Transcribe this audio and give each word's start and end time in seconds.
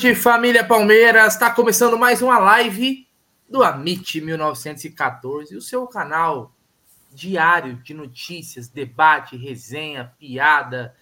Noite, 0.00 0.14
família 0.14 0.62
Palmeiras. 0.62 1.34
Está 1.34 1.50
começando 1.50 1.98
mais 1.98 2.22
uma 2.22 2.38
live 2.38 3.08
do 3.50 3.64
Amit 3.64 4.20
1914, 4.20 5.56
o 5.56 5.60
seu 5.60 5.88
canal 5.88 6.54
diário 7.12 7.82
de 7.82 7.92
notícias, 7.94 8.68
debate, 8.68 9.36
resenha, 9.36 10.14
piada. 10.16 10.94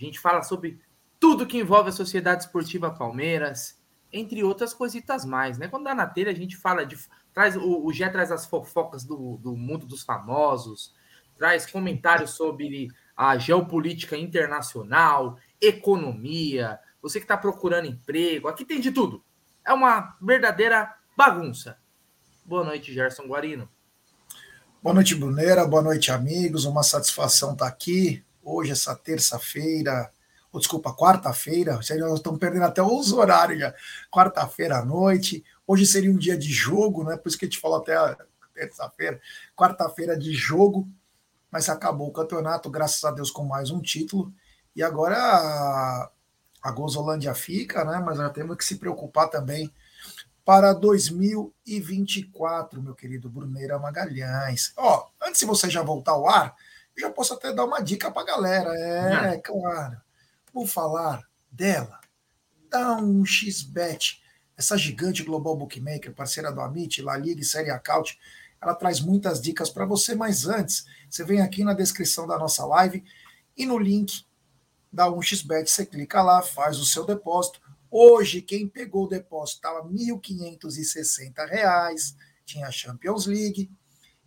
A 0.00 0.04
gente 0.04 0.20
fala 0.20 0.40
sobre 0.44 0.78
tudo 1.18 1.48
que 1.48 1.58
envolve 1.58 1.88
a 1.88 1.92
Sociedade 1.92 2.44
Esportiva 2.44 2.92
Palmeiras, 2.92 3.76
entre 4.12 4.44
outras 4.44 4.72
coisitas 4.72 5.24
mais, 5.24 5.58
né? 5.58 5.66
Quando 5.66 5.86
dá 5.86 5.94
na 5.94 6.06
telha, 6.06 6.30
a 6.30 6.36
gente 6.36 6.56
fala 6.56 6.86
de. 6.86 6.96
Traz, 7.34 7.56
o, 7.56 7.84
o 7.84 7.92
Gé 7.92 8.08
traz 8.08 8.30
as 8.30 8.46
fofocas 8.46 9.02
do, 9.02 9.36
do 9.38 9.56
mundo 9.56 9.84
dos 9.84 10.04
famosos, 10.04 10.94
traz 11.36 11.66
comentários 11.66 12.30
sobre 12.30 12.86
a 13.16 13.36
geopolítica 13.36 14.16
internacional, 14.16 15.40
economia, 15.60 16.78
você 17.04 17.18
que 17.18 17.24
está 17.24 17.36
procurando 17.36 17.86
emprego, 17.86 18.48
aqui 18.48 18.64
tem 18.64 18.80
de 18.80 18.90
tudo. 18.90 19.22
É 19.62 19.74
uma 19.74 20.16
verdadeira 20.22 20.90
bagunça. 21.14 21.76
Boa 22.46 22.64
noite, 22.64 22.94
Gerson 22.94 23.26
Guarino. 23.26 23.68
Boa 24.82 24.94
noite, 24.94 25.14
Brunera. 25.14 25.66
Boa 25.66 25.82
noite, 25.82 26.10
amigos. 26.10 26.64
Uma 26.64 26.82
satisfação 26.82 27.52
estar 27.52 27.66
tá 27.66 27.70
aqui. 27.70 28.24
Hoje, 28.42 28.72
essa 28.72 28.96
terça-feira, 28.96 30.10
ou 30.50 30.58
desculpa, 30.58 30.96
quarta-feira. 30.96 31.74
Nós 31.74 31.90
estamos 31.90 32.38
perdendo 32.40 32.64
até 32.64 32.82
os 32.82 33.12
horários 33.12 33.60
já. 33.60 33.74
Quarta-feira 34.10 34.78
à 34.78 34.84
noite. 34.84 35.44
Hoje 35.66 35.84
seria 35.84 36.10
um 36.10 36.16
dia 36.16 36.38
de 36.38 36.50
jogo, 36.50 37.04
né? 37.04 37.18
Por 37.18 37.28
isso 37.28 37.38
que 37.38 37.44
a 37.44 37.48
gente 37.48 37.60
falou 37.60 37.76
até 37.76 37.94
terça-feira. 38.54 39.20
Quarta-feira 39.54 40.18
de 40.18 40.32
jogo 40.32 40.88
mas 41.54 41.68
acabou 41.68 42.08
o 42.08 42.12
campeonato, 42.12 42.68
graças 42.68 43.04
a 43.04 43.12
Deus, 43.12 43.30
com 43.30 43.44
mais 43.44 43.70
um 43.70 43.80
título. 43.80 44.34
E 44.74 44.82
agora 44.82 46.10
a, 46.64 46.72
Gozolândia 46.72 47.34
fica, 47.34 47.84
né? 47.84 48.02
Mas 48.04 48.18
já 48.18 48.28
temos 48.30 48.56
que 48.56 48.64
se 48.64 48.76
preocupar 48.76 49.28
também 49.28 49.72
para 50.44 50.72
2024, 50.72 52.82
meu 52.82 52.94
querido 52.94 53.28
Bruneira 53.28 53.78
Magalhães. 53.78 54.72
Ó, 54.76 55.06
antes 55.22 55.40
de 55.40 55.46
você 55.46 55.70
já 55.70 55.82
voltar 55.82 56.12
ao 56.12 56.28
ar, 56.28 56.54
eu 56.96 57.02
já 57.02 57.10
posso 57.10 57.34
até 57.34 57.52
dar 57.52 57.64
uma 57.64 57.80
dica 57.80 58.10
para 58.10 58.22
a 58.22 58.26
galera. 58.26 58.70
É, 58.74 59.38
claro. 59.38 60.00
Vou 60.52 60.66
falar 60.66 61.22
dela. 61.50 62.00
Dá 62.70 62.96
um 62.96 63.24
XBet, 63.24 64.22
essa 64.56 64.76
gigante 64.76 65.22
global 65.22 65.56
bookmaker, 65.56 66.12
parceira 66.12 66.52
do 66.52 66.60
Amit, 66.60 67.00
La 67.02 67.16
Liga 67.16 67.40
e 67.40 67.44
Série 67.44 67.70
Acaute 67.70 68.18
ela 68.64 68.74
traz 68.74 69.00
muitas 69.00 69.40
dicas 69.40 69.68
para 69.68 69.84
você, 69.84 70.14
mas 70.14 70.46
antes, 70.46 70.86
você 71.08 71.22
vem 71.22 71.42
aqui 71.42 71.62
na 71.62 71.74
descrição 71.74 72.26
da 72.26 72.38
nossa 72.38 72.64
live 72.64 73.04
e 73.56 73.66
no 73.66 73.78
link 73.78 74.24
da 74.94 75.06
1xBet, 75.06 75.66
você 75.66 75.84
clica 75.84 76.22
lá, 76.22 76.40
faz 76.40 76.78
o 76.78 76.86
seu 76.86 77.04
depósito. 77.04 77.60
Hoje, 77.90 78.40
quem 78.40 78.68
pegou 78.68 79.04
o 79.04 79.08
depósito 79.08 79.58
estava 79.58 79.86
R$ 79.86 79.92
1.560, 79.92 82.14
tinha 82.44 82.68
a 82.68 82.70
Champions 82.70 83.26
League. 83.26 83.68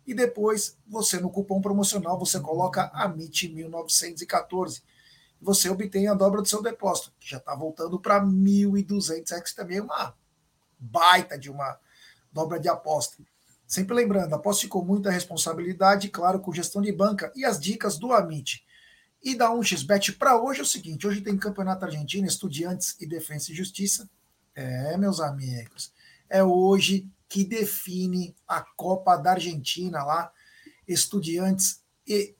E 0.06 0.12
depois, 0.14 0.76
você 0.86 1.18
no 1.18 1.30
cupom 1.30 1.60
promocional, 1.60 2.16
você 2.18 2.40
coloca 2.40 2.90
AMIT1914. 2.94 4.82
Você 5.40 5.70
obtém 5.70 6.08
a 6.08 6.14
dobra 6.14 6.42
do 6.42 6.48
seu 6.48 6.60
depósito, 6.62 7.12
que 7.18 7.30
já 7.30 7.38
está 7.38 7.54
voltando 7.54 7.98
para 7.98 8.22
1.200, 8.22 9.32
é 9.32 9.40
que 9.40 9.54
também 9.54 9.78
é 9.78 9.82
uma 9.82 10.14
baita 10.78 11.38
de 11.38 11.50
uma 11.50 11.80
dobra 12.32 12.60
de 12.60 12.68
aposta. 12.68 13.16
Sempre 13.66 13.94
lembrando, 13.94 14.34
aposte 14.34 14.68
com 14.68 14.82
muita 14.82 15.10
responsabilidade, 15.10 16.08
claro, 16.08 16.40
com 16.40 16.52
gestão 16.52 16.82
de 16.82 16.92
banca 16.92 17.32
e 17.36 17.44
as 17.44 17.60
dicas 17.60 17.98
do 17.98 18.12
Amit. 18.12 18.66
E 19.22 19.34
da 19.34 19.50
1xBet 19.50 20.16
para 20.16 20.40
hoje 20.40 20.60
é 20.60 20.62
o 20.62 20.66
seguinte: 20.66 21.06
hoje 21.06 21.20
tem 21.20 21.36
Campeonato 21.36 21.84
Argentino, 21.84 22.26
Estudiantes 22.26 22.96
e 23.00 23.06
Defesa 23.06 23.50
e 23.50 23.54
Justiça. 23.54 24.08
É, 24.54 24.96
meus 24.96 25.20
amigos, 25.20 25.92
é 26.28 26.42
hoje 26.42 27.08
que 27.28 27.44
define 27.44 28.34
a 28.46 28.60
Copa 28.60 29.16
da 29.16 29.32
Argentina 29.32 30.02
lá, 30.02 30.32
Estudiantes 30.86 31.82
e 32.06 32.34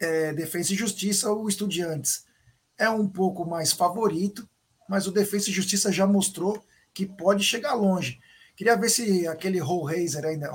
é, 0.00 0.32
Defesa 0.32 0.72
e 0.72 0.76
Justiça. 0.76 1.32
O 1.32 1.48
Estudiantes 1.48 2.24
é 2.76 2.88
um 2.88 3.08
pouco 3.08 3.44
mais 3.44 3.72
favorito, 3.72 4.48
mas 4.88 5.06
o 5.06 5.12
Defesa 5.12 5.50
e 5.50 5.52
Justiça 5.52 5.92
já 5.92 6.06
mostrou 6.06 6.64
que 6.92 7.06
pode 7.06 7.44
chegar 7.44 7.74
longe. 7.74 8.20
Queria 8.56 8.76
ver 8.76 8.88
se 8.88 9.26
aquele 9.28 9.60
Rollaser 9.60 10.24
ainda, 10.24 10.50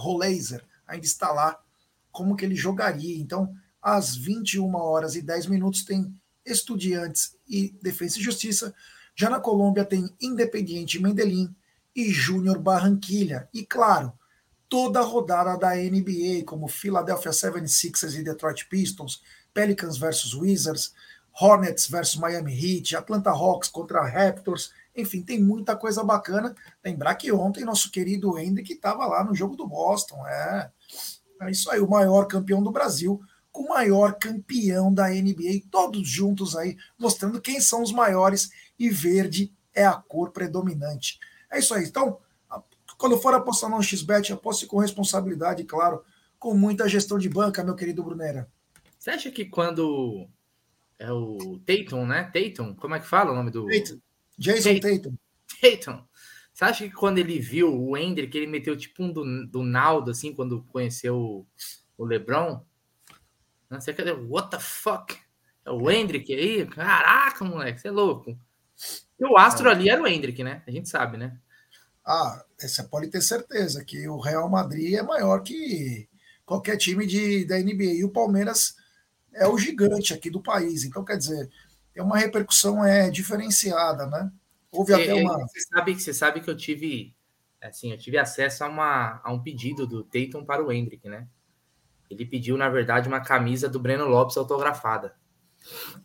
ainda 0.88 1.06
está 1.06 1.31
lá, 1.31 1.58
como 2.12 2.35
que 2.35 2.44
ele 2.44 2.56
jogaria. 2.56 3.18
Então, 3.18 3.56
às 3.83 4.16
21 4.16 4.73
horas 4.75 5.16
e 5.16 5.21
10 5.21 5.47
minutos 5.47 5.83
tem 5.83 6.16
Estudiantes 6.45 7.35
e 7.47 7.75
Defesa 7.81 8.17
e 8.17 8.23
Justiça. 8.23 8.73
Já 9.16 9.29
na 9.29 9.39
Colômbia 9.39 9.85
tem 9.85 10.09
Independiente 10.21 10.99
Mendelin 10.99 11.53
e 11.95 12.09
Júnior 12.09 12.57
Barranquilha. 12.59 13.47
E 13.53 13.66
claro, 13.66 14.13
toda 14.69 14.99
a 14.99 15.03
rodada 15.03 15.57
da 15.57 15.75
NBA, 15.75 16.43
como 16.45 16.67
Philadelphia 16.67 17.31
76ers 17.31 18.16
e 18.17 18.23
Detroit 18.23 18.67
Pistons, 18.67 19.22
Pelicans 19.53 19.97
versus 19.97 20.33
Wizards, 20.33 20.93
Hornets 21.39 21.88
versus 21.88 22.19
Miami 22.19 22.53
Heat, 22.53 22.95
Atlanta 22.95 23.31
Hawks 23.31 23.69
contra 23.69 24.05
Raptors, 24.05 24.72
enfim, 24.95 25.22
tem 25.22 25.41
muita 25.41 25.75
coisa 25.75 26.03
bacana. 26.03 26.55
Lembrar 26.83 27.16
que 27.16 27.31
ontem 27.31 27.66
nosso 27.66 27.91
querido 27.91 28.38
Hendrick 28.38 28.73
estava 28.73 29.05
lá 29.05 29.23
no 29.23 29.33
jogo 29.33 29.55
do 29.55 29.67
Boston. 29.67 30.25
É, 30.27 30.72
é 31.41 31.51
isso 31.51 31.69
aí, 31.72 31.79
o 31.79 31.89
maior 31.89 32.25
campeão 32.25 32.61
do 32.61 32.72
Brasil, 32.72 33.22
com 33.53 33.66
o 33.66 33.69
maior 33.69 34.16
campeão 34.16 34.91
da 34.91 35.09
NBA, 35.09 35.62
todos 35.69 36.09
juntos 36.09 36.56
aí, 36.56 36.75
mostrando 36.97 37.40
quem 37.40 37.62
são 37.62 37.84
os 37.84 37.91
maiores 37.91 38.50
e 38.80 38.90
verde 38.90 39.53
é 39.74 39.86
a 39.86 39.94
cor 39.94 40.31
predominante. 40.31 41.19
É 41.52 41.59
isso 41.59 41.72
aí. 41.74 41.86
Então, 41.86 42.18
quando 42.97 43.19
for 43.19 43.34
apostar 43.36 43.69
no 43.69 43.81
XBET, 43.81 44.34
aposte 44.34 44.66
com 44.66 44.80
responsabilidade, 44.80 45.64
claro, 45.66 46.03
com 46.40 46.56
muita 46.56 46.90
gestão 46.90 47.19
de 47.19 47.30
banca, 47.30 47.64
meu 47.64 47.75
querido 47.75 48.03
Brunera. 48.03 48.50
Você 48.97 49.12
acha 49.12 49.30
que 49.30 49.46
quando 49.46 50.28
é 50.97 51.12
o 51.12 51.59
Tatum, 51.64 52.08
né? 52.08 52.24
Tatum, 52.34 52.74
como 52.74 52.96
é 52.96 53.00
que 53.00 53.08
fala 53.08 53.31
o 53.31 53.35
nome 53.35 53.52
do. 53.52 53.68
Tatum. 53.68 54.00
Jason 54.35 54.80
Tatum. 54.80 55.16
Tatum. 55.62 56.03
Você 56.52 56.66
acha 56.66 56.88
que 56.88 56.94
quando 56.94 57.20
ele 57.20 57.40
viu 57.40 57.72
o 57.72 57.96
Hendrick, 57.96 58.35
ele 58.35 58.47
meteu 58.47 58.75
tipo 58.75 59.03
um 59.03 59.12
do, 59.12 59.46
do 59.46 59.64
Naldo, 59.64 60.09
assim, 60.09 60.34
quando 60.34 60.64
conheceu 60.64 61.18
o, 61.18 61.47
o 61.97 62.06
LeBron? 62.06 62.64
Não 63.69 63.81
sei 63.81 63.94
cadê? 63.94 64.12
What 64.12 64.51
the 64.51 64.59
fuck? 64.59 65.18
É 65.66 65.72
o 65.72 65.90
Hendrick 65.90 66.34
aí? 66.34 66.66
Caraca, 66.66 67.44
moleque, 67.46 67.81
você 67.81 67.88
é 67.88 67.91
louco. 67.91 68.38
E 69.19 69.25
o 69.25 69.38
astro 69.38 69.69
é. 69.69 69.72
ali 69.72 69.90
era 69.90 70.01
o 70.01 70.07
Hendrick, 70.07 70.44
né? 70.44 70.62
A 70.68 70.72
gente 70.72 70.90
sabe, 70.90 71.18
né? 71.18 71.37
Ah, 72.05 72.43
você 72.58 72.84
pode 72.84 73.08
ter 73.08 73.22
certeza 73.22 73.84
que 73.84 74.08
o 74.09 74.20
Real 74.20 74.49
Madrid 74.49 74.96
é 74.96 75.02
maior 75.02 75.41
que 75.41 76.09
qualquer 76.46 76.78
time 76.78 77.05
de, 77.05 77.46
da 77.46 77.58
NBA. 77.58 77.93
E 77.96 78.03
o 78.03 78.11
Palmeiras 78.11 78.76
é 79.34 79.47
o 79.47 79.58
gigante 79.58 80.14
aqui 80.14 80.29
do 80.29 80.41
país. 80.41 80.84
Então, 80.84 81.05
quer 81.05 81.17
dizer, 81.17 81.49
tem 81.93 82.03
uma 82.03 82.17
repercussão 82.17 82.84
é, 82.84 83.09
diferenciada, 83.09 84.05
né? 84.08 84.32
Houve 84.72 84.91
é, 84.91 84.96
até 84.96 85.14
uma. 85.14 85.40
Você 85.47 85.61
sabe, 85.61 85.96
você 85.96 86.14
sabe 86.14 86.41
que 86.41 86.49
eu 86.49 86.58
tive 86.58 87.16
assim, 87.61 87.91
eu 87.91 87.97
tive 87.97 88.17
acesso 88.17 88.64
a, 88.64 88.67
uma, 88.67 89.22
a 89.23 89.32
um 89.32 89.41
pedido 89.41 89.87
do 89.87 90.03
Tatum 90.03 90.43
para 90.43 90.64
o 90.64 90.72
Hendrick, 90.72 91.08
né? 91.08 91.28
Ele 92.13 92.25
pediu, 92.25 92.57
na 92.57 92.69
verdade, 92.69 93.07
uma 93.07 93.19
camisa 93.19 93.67
do 93.67 93.79
Breno 93.79 94.05
Lopes 94.05 94.37
autografada. 94.37 95.15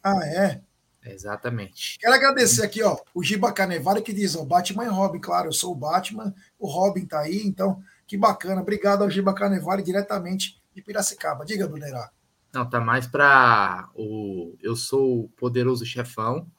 Ah, 0.02 0.24
é? 0.24 0.62
Exatamente. 1.04 1.98
Quero 1.98 2.14
agradecer 2.14 2.62
aqui, 2.62 2.82
ó, 2.82 2.96
o 3.14 3.22
Giba 3.22 3.52
Canevaro 3.52 4.02
que 4.02 4.12
diz, 4.12 4.36
ó, 4.36 4.44
Batman 4.44 4.84
e 4.84 4.88
Robin, 4.88 5.20
claro, 5.20 5.48
eu 5.48 5.52
sou 5.52 5.72
o 5.72 5.76
Batman, 5.76 6.34
o 6.58 6.66
Robin 6.66 7.06
tá 7.06 7.20
aí, 7.20 7.42
então, 7.44 7.82
que 8.06 8.16
bacana. 8.16 8.60
Obrigado 8.60 9.02
ao 9.02 9.10
Giba 9.10 9.34
Canevaro 9.34 9.82
diretamente 9.82 10.60
de 10.74 10.82
Piracicaba. 10.82 11.44
Diga, 11.44 11.66
Brunerá. 11.66 12.10
Não, 12.52 12.68
tá 12.68 12.80
mais 12.80 13.06
para 13.06 13.88
o 13.94 14.56
Eu 14.62 14.74
Sou 14.74 15.24
o 15.24 15.28
Poderoso 15.30 15.84
Chefão, 15.84 16.50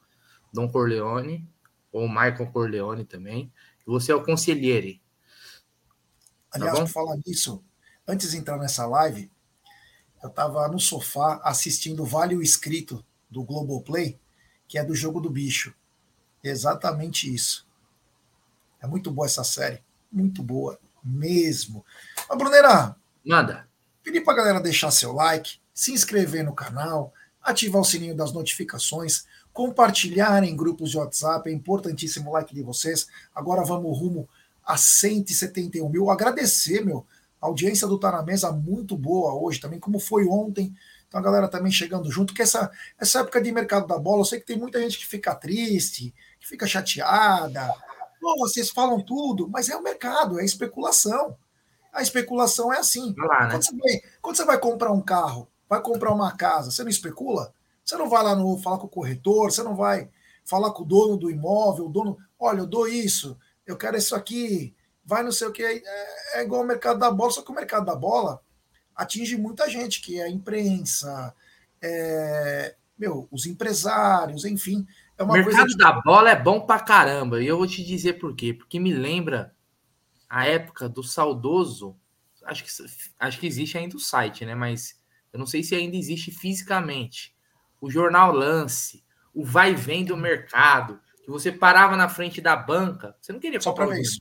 Dom 0.52 0.68
Corleone, 0.68 1.48
ou 1.92 2.08
Michael 2.08 2.50
Corleone 2.52 3.04
também. 3.04 3.52
Você 3.86 4.12
é 4.12 4.14
o 4.14 4.22
conselheiro. 4.22 4.98
Tá 6.50 6.58
Aliás, 6.58 6.78
por 6.78 6.88
falar 6.88 7.16
nisso, 7.26 7.64
antes 8.06 8.30
de 8.30 8.36
entrar 8.36 8.56
nessa 8.56 8.86
live, 8.86 9.30
eu 10.22 10.28
estava 10.28 10.68
no 10.68 10.78
sofá 10.78 11.40
assistindo 11.42 12.04
Vale 12.04 12.36
o 12.36 12.42
Escrito 12.42 13.04
do 13.30 13.42
Globoplay, 13.42 14.18
que 14.68 14.78
é 14.78 14.84
do 14.84 14.94
Jogo 14.94 15.20
do 15.20 15.30
Bicho. 15.30 15.74
Exatamente 16.42 17.32
isso. 17.32 17.66
É 18.80 18.86
muito 18.86 19.10
boa 19.10 19.26
essa 19.26 19.44
série. 19.44 19.82
Muito 20.10 20.42
boa 20.42 20.78
mesmo. 21.02 21.84
Mas, 22.28 22.38
Brunera. 22.38 22.96
Manda. 23.24 23.68
Pedi 24.02 24.20
pra 24.20 24.34
galera 24.34 24.60
deixar 24.60 24.90
seu 24.90 25.12
like, 25.12 25.58
se 25.74 25.92
inscrever 25.92 26.44
no 26.44 26.54
canal, 26.54 27.12
ativar 27.42 27.82
o 27.82 27.84
sininho 27.84 28.16
das 28.16 28.32
notificações, 28.32 29.24
compartilhar 29.52 30.42
em 30.42 30.56
grupos 30.56 30.90
de 30.90 30.98
WhatsApp, 30.98 31.48
é 31.48 31.52
importantíssimo 31.52 32.30
o 32.30 32.32
like 32.32 32.54
de 32.54 32.62
vocês. 32.62 33.06
Agora 33.34 33.62
vamos 33.62 33.98
rumo 33.98 34.28
a 34.64 34.76
171 34.76 35.88
mil. 35.88 36.10
Agradecer, 36.10 36.84
meu, 36.84 37.06
a 37.40 37.46
audiência 37.46 37.86
do 37.86 37.98
Tá 37.98 38.12
na 38.12 38.22
Mesa 38.22 38.52
muito 38.52 38.96
boa 38.96 39.34
hoje 39.34 39.60
também, 39.60 39.80
como 39.80 39.98
foi 39.98 40.26
ontem. 40.26 40.74
Então 41.08 41.18
a 41.18 41.22
galera 41.22 41.48
também 41.48 41.72
chegando 41.72 42.10
junto, 42.10 42.34
que 42.34 42.42
essa, 42.42 42.70
essa 42.98 43.20
época 43.20 43.40
de 43.40 43.50
mercado 43.50 43.86
da 43.86 43.98
bola, 43.98 44.20
eu 44.20 44.24
sei 44.24 44.38
que 44.38 44.46
tem 44.46 44.58
muita 44.58 44.80
gente 44.80 44.98
que 44.98 45.06
fica 45.06 45.34
triste, 45.34 46.14
que 46.38 46.46
fica 46.46 46.66
chateada. 46.66 47.74
Pô, 48.20 48.36
vocês 48.38 48.70
falam 48.70 49.00
tudo, 49.00 49.48
mas 49.48 49.68
é 49.68 49.76
o 49.76 49.82
mercado, 49.82 50.38
é 50.38 50.44
especulação. 50.44 51.36
A 51.92 52.02
especulação 52.02 52.72
é 52.72 52.78
assim. 52.78 53.14
Lá, 53.16 53.46
né? 53.46 53.50
quando, 53.50 53.64
você 53.64 53.76
vai, 53.76 54.00
quando 54.20 54.36
você 54.36 54.44
vai 54.44 54.58
comprar 54.58 54.92
um 54.92 55.00
carro, 55.00 55.48
vai 55.68 55.82
comprar 55.82 56.12
uma 56.12 56.36
casa, 56.36 56.70
você 56.70 56.82
não 56.82 56.90
especula? 56.90 57.52
Você 57.84 57.96
não 57.96 58.08
vai 58.08 58.22
lá 58.22 58.36
no 58.36 58.58
falar 58.58 58.78
com 58.78 58.86
o 58.86 58.90
corretor, 58.90 59.50
você 59.50 59.62
não 59.62 59.74
vai 59.74 60.08
falar 60.44 60.70
com 60.72 60.82
o 60.82 60.86
dono 60.86 61.16
do 61.16 61.30
imóvel, 61.30 61.86
o 61.86 61.88
dono, 61.88 62.18
olha, 62.38 62.60
eu 62.60 62.66
dou 62.66 62.86
isso, 62.86 63.38
eu 63.66 63.76
quero 63.76 63.96
isso 63.96 64.14
aqui, 64.14 64.74
vai 65.10 65.24
não 65.24 65.32
sei 65.32 65.48
o 65.48 65.52
que. 65.52 65.62
É, 65.62 65.82
é 66.34 66.42
igual 66.42 66.62
o 66.62 66.66
mercado 66.66 67.00
da 67.00 67.10
bola, 67.10 67.32
só 67.32 67.42
que 67.42 67.50
o 67.50 67.54
mercado 67.54 67.84
da 67.84 67.96
bola 67.96 68.40
atinge 68.94 69.36
muita 69.36 69.68
gente, 69.68 70.00
que 70.00 70.20
é 70.20 70.24
a 70.24 70.30
imprensa, 70.30 71.34
é, 71.82 72.76
meu, 72.96 73.26
os 73.30 73.44
empresários, 73.44 74.44
enfim. 74.44 74.86
É 75.18 75.24
o 75.24 75.32
mercado 75.32 75.76
da 75.76 75.92
bola 76.00 76.30
é 76.30 76.36
bom 76.40 76.60
pra 76.60 76.78
caramba. 76.78 77.42
E 77.42 77.46
eu 77.46 77.58
vou 77.58 77.66
te 77.66 77.84
dizer 77.84 78.14
por 78.14 78.34
quê. 78.34 78.54
Porque 78.54 78.78
me 78.78 78.94
lembra 78.94 79.54
a 80.28 80.46
época 80.46 80.88
do 80.88 81.02
saudoso. 81.02 81.96
Acho 82.44 82.64
que, 82.64 82.70
acho 83.18 83.40
que 83.40 83.46
existe 83.46 83.76
ainda 83.76 83.96
o 83.96 84.00
site, 84.00 84.46
né? 84.46 84.54
Mas 84.54 84.98
eu 85.32 85.38
não 85.38 85.46
sei 85.46 85.62
se 85.62 85.74
ainda 85.74 85.96
existe 85.96 86.30
fisicamente. 86.30 87.34
O 87.80 87.90
jornal 87.90 88.32
Lance, 88.32 89.04
o 89.34 89.44
vai 89.44 89.74
vem 89.74 90.04
do 90.04 90.16
mercado, 90.16 91.00
que 91.24 91.30
você 91.30 91.50
parava 91.50 91.96
na 91.96 92.08
frente 92.08 92.40
da 92.40 92.54
banca. 92.54 93.16
Você 93.20 93.32
não 93.32 93.40
queria 93.40 93.60
só 93.60 93.72
para 93.72 93.86
ver 93.86 94.00
isso. 94.00 94.20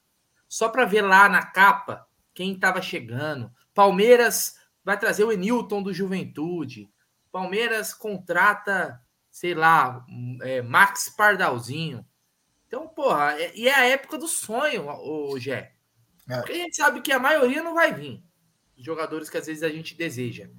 Só 0.50 0.68
para 0.68 0.84
ver 0.84 1.02
lá 1.02 1.30
na 1.30 1.46
capa 1.46 2.06
quem 2.34 2.54
estava 2.54 2.82
chegando. 2.82 3.50
Palmeiras 3.74 4.56
vai 4.84 5.00
trazer 5.00 5.24
o 5.24 5.32
Enilton 5.32 5.82
do 5.82 5.94
Juventude. 5.94 6.92
Palmeiras 7.32 7.94
contrata, 7.94 9.00
sei 9.30 9.54
lá, 9.54 10.06
é, 10.42 10.62
Max 10.62 11.08
Pardalzinho. 11.10 12.06
Então, 12.68 12.88
porra, 12.88 13.40
é, 13.40 13.56
e 13.56 13.68
é 13.68 13.76
a 13.76 13.86
época 13.86 14.18
do 14.18 14.28
sonho, 14.28 14.90
o 14.90 15.40
Gé. 15.40 15.76
É. 16.28 16.38
Porque 16.38 16.54
a 16.54 16.56
gente 16.56 16.76
sabe 16.76 17.02
que 17.02 17.12
a 17.12 17.20
maioria 17.20 17.64
não 17.64 17.74
vai 17.74 17.94
vir. 17.94 18.24
Os 18.78 18.84
jogadores 18.84 19.30
que 19.30 19.38
às 19.38 19.46
vezes 19.46 19.64
a 19.64 19.70
gente 19.70 19.96
deseja. 19.96 20.50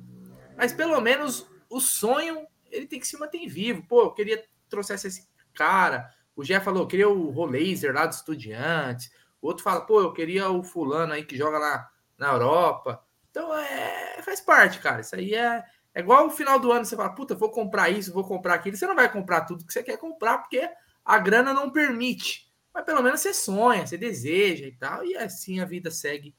Mas 0.56 0.72
pelo 0.72 1.00
menos 1.00 1.46
o 1.68 1.80
sonho, 1.80 2.46
ele 2.70 2.86
tem 2.86 3.00
que 3.00 3.06
se 3.06 3.18
manter 3.18 3.46
vivo. 3.48 3.86
Pô, 3.86 4.02
eu 4.02 4.12
queria 4.12 4.44
trouxesse 4.68 5.08
esse 5.08 5.28
cara. 5.52 6.08
O 6.34 6.44
Gé 6.44 6.60
falou, 6.60 6.82
eu 6.82 6.86
queria 6.86 7.08
o 7.08 7.30
Rolaser 7.30 7.92
lá 7.92 8.06
dos 8.06 8.18
Estudiantes. 8.18 9.10
O 9.40 9.48
outro 9.48 9.62
fala, 9.62 9.80
pô, 9.80 10.00
eu 10.00 10.12
queria 10.12 10.50
o 10.50 10.62
fulano 10.62 11.12
aí 11.12 11.24
que 11.24 11.36
joga 11.36 11.58
lá 11.58 11.90
na 12.18 12.32
Europa. 12.32 13.02
Então, 13.30 13.56
é, 13.56 14.20
faz 14.22 14.40
parte, 14.40 14.78
cara. 14.80 15.00
Isso 15.00 15.14
aí 15.14 15.34
é, 15.34 15.64
é 15.94 16.00
igual 16.00 16.26
o 16.26 16.30
final 16.30 16.58
do 16.58 16.70
ano, 16.70 16.84
você 16.84 16.96
fala, 16.96 17.14
puta, 17.14 17.34
vou 17.34 17.50
comprar 17.50 17.88
isso, 17.88 18.12
vou 18.12 18.24
comprar 18.24 18.54
aquilo. 18.54 18.76
Você 18.76 18.86
não 18.86 18.94
vai 18.94 19.10
comprar 19.10 19.42
tudo 19.42 19.64
que 19.64 19.72
você 19.72 19.82
quer 19.82 19.96
comprar, 19.96 20.38
porque 20.38 20.68
a 21.04 21.18
grana 21.18 21.54
não 21.54 21.70
permite. 21.70 22.50
Mas 22.72 22.84
pelo 22.84 23.02
menos 23.02 23.20
você 23.20 23.34
sonha, 23.34 23.86
você 23.86 23.96
deseja 23.96 24.66
e 24.66 24.72
tal. 24.72 25.04
E 25.04 25.16
assim 25.16 25.60
a 25.60 25.64
vida 25.64 25.90
segue 25.90 26.34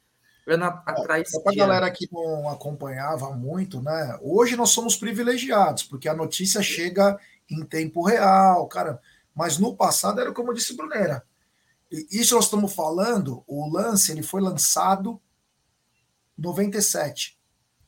atrás. 0.85 1.29
Só 1.31 1.39
para 1.41 1.51
a 1.53 1.55
galera 1.55 1.91
que 1.91 2.07
não 2.11 2.49
acompanhava 2.49 3.31
muito, 3.31 3.81
né? 3.81 4.17
Hoje 4.21 4.55
nós 4.55 4.69
somos 4.69 4.95
privilegiados, 4.95 5.83
porque 5.83 6.07
a 6.07 6.15
notícia 6.15 6.61
chega 6.61 7.19
em 7.49 7.65
tempo 7.65 8.03
real, 8.03 8.67
cara. 8.67 8.99
Mas 9.35 9.57
no 9.57 9.75
passado 9.75 10.19
era 10.19 10.31
como 10.31 10.53
disse 10.53 10.75
Brunera. 10.75 11.23
Isso 11.91 12.35
nós 12.35 12.45
estamos 12.45 12.73
falando, 12.73 13.43
o 13.45 13.69
lance 13.69 14.11
ele 14.11 14.23
foi 14.23 14.41
lançado 14.41 15.21
97. 16.37 17.37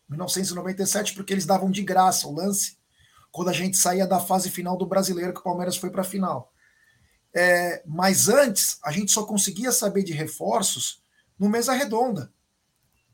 1997, 0.10 1.14
porque 1.14 1.34
eles 1.34 1.46
davam 1.46 1.72
de 1.72 1.82
graça 1.82 2.28
o 2.28 2.34
lance 2.34 2.78
quando 3.32 3.50
a 3.50 3.54
gente 3.54 3.78
saía 3.78 4.06
da 4.06 4.20
fase 4.20 4.52
final 4.52 4.78
do 4.78 4.86
brasileiro, 4.86 5.34
que 5.34 5.40
o 5.40 5.44
Palmeiras 5.44 5.76
foi 5.76 5.90
para 5.90 6.02
a 6.02 6.06
final. 6.06 6.54
É, 7.34 7.82
mas 7.88 8.30
antes, 8.30 8.78
a 8.84 8.92
gente 8.92 9.12
só 9.12 9.26
conseguia 9.26 9.72
saber 9.72 10.04
de 10.04 10.14
reforços 10.14 11.02
no 11.40 11.50
Mesa 11.50 11.74
Redonda, 11.74 12.32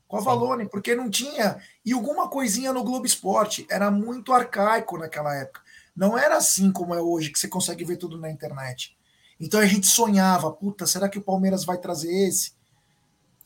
com 0.06 0.18
a 0.18 0.20
Valone, 0.20 0.68
porque 0.68 0.94
não 0.94 1.08
tinha. 1.08 1.62
E 1.84 1.92
alguma 1.92 2.28
coisinha 2.28 2.72
no 2.72 2.84
Globo 2.84 3.06
Esporte. 3.06 3.66
Era 3.70 3.90
muito 3.90 4.32
arcaico 4.32 4.98
naquela 4.98 5.34
época. 5.34 5.62
Não 5.96 6.18
era 6.18 6.36
assim 6.36 6.70
como 6.70 6.94
é 6.94 7.00
hoje, 7.00 7.30
que 7.30 7.38
você 7.38 7.48
consegue 7.48 7.84
ver 7.84 7.96
tudo 7.96 8.18
na 8.18 8.30
internet. 8.30 8.94
Então 9.40 9.58
a 9.58 9.66
gente 9.66 9.86
sonhava, 9.86 10.52
puta, 10.52 10.86
será 10.86 11.08
que 11.08 11.18
o 11.18 11.22
Palmeiras 11.22 11.64
vai 11.64 11.78
trazer 11.78 12.12
esse? 12.28 12.52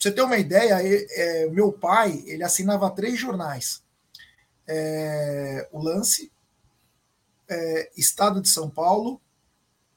você 0.05 0.12
ter 0.12 0.23
uma 0.23 0.37
ideia, 0.37 0.76
é, 0.82 1.49
meu 1.49 1.73
pai 1.73 2.23
ele 2.26 2.43
assinava 2.43 2.91
três 2.91 3.19
jornais: 3.19 3.82
é, 4.67 5.67
o 5.73 5.82
Lance, 5.82 6.31
é, 7.49 7.91
Estado 7.96 8.41
de 8.41 8.49
São 8.49 8.69
Paulo 8.69 9.20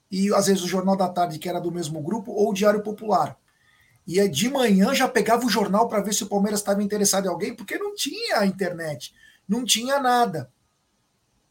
e 0.09 0.33
às 0.33 0.47
vezes 0.47 0.63
o 0.63 0.67
Jornal 0.67 0.95
da 0.95 1.09
Tarde, 1.09 1.39
que 1.39 1.49
era 1.49 1.59
do 1.59 1.71
mesmo 1.71 2.01
grupo, 2.01 2.31
ou 2.31 2.51
o 2.51 2.53
Diário 2.53 2.81
Popular. 2.81 3.37
E 4.05 4.25
de 4.29 4.49
manhã 4.49 4.95
já 4.95 5.09
pegava 5.09 5.45
o 5.45 5.49
jornal 5.49 5.89
para 5.89 5.99
ver 5.99 6.13
se 6.13 6.23
o 6.23 6.29
Palmeiras 6.29 6.61
estava 6.61 6.81
interessado 6.81 7.25
em 7.25 7.29
alguém, 7.29 7.53
porque 7.53 7.77
não 7.77 7.93
tinha 7.93 8.45
internet, 8.45 9.13
não 9.45 9.65
tinha 9.65 9.99
nada. 9.99 10.49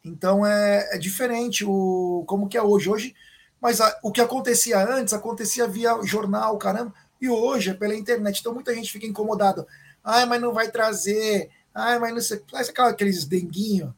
Então 0.02 0.46
é, 0.46 0.94
é 0.94 0.98
diferente 0.98 1.62
o 1.66 2.24
como 2.26 2.48
que 2.48 2.56
é 2.56 2.62
hoje. 2.62 2.88
Hoje, 2.88 3.14
mas 3.60 3.80
a, 3.80 3.98
o 4.02 4.12
que 4.12 4.20
acontecia 4.20 4.78
antes 4.78 5.14
acontecia 5.14 5.66
via 5.66 6.00
jornal, 6.04 6.56
caramba. 6.58 6.94
E 7.20 7.28
hoje 7.28 7.70
é 7.70 7.74
pela 7.74 7.94
internet. 7.94 8.40
Então 8.40 8.54
muita 8.54 8.74
gente 8.74 8.92
fica 8.92 9.06
incomodado. 9.06 9.66
Ai, 10.04 10.26
mas 10.26 10.40
não 10.40 10.52
vai 10.52 10.70
trazer. 10.70 11.50
Ai, 11.74 11.98
mas 11.98 12.12
não 12.12 12.20
sei. 12.20 12.42
Parece 12.50 12.72
aqueles 12.76 13.24
denguinhos. 13.24 13.90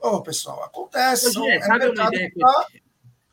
Ô, 0.00 0.08
oh, 0.08 0.22
pessoal, 0.22 0.62
acontece. 0.64 1.38
Hoje, 1.38 1.50
é, 1.50 1.60
sabe 1.60 1.86
uma 1.86 2.06
ideia 2.08 2.30
que 2.30 2.38
tá... 2.38 2.66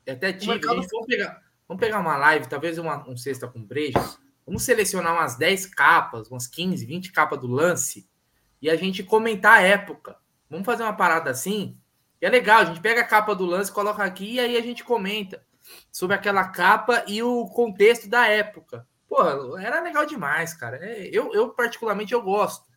eu 0.06 0.14
até 0.14 0.34
tive? 0.34 0.54
Mercado... 0.54 0.76
Vamos, 0.76 1.08
pegar, 1.08 1.42
vamos 1.68 1.82
pegar 1.82 2.00
uma 2.00 2.18
live, 2.18 2.48
talvez 2.48 2.78
uma, 2.78 3.08
um 3.08 3.18
cesta 3.18 3.48
com 3.48 3.64
brejos. 3.64 4.20
Vamos 4.46 4.64
selecionar 4.64 5.14
umas 5.14 5.36
10 5.38 5.68
capas, 5.68 6.30
umas 6.30 6.48
15, 6.48 6.86
20 6.86 7.12
capas 7.12 7.40
do 7.40 7.48
lance 7.48 8.08
e 8.62 8.70
a 8.70 8.76
gente 8.76 9.04
comentar 9.04 9.60
a 9.60 9.62
época. 9.62 10.18
Vamos 10.50 10.66
fazer 10.66 10.84
uma 10.84 10.96
parada 10.96 11.30
assim. 11.30 11.78
E 12.22 12.26
é 12.26 12.30
legal, 12.30 12.62
a 12.62 12.66
gente 12.66 12.82
pega 12.82 13.02
a 13.02 13.06
capa 13.06 13.34
do 13.34 13.46
lance, 13.46 13.72
coloca 13.72 14.04
aqui 14.04 14.34
e 14.34 14.40
aí 14.40 14.58
a 14.58 14.62
gente 14.62 14.84
comenta 14.84 15.42
sobre 15.92 16.16
aquela 16.16 16.48
capa 16.48 17.04
e 17.08 17.22
o 17.22 17.48
contexto 17.48 18.08
da 18.10 18.28
época. 18.28 18.88
Pô, 19.08 19.58
era 19.58 19.82
legal 19.82 20.06
demais, 20.06 20.54
cara. 20.54 20.78
É, 20.82 21.10
eu, 21.12 21.34
eu 21.34 21.50
particularmente, 21.50 22.14
eu 22.14 22.22
gosto. 22.22 22.70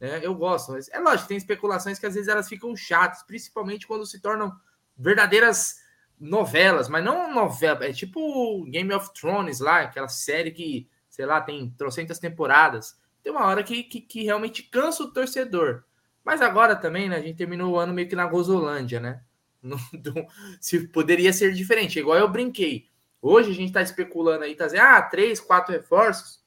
Né? 0.00 0.20
Eu 0.22 0.34
gosto. 0.34 0.72
Mas 0.72 0.88
é 0.88 0.98
lógico, 0.98 1.28
tem 1.28 1.36
especulações 1.36 1.98
que 1.98 2.06
às 2.06 2.14
vezes 2.14 2.28
elas 2.28 2.48
ficam 2.48 2.74
chatas, 2.76 3.22
principalmente 3.22 3.86
quando 3.86 4.06
se 4.06 4.20
tornam 4.20 4.52
verdadeiras 4.96 5.82
novelas, 6.18 6.88
mas 6.88 7.04
não 7.04 7.32
novela, 7.32 7.84
é 7.84 7.92
tipo 7.92 8.64
Game 8.66 8.92
of 8.94 9.12
Thrones 9.12 9.60
lá, 9.60 9.80
aquela 9.80 10.08
série 10.08 10.52
que, 10.52 10.88
sei 11.08 11.26
lá, 11.26 11.40
tem 11.40 11.70
trocentas 11.76 12.18
temporadas. 12.18 12.96
Tem 13.22 13.32
uma 13.32 13.46
hora 13.46 13.62
que, 13.62 13.82
que, 13.82 14.00
que 14.00 14.22
realmente 14.22 14.62
cansa 14.62 15.02
o 15.02 15.12
torcedor. 15.12 15.84
Mas 16.24 16.40
agora 16.40 16.74
também, 16.76 17.08
né, 17.08 17.16
a 17.16 17.20
gente 17.20 17.36
terminou 17.36 17.72
o 17.72 17.78
ano 17.78 17.92
meio 17.92 18.08
que 18.08 18.16
na 18.16 18.26
Gozolândia, 18.26 19.00
né? 19.00 19.22
No, 19.64 19.78
do, 19.92 20.14
se 20.60 20.86
poderia 20.88 21.32
ser 21.32 21.52
diferente, 21.52 21.98
igual 21.98 22.18
eu 22.18 22.28
brinquei. 22.28 22.86
Hoje 23.20 23.50
a 23.50 23.54
gente 23.54 23.68
está 23.68 23.80
especulando 23.80 24.44
aí, 24.44 24.54
tá 24.54 24.66
dizendo, 24.66 24.82
ah, 24.82 25.00
três, 25.00 25.40
quatro 25.40 25.72
reforços. 25.72 26.44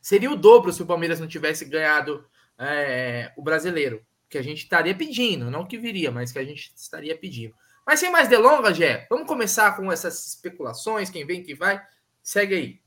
Seria 0.00 0.30
o 0.30 0.36
dobro 0.36 0.72
se 0.72 0.82
o 0.82 0.86
Palmeiras 0.86 1.20
não 1.20 1.28
tivesse 1.28 1.64
ganhado 1.66 2.24
é, 2.58 3.32
o 3.36 3.42
brasileiro, 3.42 4.02
que 4.28 4.38
a 4.38 4.42
gente 4.42 4.62
estaria 4.62 4.94
pedindo, 4.94 5.50
não 5.50 5.66
que 5.66 5.76
viria, 5.76 6.10
mas 6.10 6.32
que 6.32 6.38
a 6.38 6.44
gente 6.44 6.72
estaria 6.74 7.16
pedindo. 7.16 7.54
Mas 7.86 8.00
sem 8.00 8.10
mais 8.10 8.28
delongas, 8.28 8.76
Gé, 8.76 9.06
vamos 9.10 9.26
começar 9.26 9.76
com 9.76 9.92
essas 9.92 10.26
especulações, 10.26 11.10
quem 11.10 11.26
vem, 11.26 11.42
quem 11.42 11.54
vai. 11.54 11.82
Segue 12.22 12.54
aí. 12.54 12.80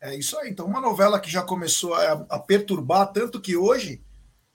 É 0.00 0.14
isso 0.14 0.38
aí. 0.38 0.50
Então, 0.50 0.66
uma 0.66 0.80
novela 0.80 1.20
que 1.20 1.30
já 1.30 1.42
começou 1.42 1.94
a, 1.94 2.26
a 2.30 2.38
perturbar, 2.38 3.12
tanto 3.12 3.40
que 3.40 3.56
hoje, 3.56 4.02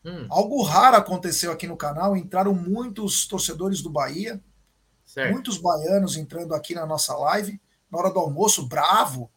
hum. 0.06 0.28
algo 0.30 0.62
raro 0.62 0.98
aconteceu 0.98 1.52
aqui 1.52 1.68
no 1.68 1.76
canal. 1.76 2.16
Entraram 2.16 2.54
muitos 2.54 3.28
torcedores 3.28 3.82
do 3.82 3.90
Bahia, 3.90 4.42
certo. 5.06 5.34
muitos 5.34 5.58
baianos 5.58 6.16
entrando 6.16 6.54
aqui 6.54 6.76
na 6.76 6.86
nossa 6.86 7.16
live 7.16 7.60
na 7.92 8.00
hora 8.00 8.12
do 8.12 8.20
almoço, 8.20 8.68
bravo. 8.68 9.32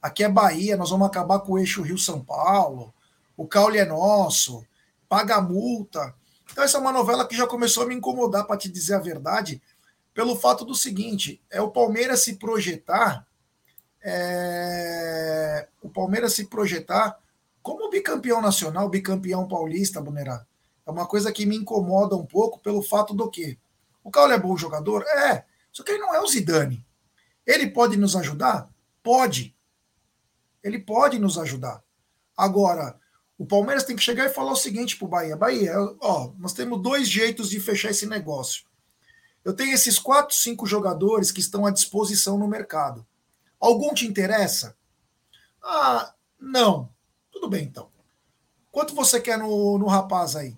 Aqui 0.00 0.22
é 0.22 0.28
Bahia, 0.28 0.76
nós 0.76 0.90
vamos 0.90 1.06
acabar 1.06 1.40
com 1.40 1.52
o 1.52 1.58
eixo 1.58 1.82
Rio-São 1.82 2.24
Paulo. 2.24 2.94
O 3.36 3.46
caule 3.46 3.78
é 3.78 3.84
nosso, 3.84 4.64
paga 5.08 5.40
multa. 5.40 6.14
Então, 6.50 6.62
essa 6.62 6.76
é 6.76 6.80
uma 6.80 6.92
novela 6.92 7.26
que 7.26 7.36
já 7.36 7.46
começou 7.46 7.82
a 7.82 7.86
me 7.86 7.94
incomodar, 7.94 8.46
para 8.46 8.56
te 8.56 8.68
dizer 8.68 8.94
a 8.94 9.00
verdade, 9.00 9.60
pelo 10.12 10.36
fato 10.36 10.64
do 10.64 10.74
seguinte: 10.74 11.42
é 11.50 11.60
o 11.60 11.70
Palmeiras 11.70 12.20
se 12.20 12.36
projetar, 12.36 13.26
é, 14.02 15.66
o 15.82 15.88
Palmeiras 15.88 16.34
se 16.34 16.46
projetar 16.46 17.18
como 17.64 17.88
bicampeão 17.88 18.42
nacional, 18.42 18.90
bicampeão 18.90 19.48
paulista, 19.48 19.98
Bunerá. 19.98 20.44
É 20.86 20.90
uma 20.90 21.06
coisa 21.06 21.32
que 21.32 21.46
me 21.46 21.56
incomoda 21.56 22.14
um 22.14 22.26
pouco 22.26 22.60
pelo 22.60 22.82
fato 22.82 23.14
do 23.14 23.30
que 23.30 23.58
o 24.02 24.10
Caule 24.10 24.34
é 24.34 24.38
bom 24.38 24.54
jogador? 24.54 25.02
É, 25.02 25.46
só 25.72 25.82
que 25.82 25.92
ele 25.92 26.02
não 26.02 26.14
é 26.14 26.20
o 26.20 26.26
Zidane. 26.26 26.86
Ele 27.46 27.70
pode 27.70 27.96
nos 27.96 28.14
ajudar? 28.16 28.68
Pode. 29.02 29.56
Ele 30.62 30.78
pode 30.78 31.18
nos 31.18 31.38
ajudar. 31.38 31.82
Agora, 32.36 33.00
o 33.38 33.46
Palmeiras 33.46 33.84
tem 33.84 33.96
que 33.96 34.02
chegar 34.02 34.26
e 34.26 34.34
falar 34.34 34.52
o 34.52 34.56
seguinte 34.56 34.98
para 34.98 35.06
o 35.06 35.08
Bahia: 35.08 35.34
Bahia, 35.34 35.72
ó, 36.02 36.32
nós 36.36 36.52
temos 36.52 36.82
dois 36.82 37.08
jeitos 37.08 37.48
de 37.48 37.58
fechar 37.60 37.92
esse 37.92 38.04
negócio. 38.04 38.66
Eu 39.42 39.54
tenho 39.54 39.72
esses 39.72 39.98
quatro, 39.98 40.36
cinco 40.36 40.66
jogadores 40.66 41.32
que 41.32 41.40
estão 41.40 41.64
à 41.64 41.70
disposição 41.70 42.36
no 42.36 42.46
mercado. 42.46 43.06
Algum 43.58 43.94
te 43.94 44.06
interessa? 44.06 44.76
Ah, 45.62 46.12
não. 46.38 46.93
Tudo 47.44 47.50
bem, 47.50 47.64
então. 47.64 47.90
Quanto 48.72 48.94
você 48.94 49.20
quer 49.20 49.36
no, 49.36 49.76
no 49.76 49.86
rapaz 49.86 50.34
aí? 50.34 50.56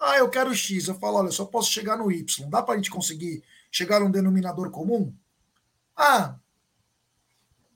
Ah, 0.00 0.18
eu 0.18 0.28
quero 0.28 0.52
X. 0.52 0.88
Eu 0.88 0.96
falo, 0.96 1.18
olha, 1.18 1.28
eu 1.28 1.32
só 1.32 1.44
posso 1.44 1.70
chegar 1.70 1.96
no 1.96 2.10
Y. 2.10 2.50
Dá 2.50 2.60
para 2.60 2.74
a 2.74 2.76
gente 2.76 2.90
conseguir 2.90 3.40
chegar 3.70 4.00
num 4.00 4.10
denominador 4.10 4.68
comum? 4.72 5.14
Ah, 5.96 6.34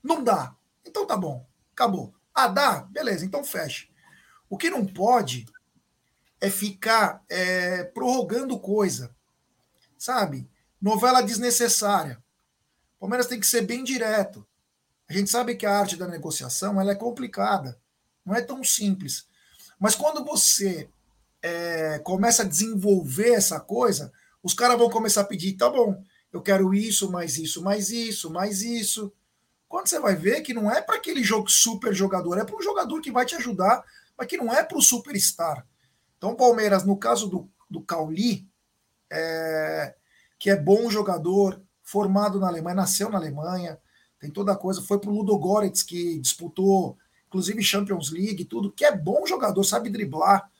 não 0.02 0.24
dá. 0.24 0.56
Então 0.84 1.06
tá 1.06 1.16
bom. 1.16 1.46
Acabou. 1.72 2.12
Ah, 2.34 2.48
dá? 2.48 2.80
Beleza, 2.80 3.24
então 3.24 3.44
fecha. 3.44 3.86
O 4.50 4.58
que 4.58 4.70
não 4.70 4.84
pode 4.84 5.46
é 6.40 6.50
ficar 6.50 7.22
é, 7.28 7.84
prorrogando 7.84 8.58
coisa, 8.58 9.14
sabe? 9.96 10.50
Novela 10.82 11.22
desnecessária. 11.22 12.20
O 12.96 13.02
Palmeiras 13.02 13.28
tem 13.28 13.38
que 13.38 13.46
ser 13.46 13.62
bem 13.62 13.84
direto. 13.84 14.44
A 15.08 15.12
gente 15.12 15.30
sabe 15.30 15.54
que 15.54 15.64
a 15.64 15.78
arte 15.78 15.96
da 15.96 16.08
negociação 16.08 16.80
ela 16.80 16.90
é 16.90 16.96
complicada, 16.96 17.78
não 18.28 18.36
é 18.36 18.42
tão 18.42 18.62
simples. 18.62 19.26
Mas 19.80 19.94
quando 19.94 20.24
você 20.24 20.88
é, 21.42 21.98
começa 22.00 22.42
a 22.42 22.46
desenvolver 22.46 23.32
essa 23.32 23.58
coisa, 23.58 24.12
os 24.42 24.52
caras 24.52 24.78
vão 24.78 24.90
começar 24.90 25.22
a 25.22 25.24
pedir, 25.24 25.54
tá 25.54 25.70
bom, 25.70 26.02
eu 26.30 26.42
quero 26.42 26.74
isso, 26.74 27.10
mais 27.10 27.38
isso, 27.38 27.62
mais 27.62 27.90
isso, 27.90 28.30
mais 28.30 28.60
isso. 28.60 29.10
Quando 29.66 29.88
você 29.88 29.98
vai 29.98 30.14
ver 30.14 30.42
que 30.42 30.52
não 30.52 30.70
é 30.70 30.82
para 30.82 30.96
aquele 30.96 31.22
jogo 31.22 31.48
super 31.48 31.94
jogador, 31.94 32.38
é 32.38 32.44
para 32.44 32.56
um 32.56 32.62
jogador 32.62 33.00
que 33.00 33.10
vai 33.10 33.24
te 33.24 33.34
ajudar, 33.34 33.82
mas 34.16 34.26
que 34.26 34.36
não 34.36 34.52
é 34.52 34.62
para 34.62 34.76
o 34.76 34.82
superstar. 34.82 35.66
Então, 36.18 36.36
Palmeiras, 36.36 36.84
no 36.84 36.96
caso 36.96 37.28
do, 37.28 37.50
do 37.70 37.80
Cauli, 37.80 38.46
é, 39.10 39.94
que 40.38 40.50
é 40.50 40.56
bom 40.56 40.90
jogador, 40.90 41.62
formado 41.82 42.38
na 42.38 42.48
Alemanha, 42.48 42.76
nasceu 42.76 43.08
na 43.08 43.16
Alemanha, 43.16 43.78
tem 44.18 44.30
toda 44.30 44.52
a 44.52 44.56
coisa, 44.56 44.82
foi 44.82 44.98
para 44.98 45.10
o 45.10 45.14
Ludogorets, 45.14 45.82
que 45.82 46.18
disputou, 46.18 46.98
inclusive, 47.28 47.62
Champions 47.62 48.10
League, 48.10 48.44
tudo, 48.44 48.72
que 48.72 48.84
é 48.84 48.96
bom 48.96 49.24
jogador, 49.26 49.62
sabe 49.62 49.90
driblar, 49.90 50.50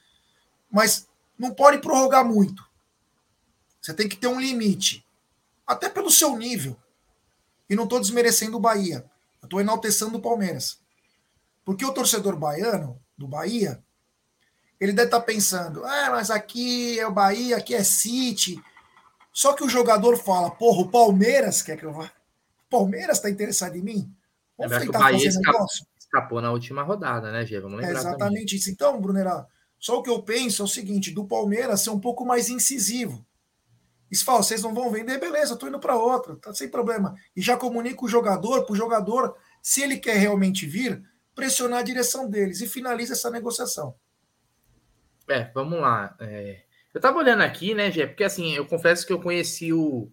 mas 0.71 1.09
não 1.39 1.53
pode 1.53 1.79
prorrogar 1.79 2.25
muito. 2.25 2.63
Você 3.81 3.95
tem 3.95 4.09
que 4.09 4.17
ter 4.17 4.27
um 4.27 4.41
limite, 4.41 5.05
até 5.67 5.89
pelo 5.89 6.11
seu 6.11 6.37
nível. 6.37 6.77
E 7.69 7.75
não 7.75 7.85
estou 7.85 8.01
desmerecendo 8.01 8.57
o 8.57 8.61
Bahia, 8.61 9.05
eu 9.43 9.47
estou 9.47 9.61
enaltecendo 9.61 10.19
o 10.19 10.23
Palmeiras. 10.23 10.79
Porque 11.65 11.85
o 11.85 11.93
torcedor 11.93 12.37
baiano, 12.37 13.01
do 13.17 13.27
Bahia, 13.27 13.83
ele 14.81 14.93
deve 14.93 15.09
estar 15.09 15.21
tá 15.21 15.27
pensando, 15.27 15.85
ah, 15.85 16.11
mas 16.13 16.31
aqui 16.31 16.99
é 17.01 17.07
o 17.07 17.13
Bahia, 17.13 17.57
aqui 17.57 17.75
é 17.75 17.83
City. 17.83 18.63
Só 19.33 19.53
que 19.53 19.65
o 19.65 19.69
jogador 19.69 20.17
fala, 20.17 20.51
porra, 20.51 20.83
o 20.83 20.89
Palmeiras 20.89 21.63
quer 21.63 21.77
que 21.77 21.85
eu 21.85 21.93
vá. 21.93 22.05
O 22.05 22.71
Palmeiras 22.71 23.17
está 23.17 23.29
interessado 23.29 23.77
em 23.77 23.83
mim? 23.83 24.15
Vamos 24.57 24.79
tentar 24.79 24.99
fazer 24.99 25.29
escapou, 25.29 25.53
negócio? 25.53 25.87
Escapou 26.09 26.41
na 26.41 26.51
última 26.51 26.83
rodada, 26.83 27.31
né, 27.31 27.45
Gê? 27.45 27.61
Vamos 27.61 27.79
lembrar. 27.79 27.95
É 27.95 28.01
exatamente 28.01 28.47
também. 28.47 28.57
isso. 28.57 28.71
Então, 28.71 29.01
Brunerá, 29.01 29.47
só 29.79 29.99
o 29.99 30.03
que 30.03 30.09
eu 30.09 30.23
penso 30.23 30.63
é 30.63 30.65
o 30.65 30.69
seguinte: 30.69 31.11
do 31.11 31.27
Palmeiras 31.27 31.83
ser 31.83 31.91
um 31.91 32.01
pouco 32.01 32.25
mais 32.25 32.49
incisivo. 32.49 33.25
E 34.11 34.17
se 34.17 34.25
fala, 34.25 34.43
vocês 34.43 34.63
não 34.63 34.75
vão 34.75 34.91
vender, 34.91 35.21
beleza, 35.21 35.57
tô 35.57 35.69
indo 35.69 35.79
para 35.79 35.95
outra, 35.95 36.35
tá 36.37 36.55
sem 36.55 36.71
problema. 36.71 37.15
E 37.37 37.43
já 37.43 37.59
comunica 37.59 38.03
o 38.03 38.09
jogador, 38.09 38.65
para 38.65 38.73
o 38.73 38.77
jogador, 38.77 39.37
se 39.63 39.83
ele 39.83 39.99
quer 39.99 40.17
realmente 40.17 40.65
vir, 40.67 41.03
pressionar 41.35 41.81
a 41.81 41.83
direção 41.83 42.29
deles 42.29 42.63
e 42.63 42.67
finaliza 42.67 43.13
essa 43.13 43.31
negociação. 43.31 43.95
É, 45.29 45.51
vamos 45.53 45.79
lá. 45.79 46.17
É, 46.21 46.63
eu 46.95 47.01
tava 47.01 47.19
olhando 47.19 47.43
aqui, 47.43 47.75
né, 47.75 47.91
Gé? 47.93 48.07
Porque 48.07 48.25
assim, 48.25 48.55
eu 48.55 48.65
confesso 48.65 49.07
que 49.07 49.13
eu 49.13 49.21
conheci 49.21 49.75
o, 49.75 50.11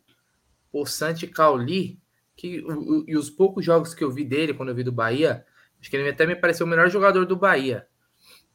o 0.74 0.86
Santi 0.86 1.26
Cauli, 1.26 1.98
que, 2.36 2.60
o, 2.60 2.74
o, 2.74 3.06
e 3.08 3.16
os 3.16 3.30
poucos 3.30 3.64
jogos 3.64 3.94
que 3.94 4.04
eu 4.04 4.12
vi 4.12 4.26
dele, 4.26 4.54
quando 4.54 4.70
eu 4.70 4.76
vi 4.76 4.84
do 4.84 4.92
Bahia, 4.92 5.46
acho 5.86 5.90
que 5.92 5.98
ele 5.98 6.10
até 6.10 6.26
me 6.26 6.36
pareceu 6.36 6.66
o 6.66 6.70
melhor 6.70 6.90
jogador 6.90 7.26
do 7.26 7.36
Bahia. 7.36 7.88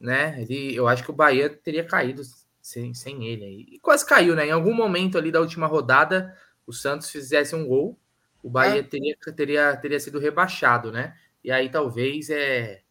Né? 0.01 0.43
Ele, 0.43 0.75
eu 0.75 0.89
acho 0.89 1.05
que 1.05 1.11
o 1.11 1.15
Bahia 1.15 1.49
teria 1.49 1.85
caído 1.85 2.23
sem, 2.61 2.93
sem 2.93 3.25
ele. 3.25 3.69
E 3.71 3.79
quase 3.79 4.05
caiu, 4.05 4.35
né? 4.35 4.47
Em 4.47 4.51
algum 4.51 4.75
momento 4.75 5.17
ali 5.17 5.31
da 5.31 5.41
última 5.41 5.69
rodada, 5.69 6.37
o 6.67 6.73
Santos 6.73 7.09
fizesse 7.09 7.55
um 7.55 7.65
gol, 7.65 7.97
o 8.43 8.51
Bahia 8.51 8.81
é. 8.81 8.83
teria, 8.83 9.17
teria, 9.37 9.77
teria 9.77 10.01
sido 10.01 10.19
rebaixado, 10.19 10.91
né? 10.91 11.15
E 11.45 11.53
aí 11.53 11.71
talvez 11.71 12.31
é 12.31 12.83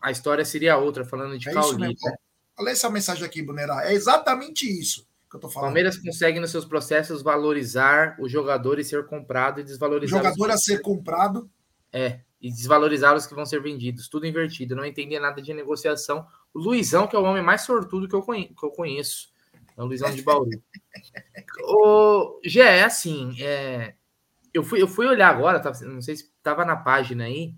a 0.00 0.12
história 0.12 0.44
seria 0.44 0.76
outra, 0.76 1.04
falando 1.04 1.36
de 1.36 1.48
é 1.48 1.52
Cauli. 1.52 1.88
Né? 1.88 1.94
Olha 2.56 2.70
essa 2.70 2.88
mensagem 2.88 3.24
aqui, 3.24 3.42
Brunerá. 3.42 3.90
É 3.90 3.92
exatamente 3.92 4.64
isso 4.64 5.08
que 5.28 5.34
eu 5.34 5.40
tô 5.40 5.48
falando. 5.48 5.70
Palmeiras 5.70 5.98
consegue, 5.98 6.38
nos 6.38 6.52
seus 6.52 6.64
processos, 6.64 7.20
valorizar 7.20 8.16
o 8.20 8.28
jogador 8.28 8.78
e 8.78 8.84
ser 8.84 9.04
comprado 9.06 9.60
e 9.60 9.64
desvalorizar. 9.64 10.20
O 10.20 10.22
jogador 10.22 10.52
a 10.52 10.56
ser 10.56 10.80
comprado. 10.80 11.50
É, 11.92 12.20
e 12.40 12.50
desvalorizar 12.50 13.14
os 13.14 13.26
que 13.26 13.34
vão 13.34 13.46
ser 13.46 13.62
vendidos. 13.62 14.08
Tudo 14.08 14.26
invertido. 14.26 14.76
Não 14.76 14.84
entendia 14.84 15.20
nada 15.20 15.40
de 15.40 15.52
negociação. 15.54 16.26
O 16.52 16.58
Luizão, 16.58 17.06
que 17.06 17.16
é 17.16 17.18
o 17.18 17.24
homem 17.24 17.42
mais 17.42 17.62
sortudo 17.62 18.08
que 18.08 18.14
eu, 18.14 18.22
que 18.22 18.64
eu 18.64 18.70
conheço. 18.70 19.28
É 19.76 19.82
o 19.82 19.86
Luizão 19.86 20.14
de 20.14 20.22
Bauru. 20.22 20.50
o, 21.64 22.40
já 22.44 22.70
é 22.70 22.84
assim. 22.84 23.36
É, 23.42 23.94
eu, 24.52 24.62
fui, 24.62 24.80
eu 24.80 24.88
fui 24.88 25.06
olhar 25.06 25.28
agora, 25.28 25.60
tá, 25.60 25.72
não 25.84 26.00
sei 26.00 26.16
se 26.16 26.24
estava 26.24 26.64
na 26.64 26.76
página 26.76 27.24
aí. 27.24 27.54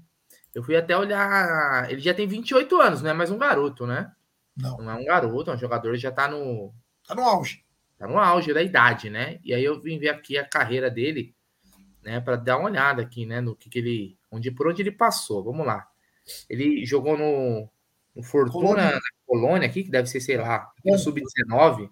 Eu 0.55 0.63
fui 0.63 0.77
até 0.77 0.97
olhar. 0.97 1.91
Ele 1.91 2.01
já 2.01 2.13
tem 2.13 2.27
28 2.27 2.81
anos, 2.81 3.03
não 3.03 3.11
é 3.11 3.15
mais 3.15 3.31
um 3.31 3.39
garoto, 3.39 3.87
né? 3.87 4.11
Não. 4.57 4.79
Não 4.79 4.91
é 4.91 4.95
um 4.95 5.05
garoto, 5.05 5.51
é 5.51 5.55
um 5.55 5.59
jogador 5.59 5.93
que 5.93 5.99
já 5.99 6.11
tá 6.11 6.29
no. 6.29 6.75
Tá 7.07 7.15
no 7.15 7.23
auge. 7.23 7.65
Tá 7.97 8.07
no 8.07 8.19
auge 8.19 8.53
da 8.53 8.63
idade, 8.63 9.11
né? 9.11 9.39
E 9.45 9.55
aí 9.55 9.63
eu 9.63 9.81
vim 9.81 9.99
ver 9.99 10.09
aqui 10.09 10.37
a 10.37 10.45
carreira 10.45 10.91
dele, 10.91 11.35
né? 12.03 12.21
Para 12.21 12.37
dar 12.37 12.59
uma 12.59 12.69
olhada 12.69 13.03
aqui, 13.03 13.27
né? 13.27 13.41
No 13.41 13.57
que, 13.57 13.69
que 13.69 13.79
ele. 13.79 14.19
Onde, 14.31 14.51
por 14.51 14.69
onde 14.69 14.83
ele 14.83 14.93
passou. 14.93 15.43
Vamos 15.43 15.67
lá. 15.67 15.89
Ele 16.49 16.85
jogou 16.85 17.17
no, 17.17 17.69
no 18.15 18.23
Fortuna, 18.23 18.53
Colônia. 18.53 18.91
na 18.93 19.01
Colônia 19.27 19.69
aqui, 19.69 19.85
que 19.85 19.91
deve 19.91 20.09
ser, 20.09 20.21
sei 20.21 20.37
lá, 20.37 20.71
no 20.85 20.99
Sub-19, 20.99 21.91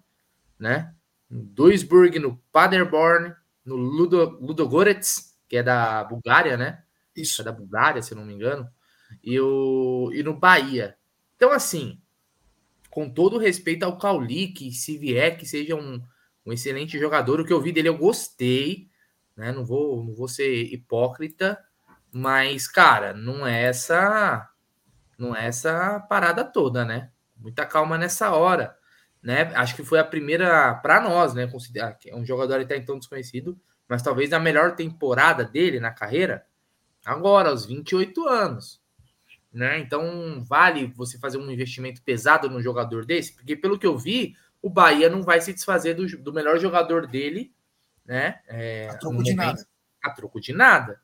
né? 0.59 0.93
No 1.29 1.43
Duisburg, 1.43 2.19
no 2.19 2.37
Paderborn, 2.51 3.33
no 3.65 3.75
Ludo, 3.75 4.37
Ludogorets, 4.39 5.37
que 5.47 5.57
é 5.57 5.63
da 5.63 6.03
Bulgária, 6.03 6.55
né? 6.55 6.83
Isso. 7.15 7.41
É 7.41 7.45
da 7.45 7.51
Bulgária, 7.51 8.01
se 8.01 8.13
não 8.13 8.25
me 8.25 8.33
engano. 8.33 8.69
E, 9.23 9.39
o, 9.39 10.11
e 10.13 10.21
no 10.21 10.37
Bahia. 10.37 10.95
Então, 11.35 11.51
assim, 11.51 11.99
com 12.89 13.09
todo 13.09 13.37
respeito 13.37 13.83
ao 13.83 13.97
Cauli, 13.97 14.47
que 14.47 14.71
se 14.71 14.97
vier 14.97 15.37
que 15.37 15.45
seja 15.45 15.75
um, 15.75 16.01
um 16.45 16.51
excelente 16.51 16.97
jogador, 16.97 17.39
o 17.39 17.45
que 17.45 17.53
eu 17.53 17.61
vi 17.61 17.71
dele 17.71 17.89
eu 17.89 17.97
gostei, 17.97 18.89
né? 19.37 19.51
Não 19.51 19.63
vou, 19.63 20.03
não 20.03 20.15
vou 20.15 20.27
ser 20.27 20.73
hipócrita, 20.73 21.63
mas, 22.11 22.67
cara, 22.67 23.13
não 23.13 23.45
é 23.45 23.63
essa 23.63 24.49
não 25.17 25.35
é 25.35 25.47
essa 25.47 25.99
parada 26.01 26.43
toda, 26.43 26.85
né? 26.85 27.09
Muita 27.35 27.65
calma 27.65 27.97
nessa 27.97 28.31
hora, 28.31 28.75
né? 29.21 29.51
Acho 29.55 29.75
que 29.75 29.83
foi 29.83 29.99
a 29.99 30.03
primeira 30.03 30.75
para 30.75 31.01
nós, 31.01 31.33
né? 31.33 31.47
Considerar 31.47 31.93
que 31.93 32.09
é 32.09 32.15
um 32.15 32.25
jogador 32.25 32.59
até 32.59 32.77
então 32.77 32.99
desconhecido, 32.99 33.59
mas 33.87 34.03
talvez 34.03 34.31
a 34.33 34.39
melhor 34.39 34.75
temporada 34.75 35.43
dele 35.43 35.79
na 35.79 35.91
carreira 35.91 36.45
agora, 37.05 37.49
aos 37.49 37.65
28 37.65 38.27
anos. 38.27 38.81
Né? 39.51 39.79
Então, 39.79 40.43
vale 40.43 40.93
você 40.95 41.17
fazer 41.17 41.37
um 41.37 41.49
investimento 41.49 42.03
pesado 42.03 42.49
num 42.49 42.61
jogador 42.61 43.05
desse? 43.05 43.33
Porque, 43.33 43.55
pelo 43.55 43.79
que 43.79 43.87
eu 43.87 43.97
vi, 43.97 44.35
o 44.61 44.69
Bahia 44.69 45.09
não 45.09 45.23
vai 45.23 45.41
se 45.41 45.53
desfazer 45.53 45.95
do, 45.95 46.05
do 46.21 46.33
melhor 46.33 46.59
jogador 46.59 47.07
dele, 47.07 47.51
né? 48.07 48.39
É, 48.47 48.89
a 48.89 48.97
troco 48.97 49.23
de 49.23 49.31
momento, 49.31 49.57
nada. 49.57 49.67
A 50.03 50.09
troco 50.11 50.39
de 50.39 50.53
nada. 50.53 51.01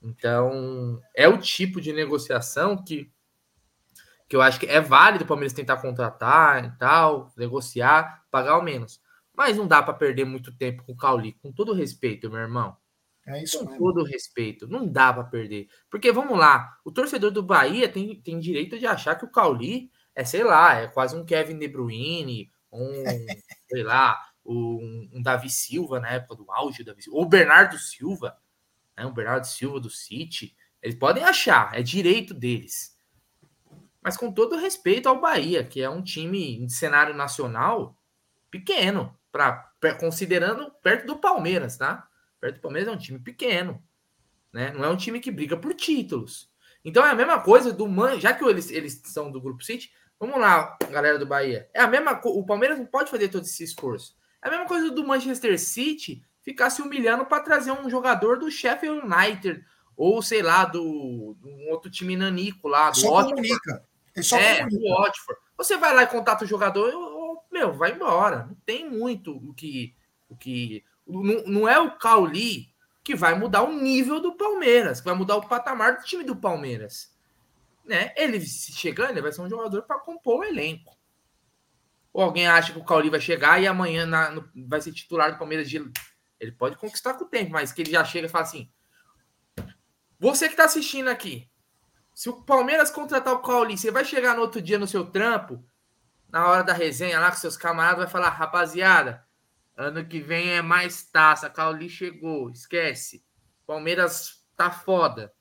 Então, 0.00 1.00
é 1.14 1.26
o 1.26 1.38
tipo 1.38 1.80
de 1.80 1.92
negociação 1.92 2.76
que, 2.76 3.10
que 4.28 4.36
eu 4.36 4.42
acho 4.42 4.60
que 4.60 4.66
é 4.66 4.80
válido 4.80 5.24
o 5.24 5.26
Palmeiras 5.26 5.52
tentar 5.52 5.78
contratar 5.78 6.64
e 6.64 6.78
tal, 6.78 7.32
negociar, 7.36 8.24
pagar 8.30 8.52
ao 8.52 8.62
menos. 8.62 9.02
Mas 9.34 9.56
não 9.56 9.66
dá 9.66 9.82
para 9.82 9.94
perder 9.94 10.24
muito 10.24 10.56
tempo 10.56 10.84
com 10.84 10.92
o 10.92 10.96
Cauli, 10.96 11.32
com 11.42 11.50
todo 11.50 11.72
respeito, 11.72 12.30
meu 12.30 12.40
irmão. 12.40 12.76
É 13.26 13.42
isso 13.42 13.58
Com 13.58 13.64
mesmo. 13.64 13.78
todo 13.78 14.04
respeito, 14.04 14.68
não 14.68 14.86
dá 14.86 15.12
para 15.12 15.24
perder. 15.24 15.68
Porque 15.90 16.12
vamos 16.12 16.38
lá, 16.38 16.76
o 16.84 16.92
torcedor 16.92 17.30
do 17.30 17.42
Bahia 17.42 17.88
tem, 17.88 18.20
tem 18.20 18.38
direito 18.38 18.78
de 18.78 18.86
achar 18.86 19.16
que 19.16 19.24
o 19.24 19.30
Cauli 19.30 19.90
é, 20.14 20.24
sei 20.24 20.44
lá, 20.44 20.74
é 20.74 20.86
quase 20.86 21.16
um 21.16 21.24
Kevin 21.24 21.58
De 21.58 21.66
Bruyne, 21.66 22.50
um, 22.70 23.04
sei 23.68 23.82
lá, 23.82 24.16
um, 24.44 25.08
um, 25.12 25.22
Davi 25.22 25.48
Silva 25.48 26.00
na 26.00 26.10
época 26.10 26.36
do 26.36 26.50
auge, 26.50 26.84
Davi 26.84 27.02
Silva, 27.02 27.18
ou 27.18 27.24
o 27.24 27.28
Bernardo 27.28 27.78
Silva, 27.78 28.36
né, 28.96 29.06
o 29.06 29.12
Bernardo 29.12 29.46
Silva 29.46 29.80
do 29.80 29.90
City. 29.90 30.56
Eles 30.82 30.98
podem 30.98 31.24
achar, 31.24 31.74
é 31.74 31.82
direito 31.82 32.34
deles. 32.34 32.96
Mas 34.02 34.16
com 34.16 34.30
todo 34.30 34.58
respeito 34.58 35.08
ao 35.08 35.20
Bahia, 35.20 35.64
que 35.64 35.80
é 35.80 35.88
um 35.88 36.02
time 36.02 36.58
em 36.58 36.68
cenário 36.68 37.14
nacional 37.14 37.96
pequeno, 38.50 39.16
pra, 39.32 39.72
considerando 39.98 40.70
perto 40.82 41.06
do 41.06 41.16
Palmeiras, 41.16 41.78
tá? 41.78 42.06
Perto 42.38 42.56
do 42.56 42.60
Palmeiras 42.60 42.88
é 42.88 42.92
um 42.92 42.98
time 42.98 43.18
pequeno, 43.18 43.82
né? 44.52 44.72
Não 44.72 44.84
é 44.84 44.88
um 44.88 44.96
time 44.96 45.20
que 45.20 45.30
briga 45.30 45.56
por 45.56 45.72
títulos. 45.74 46.52
Então 46.84 47.04
é 47.04 47.10
a 47.10 47.14
mesma 47.14 47.40
coisa 47.40 47.72
do 47.72 47.88
Man, 47.88 48.20
já 48.20 48.34
que 48.34 48.44
eles, 48.44 48.70
eles 48.70 49.00
são 49.06 49.32
do 49.32 49.40
Grupo 49.40 49.64
City, 49.64 49.90
vamos 50.20 50.38
lá, 50.38 50.76
galera 50.90 51.18
do 51.18 51.26
Bahia. 51.26 51.68
É 51.72 51.80
a 51.80 51.86
mesma 51.86 52.20
O 52.24 52.44
Palmeiras 52.44 52.78
não 52.78 52.84
pode 52.84 53.10
fazer 53.10 53.28
todo 53.28 53.44
esse 53.44 53.64
esforço. 53.64 54.14
É 54.44 54.48
a 54.48 54.50
mesma 54.50 54.66
coisa 54.66 54.90
do 54.90 55.06
Manchester 55.06 55.58
City 55.58 56.22
ficar 56.42 56.68
se 56.68 56.82
humilhando 56.82 57.24
para 57.24 57.42
trazer 57.42 57.72
um 57.72 57.88
jogador 57.88 58.38
do 58.38 58.50
Sheffield 58.50 59.00
United 59.00 59.64
ou 59.96 60.20
sei 60.20 60.42
lá 60.42 60.66
do, 60.66 61.34
do 61.40 61.48
um 61.48 61.70
outro 61.70 61.90
time 61.90 62.14
nanico 62.14 62.68
lá 62.68 62.90
do 62.90 62.98
só 62.98 63.24
comunica. 63.24 63.84
Ele 64.14 64.22
só 64.22 64.36
é, 64.36 64.58
comunica. 64.58 64.78
do 64.78 64.94
Watford. 64.94 65.40
Você 65.56 65.76
vai 65.78 65.94
lá 65.94 66.02
e 66.02 66.08
contata 66.08 66.44
o 66.44 66.48
jogador, 66.48 66.90
eu, 66.90 67.00
eu- 67.00 67.38
meu, 67.50 67.72
vai 67.72 67.92
embora. 67.92 68.44
Não 68.46 68.56
tem 68.66 68.88
muito 68.88 69.34
o 69.36 69.54
que 69.54 69.94
o 70.28 70.36
que 70.36 70.84
não, 71.06 71.42
não 71.46 71.68
é 71.68 71.78
o 71.78 71.96
Cauli 71.96 72.68
que 73.02 73.14
vai 73.14 73.38
mudar 73.38 73.62
o 73.62 73.72
nível 73.72 74.20
do 74.20 74.32
Palmeiras, 74.32 75.00
que 75.00 75.06
vai 75.06 75.14
mudar 75.14 75.36
o 75.36 75.46
patamar 75.46 75.98
do 75.98 76.04
time 76.04 76.24
do 76.24 76.34
Palmeiras. 76.34 77.14
Né? 77.84 78.12
Ele 78.16 78.40
se 78.40 78.72
chegando, 78.72 79.10
ele 79.10 79.22
vai 79.22 79.32
ser 79.32 79.42
um 79.42 79.48
jogador 79.48 79.82
para 79.82 80.00
compor 80.00 80.40
o 80.40 80.44
elenco. 80.44 80.93
Ou 82.14 82.22
alguém 82.22 82.46
acha 82.46 82.72
que 82.72 82.78
o 82.78 82.84
Cauli 82.84 83.10
vai 83.10 83.20
chegar 83.20 83.60
e 83.60 83.66
amanhã 83.66 84.06
na- 84.06 84.30
no- 84.30 84.48
vai 84.68 84.80
ser 84.80 84.92
titular 84.92 85.32
do 85.32 85.38
Palmeiras 85.38 85.68
de 85.68 85.84
ele 86.40 86.52
pode 86.52 86.76
conquistar 86.76 87.14
com 87.14 87.24
o 87.24 87.28
tempo, 87.28 87.50
mas 87.52 87.72
que 87.72 87.82
ele 87.82 87.90
já 87.90 88.04
chega 88.04 88.26
e 88.26 88.30
fala 88.30 88.44
assim: 88.44 88.70
Você 90.18 90.48
que 90.48 90.56
tá 90.56 90.64
assistindo 90.64 91.08
aqui, 91.08 91.50
se 92.14 92.28
o 92.28 92.42
Palmeiras 92.42 92.90
contratar 92.90 93.34
o 93.34 93.42
Cauli, 93.42 93.76
você 93.76 93.90
vai 93.90 94.04
chegar 94.04 94.34
no 94.36 94.42
outro 94.42 94.62
dia 94.62 94.78
no 94.78 94.86
seu 94.86 95.04
trampo, 95.04 95.64
na 96.28 96.46
hora 96.48 96.62
da 96.62 96.72
resenha 96.72 97.18
lá 97.18 97.30
com 97.30 97.36
seus 97.36 97.56
camaradas, 97.56 97.98
vai 97.98 98.08
falar: 98.08 98.30
Rapaziada, 98.30 99.26
ano 99.76 100.04
que 100.06 100.20
vem 100.20 100.50
é 100.50 100.62
mais 100.62 101.02
taça, 101.04 101.50
Cauli 101.50 101.88
chegou, 101.88 102.48
esquece. 102.50 103.24
Palmeiras 103.66 104.46
tá 104.56 104.70
foda. 104.70 105.32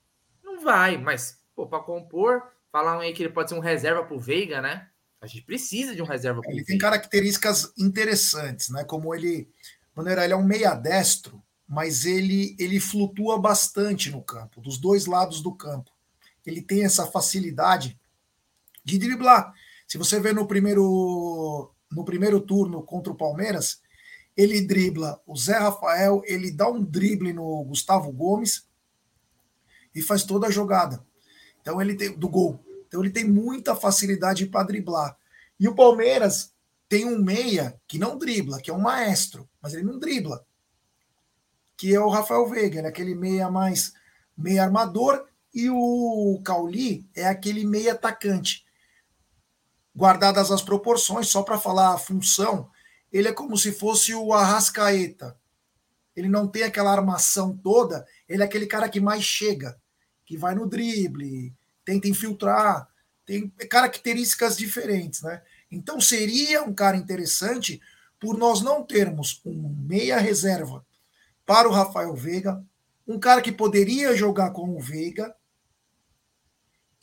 Não 0.42 0.60
vai, 0.62 0.98
mas, 0.98 1.44
pô, 1.56 1.68
pra 1.68 1.80
compor, 1.80 2.42
falar 2.72 3.00
aí 3.00 3.14
que 3.14 3.22
ele 3.22 3.34
pode 3.34 3.50
ser 3.50 3.56
um 3.56 3.60
reserva 3.60 4.04
pro 4.04 4.20
Veiga, 4.20 4.62
né? 4.62 4.90
A 5.24 5.28
gente 5.28 5.46
precisa 5.46 5.96
de 5.96 6.02
um 6.02 6.06
reserva 6.06 6.42
Ele 6.48 6.66
tem 6.66 6.78
características 6.78 7.72
interessantes, 7.78 8.68
né? 8.68 8.84
Como 8.84 9.16
ele, 9.16 9.48
Maneira, 9.96 10.26
ele 10.26 10.34
é 10.34 10.36
um 10.36 10.44
meia 10.44 10.76
destro, 10.76 11.42
mas 11.66 12.04
ele 12.04 12.58
ele 12.60 12.78
flutua 12.78 13.40
bastante 13.40 14.12
no 14.12 14.22
campo, 14.22 14.60
dos 14.60 14.78
dois 14.78 15.06
lados 15.06 15.40
do 15.40 15.56
campo. 15.56 15.90
Ele 16.46 16.62
tem 16.62 16.84
essa 16.84 17.08
facilidade 17.08 17.98
de 18.84 18.98
driblar. 18.98 19.54
Se 19.88 19.98
você 19.98 20.20
vê 20.20 20.34
no 20.34 20.46
primeiro 20.46 21.74
no 21.90 22.04
primeiro 22.04 22.42
turno 22.42 22.84
contra 22.84 23.14
o 23.14 23.16
Palmeiras, 23.16 23.82
ele 24.36 24.60
dribla 24.60 25.22
o 25.26 25.38
Zé 25.38 25.58
Rafael, 25.58 26.22
ele 26.26 26.52
dá 26.52 26.68
um 26.68 26.84
drible 26.84 27.32
no 27.32 27.64
Gustavo 27.64 28.12
Gomes 28.12 28.68
e 29.96 30.02
faz 30.02 30.24
toda 30.24 30.48
a 30.48 30.52
jogada. 30.52 31.02
Então 31.62 31.82
ele 31.82 31.96
tem 31.96 32.12
do 32.12 32.28
gol. 32.28 32.60
Então 32.94 33.02
ele 33.02 33.10
tem 33.10 33.24
muita 33.24 33.74
facilidade 33.74 34.46
para 34.48 34.68
driblar. 34.68 35.18
E 35.60 35.68
o 35.68 35.76
Palmeiras 35.76 36.54
tem 36.90 37.06
um 37.06 37.18
meia 37.18 37.80
que 37.88 37.98
não 37.98 38.18
dribla, 38.18 38.62
que 38.62 38.70
é 38.70 38.74
um 38.74 38.82
maestro, 38.82 39.50
mas 39.62 39.74
ele 39.74 39.84
não 39.84 40.00
dribla. 40.00 40.46
Que 41.76 41.94
é 41.94 42.00
o 42.00 42.10
Rafael 42.10 42.48
Veiga, 42.48 42.78
ele 42.78 42.88
é 42.88 42.90
aquele 42.90 43.16
meia 43.16 43.50
mais 43.50 43.94
meia 44.38 44.64
armador 44.64 45.26
e 45.54 45.70
o 45.70 46.42
Cauli 46.44 47.08
é 47.16 47.28
aquele 47.28 47.66
meia 47.66 47.94
atacante. 47.94 48.66
Guardadas 49.96 50.52
as 50.52 50.62
proporções, 50.62 51.28
só 51.28 51.44
para 51.44 51.60
falar 51.60 51.94
a 51.94 52.00
função, 52.00 52.70
ele 53.12 53.28
é 53.28 53.34
como 53.34 53.56
se 53.58 53.72
fosse 53.72 54.14
o 54.16 54.34
Arrascaeta. 54.34 55.38
Ele 56.16 56.28
não 56.28 56.48
tem 56.48 56.64
aquela 56.64 56.92
armação 56.92 57.56
toda, 57.56 58.06
ele 58.28 58.42
é 58.42 58.46
aquele 58.46 58.66
cara 58.66 58.90
que 58.90 59.00
mais 59.00 59.24
chega, 59.24 59.80
que 60.26 60.38
vai 60.38 60.56
no 60.56 60.68
drible, 60.68 61.56
tenta 61.86 62.08
infiltrar, 62.08 62.88
tem 63.26 63.50
características 63.70 64.58
diferentes, 64.58 65.22
né? 65.22 65.42
Então 65.72 66.00
seria 66.00 66.64
um 66.64 66.74
cara 66.74 66.98
interessante 66.98 67.82
por 68.20 68.38
nós 68.38 68.62
não 68.62 68.84
termos 68.84 69.42
um 69.46 69.70
meia 69.86 70.18
reserva 70.18 70.86
para 71.46 71.68
o 71.68 71.72
Rafael 71.72 72.16
Veiga, 72.16 72.64
um 73.08 73.20
cara 73.20 73.42
que 73.42 73.52
poderia 73.52 74.16
jogar 74.16 74.52
com 74.52 74.70
o 74.70 74.80
Veiga 74.80 75.36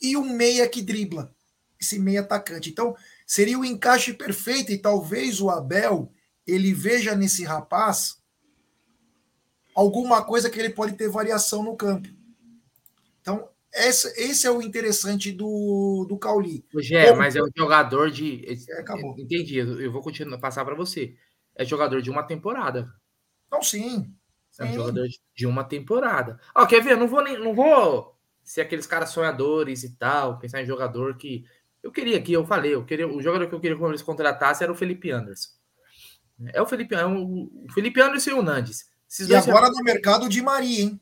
e 0.01 0.17
um 0.17 0.33
meia 0.33 0.67
que 0.67 0.81
dribla, 0.81 1.33
esse 1.79 1.99
meia 1.99 2.21
atacante. 2.21 2.69
Então 2.69 2.95
seria 3.25 3.59
o 3.59 3.65
encaixe 3.65 4.13
perfeito 4.13 4.71
e 4.71 4.77
talvez 4.77 5.39
o 5.39 5.49
Abel 5.49 6.11
ele 6.45 6.73
veja 6.73 7.15
nesse 7.15 7.43
rapaz 7.43 8.19
alguma 9.75 10.23
coisa 10.23 10.49
que 10.49 10.59
ele 10.59 10.71
pode 10.71 10.93
ter 10.93 11.09
variação 11.09 11.63
no 11.63 11.75
campo. 11.75 12.09
Então 13.21 13.50
esse, 13.73 14.07
esse 14.21 14.47
é 14.47 14.51
o 14.51 14.61
interessante 14.61 15.31
do, 15.31 16.05
do 16.07 16.17
Cauli. 16.17 16.65
Gé, 16.79 17.07
Como- 17.07 17.17
mas 17.19 17.35
é 17.35 17.41
um 17.41 17.49
jogador 17.55 18.11
de. 18.11 18.43
É, 18.69 18.79
acabou. 18.79 19.15
Entendi, 19.17 19.57
eu 19.57 19.91
vou 19.91 20.01
continuar 20.01 20.37
passar 20.39 20.65
para 20.65 20.75
você. 20.75 21.15
É 21.55 21.65
jogador 21.65 22.01
de 22.01 22.09
uma 22.09 22.23
temporada. 22.23 22.91
Então, 23.47 23.61
sim. 23.61 24.13
É 24.59 24.65
um 24.65 24.73
jogador 24.73 25.07
de- 25.35 25.47
uma 25.47 25.63
temporada. 25.63 26.39
Ó, 26.55 26.65
quer 26.65 26.81
ver? 26.83 26.93
Eu 26.93 26.97
não 26.97 27.07
vou 27.07 27.23
nem, 27.23 27.39
não 27.39 27.53
vou 27.53 28.17
ser 28.43 28.61
aqueles 28.61 28.85
caras 28.85 29.09
sonhadores 29.09 29.83
e 29.83 29.95
tal, 29.97 30.37
pensar 30.39 30.61
em 30.61 30.65
jogador 30.65 31.15
que 31.15 31.45
eu 31.81 31.91
queria 31.91 32.17
aqui, 32.17 32.33
eu 32.33 32.45
falei, 32.45 32.73
eu 32.75 32.85
queria 32.85 33.07
o 33.07 33.21
jogador 33.21 33.47
que 33.47 33.55
eu 33.55 33.59
queria 33.59 33.77
que 33.77 33.83
eles 33.83 34.01
contratassem 34.01 34.65
era 34.65 34.71
o 34.71 34.75
Felipe 34.75 35.09
Anderson. 35.11 35.49
É 36.53 36.61
o 36.61 36.65
Felipe, 36.65 36.95
é 36.95 37.05
o, 37.05 37.43
o 37.43 37.67
Felipe 37.73 38.01
Anderson 38.01 38.31
e 38.31 38.33
o 38.33 38.41
Nandes. 38.41 38.89
Esses 39.09 39.27
E 39.29 39.35
agora 39.35 39.69
no 39.69 39.83
mercado 39.83 40.27
de 40.27 40.41
Maria, 40.41 40.81
hein? 40.81 41.01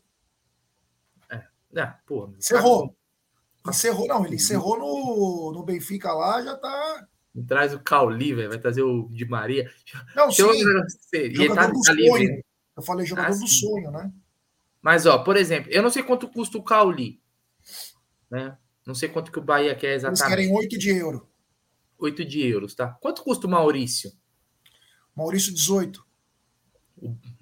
É, 1.76 1.86
pô, 2.06 2.34
Encerrou. 2.38 2.96
Encerrou, 3.68 4.08
não, 4.08 4.26
ele 4.26 4.36
encerrou 4.36 4.80
no, 4.80 5.52
no 5.54 5.64
Benfica 5.64 6.12
lá, 6.14 6.42
já 6.42 6.56
tá. 6.56 7.08
Traz 7.48 7.74
o 7.74 7.80
Cauli, 7.80 8.34
velho, 8.34 8.50
vai 8.50 8.58
trazer 8.60 8.82
o 8.82 9.08
Di 9.12 9.26
Maria. 9.26 9.70
Não, 10.16 10.30
Tem 10.30 10.52
sim, 10.52 10.64
e 11.14 11.18
ele 11.18 11.36
jogador 11.36 11.56
tá, 11.68 11.68
do 11.74 11.82
tá 11.82 11.92
livre, 11.94 12.10
sonho. 12.12 12.30
né? 12.38 12.42
Eu 12.76 12.84
falei 12.84 13.06
jogador 13.06 13.28
Ah, 13.28 13.32
do 13.38 13.48
sim. 13.48 13.60
sonho, 13.60 13.92
né? 13.92 14.12
Mas, 14.82 15.06
ó, 15.06 15.20
por 15.20 15.36
exemplo, 15.38 15.70
eu 15.72 15.84
não 15.84 15.90
sei 15.90 16.02
quanto 16.04 16.28
custa 16.30 16.58
o 16.58 16.64
Cauli. 16.64 17.22
Né? 18.32 18.58
Não 18.86 18.96
sei 18.96 19.10
quanto 19.10 19.32
que 19.32 19.40
o 19.40 19.44
Bahia 19.44 19.76
quer 19.76 19.92
Eles 19.92 20.04
exatamente. 20.04 20.30
querem 20.30 20.56
8 20.56 20.78
de 20.78 20.90
euro. 20.90 21.30
8 22.00 22.26
de 22.26 22.42
euros, 22.48 22.74
tá? 22.74 22.98
Quanto 23.02 23.24
custa 23.24 23.46
o 23.46 23.50
Maurício? 23.50 24.12
Maurício, 25.16 25.54
18. 25.54 26.04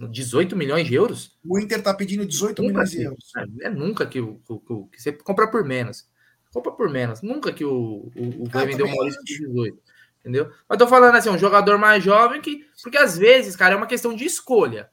18 0.10 0.56
milhões 0.56 0.88
de 0.88 0.96
euros? 0.96 1.38
O 1.46 1.60
Inter 1.60 1.82
tá 1.82 1.93
pedindo 1.93 2.26
18 2.26 2.62
Nunca 2.62 2.72
milhões 2.74 2.91
de 2.91 2.98
que- 2.98 3.04
euros. 3.04 3.32
É, 3.62 3.67
é 3.67 3.70
nunca 3.70 4.06
que, 4.06 4.20
o, 4.20 4.36
que 4.39 4.96
que 4.98 5.02
você 5.02 5.12
compra 5.13 5.48
por 5.50 5.63
menos. 5.63 6.08
Compra 6.54 6.72
por 6.72 6.89
menos. 6.89 7.22
Nunca 7.22 7.52
que 7.52 7.65
o, 7.65 8.12
o, 8.15 8.43
o 8.43 8.50
vai 8.50 8.65
vender 8.65 8.84
o 8.84 8.86
também 8.86 8.96
Maurício 8.96 9.20
acho. 9.22 9.38
por 9.38 9.48
18. 9.54 9.80
Entendeu? 10.22 10.52
Mas 10.67 10.78
tô 10.78 10.88
falando 10.88 11.15
assim, 11.15 11.30
um 11.30 11.38
jogador 11.38 11.78
mais 11.78 12.04
jovem 12.04 12.41
que. 12.41 12.65
Porque 12.84 12.98
às 12.98 13.17
vezes, 13.17 13.56
cara, 13.56 13.74
é 13.74 13.78
uma 13.78 13.88
questão 13.88 14.13
de 14.15 14.26
escolha. 14.26 14.89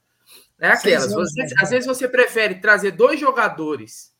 É 0.59 0.69
aquelas. 0.69 1.11
Anos, 1.11 1.31
Você, 1.33 1.41
às 1.59 1.69
vezes 1.69 1.85
você 1.85 2.07
prefere 2.07 2.55
trazer 2.55 2.91
dois 2.91 3.19
jogadores, 3.19 4.13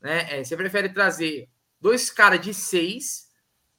né? 0.00 0.38
É, 0.40 0.44
você 0.44 0.56
prefere 0.56 0.88
trazer 0.88 1.48
dois 1.80 2.10
caras 2.10 2.40
de 2.40 2.52
seis, 2.52 3.28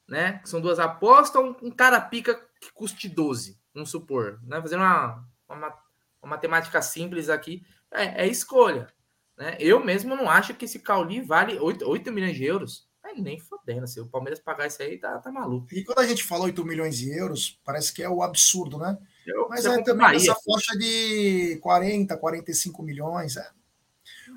né? 0.08 0.38
Que 0.42 0.48
são 0.48 0.60
duas 0.60 0.78
apostas, 0.78 1.42
ou 1.42 1.50
um, 1.62 1.68
um 1.68 1.70
cara 1.70 2.00
pica 2.00 2.34
que 2.60 2.72
custe 2.72 3.08
12, 3.08 3.58
vamos 3.74 3.90
supor. 3.90 4.40
Né? 4.44 4.60
Fazendo 4.62 4.80
uma, 4.80 5.24
uma, 5.48 5.74
uma 6.22 6.30
matemática 6.30 6.80
simples 6.82 7.28
aqui, 7.28 7.62
é, 7.90 8.24
é 8.24 8.26
escolha. 8.26 8.88
Né? 9.36 9.56
Eu 9.60 9.84
mesmo 9.84 10.16
não 10.16 10.28
acho 10.28 10.54
que 10.54 10.64
esse 10.64 10.80
Cauli 10.80 11.20
vale 11.20 11.58
8, 11.58 11.88
8 11.88 12.12
milhões 12.12 12.36
de 12.36 12.44
euros. 12.44 12.88
É 13.04 13.14
nem 13.14 13.38
fodendo. 13.38 13.86
Se 13.86 14.00
o 14.00 14.06
Palmeiras 14.06 14.38
pagar 14.40 14.66
isso 14.66 14.82
aí, 14.82 14.98
tá, 14.98 15.18
tá 15.18 15.32
maluco. 15.32 15.66
E 15.72 15.82
quando 15.82 16.00
a 16.00 16.06
gente 16.06 16.22
fala 16.24 16.44
8 16.44 16.62
milhões 16.64 16.98
de 16.98 17.10
euros, 17.16 17.58
parece 17.64 17.92
que 17.92 18.02
é 18.02 18.08
o 18.08 18.22
absurdo, 18.22 18.78
né? 18.78 18.98
Eu, 19.26 19.48
Mas 19.48 19.64
é 19.64 19.82
também 19.82 20.12
nessa 20.12 20.34
faixa 20.34 20.76
de 20.76 21.58
40, 21.62 22.16
45 22.16 22.82
milhões. 22.82 23.36
é. 23.36 23.48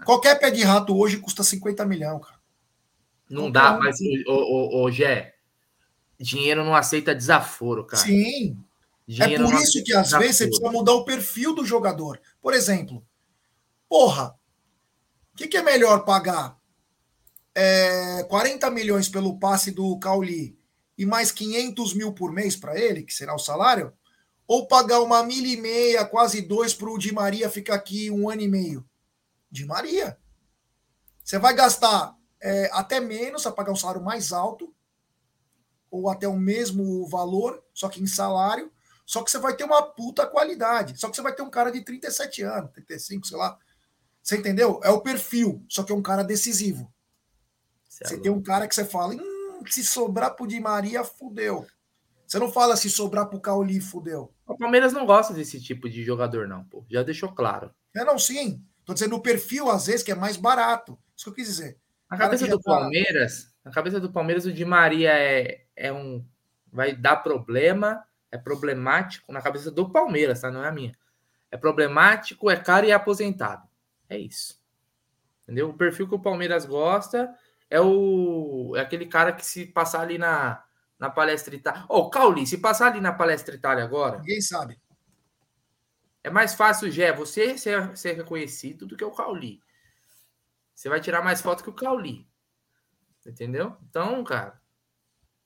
Qualquer 0.05 0.39
pé 0.39 0.49
de 0.51 0.63
rato 0.63 0.97
hoje 0.97 1.17
custa 1.17 1.43
50 1.43 1.85
milhões, 1.85 2.21
cara. 2.25 2.39
Não 3.29 3.43
Qualquer 3.43 3.51
dá, 3.51 3.77
um. 3.77 3.79
mas, 3.79 3.97
ô, 4.27 4.33
ô, 4.33 4.83
ô, 4.83 4.91
Gé, 4.91 5.35
dinheiro 6.19 6.63
não 6.63 6.75
aceita 6.75 7.15
desaforo, 7.15 7.85
cara. 7.85 8.03
Sim, 8.03 8.57
É 9.19 9.37
por 9.37 9.53
isso 9.55 9.83
que 9.83 9.93
às 9.93 10.11
vezes 10.11 10.37
você 10.37 10.47
precisa 10.47 10.71
mudar 10.71 10.93
o 10.93 11.03
perfil 11.03 11.53
do 11.53 11.65
jogador. 11.65 12.21
Por 12.39 12.53
exemplo, 12.53 13.05
porra, 13.89 14.35
o 15.33 15.37
que, 15.37 15.47
que 15.47 15.57
é 15.57 15.61
melhor 15.61 16.05
pagar? 16.05 16.57
É, 17.53 18.23
40 18.29 18.69
milhões 18.71 19.09
pelo 19.09 19.37
passe 19.37 19.71
do 19.71 19.97
Cauli 19.99 20.57
e 20.97 21.05
mais 21.05 21.31
500 21.31 21.93
mil 21.93 22.13
por 22.13 22.31
mês 22.31 22.55
para 22.55 22.79
ele, 22.79 23.03
que 23.03 23.13
será 23.13 23.35
o 23.35 23.39
salário? 23.39 23.91
Ou 24.47 24.67
pagar 24.67 25.01
uma 25.01 25.23
mil 25.23 25.45
e 25.45 25.57
meia, 25.57 26.05
quase 26.05 26.41
dois 26.41 26.73
para 26.73 26.89
o 26.89 26.97
Di 26.97 27.13
Maria 27.13 27.49
ficar 27.49 27.75
aqui 27.75 28.09
um 28.09 28.29
ano 28.29 28.41
e 28.41 28.47
meio? 28.47 28.87
Di 29.49 29.65
Maria. 29.65 30.17
Você 31.23 31.37
vai 31.37 31.53
gastar 31.53 32.15
é, 32.41 32.69
até 32.71 32.99
menos, 32.99 33.43
vai 33.43 33.53
pagar 33.53 33.71
um 33.71 33.75
salário 33.75 34.03
mais 34.03 34.31
alto, 34.31 34.73
ou 35.89 36.09
até 36.09 36.27
o 36.27 36.37
mesmo 36.37 37.05
valor, 37.07 37.61
só 37.73 37.89
que 37.89 38.01
em 38.01 38.07
salário, 38.07 38.71
só 39.05 39.23
que 39.23 39.31
você 39.31 39.39
vai 39.39 39.55
ter 39.55 39.63
uma 39.63 39.81
puta 39.81 40.25
qualidade. 40.25 40.99
Só 40.99 41.09
que 41.09 41.15
você 41.15 41.21
vai 41.21 41.33
ter 41.33 41.41
um 41.41 41.49
cara 41.49 41.71
de 41.71 41.81
37 41.81 42.43
anos, 42.43 42.71
35, 42.71 43.27
sei 43.27 43.37
lá. 43.37 43.57
Você 44.21 44.37
entendeu? 44.37 44.79
É 44.83 44.89
o 44.89 45.01
perfil, 45.01 45.65
só 45.67 45.83
que 45.83 45.91
é 45.91 45.95
um 45.95 46.01
cara 46.01 46.23
decisivo. 46.23 46.91
Cê 47.89 48.03
é 48.03 48.07
Você 48.07 48.19
tem 48.19 48.31
um 48.31 48.41
cara 48.41 48.67
que 48.67 48.75
você 48.75 48.85
fala, 48.85 49.13
hum, 49.15 49.63
se 49.67 49.83
sobrar 49.83 50.35
pro 50.35 50.47
Di 50.47 50.59
Maria, 50.59 51.03
fudeu. 51.03 51.65
Você 52.27 52.39
não 52.39 52.51
fala 52.51 52.77
se 52.77 52.89
sobrar 52.89 53.27
pro 53.27 53.41
Cauli, 53.41 53.81
fudeu. 53.81 54.33
O 54.47 54.57
Palmeiras 54.57 54.93
não 54.93 55.05
gosta 55.05 55.33
desse 55.33 55.59
tipo 55.59 55.89
de 55.89 56.03
jogador, 56.03 56.47
não, 56.47 56.63
pô. 56.63 56.85
Já 56.89 57.03
deixou 57.03 57.33
claro. 57.33 57.73
É, 57.93 58.05
não, 58.05 58.17
sim. 58.17 58.63
Tô 58.85 58.93
dizendo 58.93 59.15
o 59.15 59.21
perfil, 59.21 59.69
às 59.69 59.87
vezes, 59.87 60.03
que 60.03 60.11
é 60.11 60.15
mais 60.15 60.37
barato. 60.37 60.97
Isso 61.15 61.25
que 61.25 61.29
eu 61.29 61.33
quis 61.33 61.47
dizer. 61.47 61.77
Na 62.09 62.17
cabeça 62.17 62.47
do. 62.47 62.61
Palmeiras, 62.61 63.53
na 63.63 63.71
cabeça 63.71 63.99
do 63.99 64.11
Palmeiras, 64.11 64.45
o 64.45 64.53
Di 64.53 64.65
Maria 64.65 65.11
é, 65.11 65.65
é 65.75 65.91
um. 65.91 66.25
Vai 66.71 66.95
dar 66.95 67.17
problema, 67.17 68.01
é 68.31 68.37
problemático. 68.37 69.31
Na 69.31 69.41
cabeça 69.41 69.69
do 69.69 69.89
Palmeiras, 69.89 70.41
tá? 70.41 70.49
Não 70.49 70.63
é 70.63 70.69
a 70.69 70.71
minha. 70.71 70.93
É 71.51 71.57
problemático, 71.57 72.49
é 72.49 72.55
caro 72.55 72.85
e 72.85 72.91
é 72.91 72.93
aposentado. 72.93 73.67
É 74.09 74.17
isso. 74.17 74.61
Entendeu? 75.43 75.69
O 75.69 75.73
perfil 75.73 76.07
que 76.07 76.15
o 76.15 76.19
Palmeiras 76.19 76.65
gosta 76.65 77.35
é 77.69 77.79
o 77.81 78.73
é 78.75 78.81
aquele 78.81 79.05
cara 79.05 79.33
que 79.33 79.45
se 79.45 79.65
passar 79.65 80.01
ali 80.01 80.17
na, 80.17 80.63
na 80.97 81.09
palestra 81.09 81.55
Itália. 81.55 81.83
Ô, 81.89 81.97
oh, 81.97 82.09
Cauli, 82.09 82.47
se 82.47 82.57
passar 82.57 82.87
ali 82.87 83.01
na 83.01 83.11
palestra 83.11 83.55
Itália 83.55 83.83
agora. 83.83 84.19
Ninguém 84.19 84.39
sabe. 84.39 84.79
É 86.23 86.29
mais 86.29 86.53
fácil, 86.53 86.91
Gé, 86.91 87.11
você 87.11 87.57
ser, 87.57 87.97
ser 87.97 88.13
reconhecido 88.13 88.85
do 88.85 88.95
que 88.95 89.03
o 89.03 89.11
Cauli. 89.11 89.61
Você 90.73 90.87
vai 90.87 91.01
tirar 91.01 91.23
mais 91.23 91.41
foto 91.41 91.63
que 91.63 91.69
o 91.69 91.73
Cauli. 91.73 92.27
Entendeu? 93.25 93.75
Então, 93.89 94.23
cara, 94.23 94.59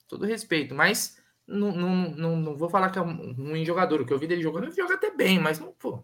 todo 0.08 0.26
respeito, 0.26 0.76
mas 0.76 1.22
não, 1.48 1.72
não, 1.72 2.10
não, 2.12 2.36
não 2.38 2.58
vou 2.58 2.70
falar 2.70 2.90
que 2.90 2.98
é 2.98 3.02
um 3.02 3.34
ruim 3.34 3.64
jogador. 3.66 4.02
O 4.02 4.06
que 4.06 4.14
eu 4.14 4.20
vi 4.20 4.28
dele 4.28 4.42
jogando, 4.42 4.66
ele 4.66 4.76
joga 4.76 4.96
até 4.96 5.12
bem, 5.12 5.40
mas 5.40 5.60
não, 5.60 5.72
pô. 5.74 6.04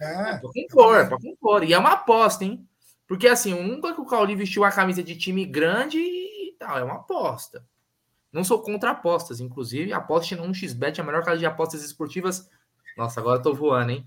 É, 0.00 0.04
é 0.12 0.38
pra 0.38 1.00
é 1.00 1.06
pra 1.06 1.18
compor. 1.18 1.64
E 1.64 1.72
é 1.72 1.78
uma 1.78 1.92
aposta, 1.92 2.44
hein? 2.44 2.66
Porque 3.06 3.26
assim, 3.28 3.54
nunca 3.62 3.94
que 3.94 4.00
o 4.00 4.06
Cauli 4.06 4.34
vestiu 4.34 4.64
a 4.64 4.72
camisa 4.72 5.02
de 5.02 5.16
time 5.16 5.44
grande 5.44 5.98
e 5.98 6.54
tal, 6.58 6.78
é 6.78 6.84
uma 6.84 6.96
aposta. 6.96 7.64
Não 8.32 8.44
sou 8.44 8.60
contra 8.60 8.90
apostas, 8.90 9.40
inclusive, 9.40 9.92
aposte 9.92 10.34
no 10.36 10.44
1xBet, 10.44 10.98
a 10.98 11.04
melhor 11.04 11.24
casa 11.24 11.38
de 11.38 11.46
apostas 11.46 11.82
esportivas. 11.82 12.50
Nossa, 12.96 13.20
agora 13.20 13.38
eu 13.38 13.42
tô 13.42 13.54
voando, 13.54 13.92
hein? 13.92 14.06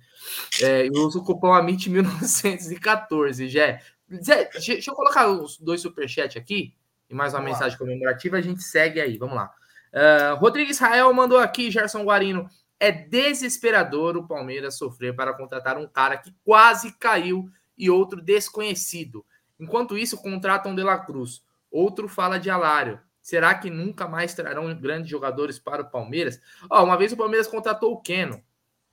É, 0.61 0.87
eu 0.87 0.93
uso 0.93 1.19
o 1.19 1.23
cupom 1.23 1.47
AMIT1914, 1.53 3.47
Jé. 3.47 3.81
Zé, 4.23 4.49
deixa 4.51 4.89
eu 4.89 4.95
colocar 4.95 5.27
os 5.27 5.57
dois 5.57 5.81
superchats 5.81 6.35
aqui 6.35 6.73
e 7.09 7.13
mais 7.13 7.33
uma 7.33 7.39
Vamos 7.39 7.53
mensagem 7.53 7.73
lá. 7.73 7.77
comemorativa, 7.77 8.37
a 8.37 8.41
gente 8.41 8.61
segue 8.63 8.99
aí, 8.99 9.17
vamos 9.17 9.35
lá. 9.35 9.53
Uh, 9.93 10.35
Rodrigo 10.35 10.71
Israel 10.71 11.11
mandou 11.13 11.39
aqui, 11.39 11.71
Gerson 11.71 12.03
Guarino. 12.03 12.49
É 12.79 12.91
desesperador 12.91 14.15
o 14.15 14.27
Palmeiras 14.27 14.77
sofrer 14.77 15.15
para 15.15 15.33
contratar 15.33 15.77
um 15.77 15.87
cara 15.87 16.17
que 16.17 16.33
quase 16.43 16.93
caiu 16.97 17.49
e 17.77 17.89
outro 17.89 18.21
desconhecido. 18.21 19.25
Enquanto 19.59 19.97
isso, 19.97 20.21
contratam 20.21 20.73
De 20.73 20.83
La 20.83 20.97
Cruz. 20.97 21.43
Outro 21.69 22.07
fala 22.07 22.39
de 22.39 22.49
Alário. 22.49 22.99
Será 23.21 23.53
que 23.53 23.69
nunca 23.69 24.07
mais 24.07 24.33
trarão 24.33 24.73
grandes 24.79 25.09
jogadores 25.09 25.59
para 25.59 25.81
o 25.81 25.89
Palmeiras? 25.89 26.39
Oh, 26.69 26.83
uma 26.83 26.97
vez 26.97 27.11
o 27.11 27.17
Palmeiras 27.17 27.47
contratou 27.47 27.91
o 27.91 28.01
Keno, 28.01 28.41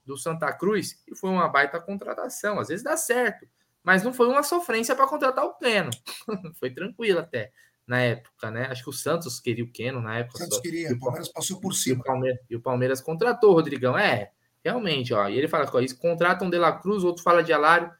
do 0.05 0.17
Santa 0.17 0.53
Cruz, 0.53 1.03
e 1.07 1.15
foi 1.15 1.31
uma 1.31 1.49
baita 1.49 1.81
contratação. 1.81 2.59
Às 2.59 2.69
vezes 2.69 2.83
dá 2.83 2.97
certo, 2.97 3.47
mas 3.83 4.03
não 4.03 4.13
foi 4.13 4.27
uma 4.27 4.43
sofrência 4.43 4.95
para 4.97 5.07
contratar 5.07 5.45
o 5.45 5.55
Keno. 5.55 5.91
foi 6.59 6.71
tranquilo 6.71 7.21
até 7.21 7.53
na 7.87 8.01
época, 8.01 8.51
né? 8.51 8.67
Acho 8.67 8.83
que 8.83 8.91
o 8.91 8.93
Santos 8.93 9.39
queria 9.39 9.65
o 9.65 9.71
Keno 9.71 10.01
na 10.01 10.19
época. 10.19 10.37
O 10.37 10.39
Santos 10.39 10.61
queria, 10.61 10.93
o 10.93 10.99
Palmeiras 10.99 11.29
passou 11.29 11.61
por 11.61 11.73
cima. 11.73 12.03
E 12.51 12.57
o 12.57 12.61
Palmeiras, 12.61 13.01
contratou 13.01 13.51
o 13.51 13.55
Rodrigão. 13.55 13.97
É, 13.97 14.33
realmente, 14.65 15.15
ó. 15.15 15.29
E 15.29 15.39
ele 15.39 15.49
fala 15.49 15.67
que 15.67 15.95
contratam 15.95 16.51
De 16.51 16.59
La 16.59 16.73
Cruz, 16.73 17.05
outro 17.05 17.23
fala 17.23 17.43
de 17.43 17.53
Alário. 17.53 17.93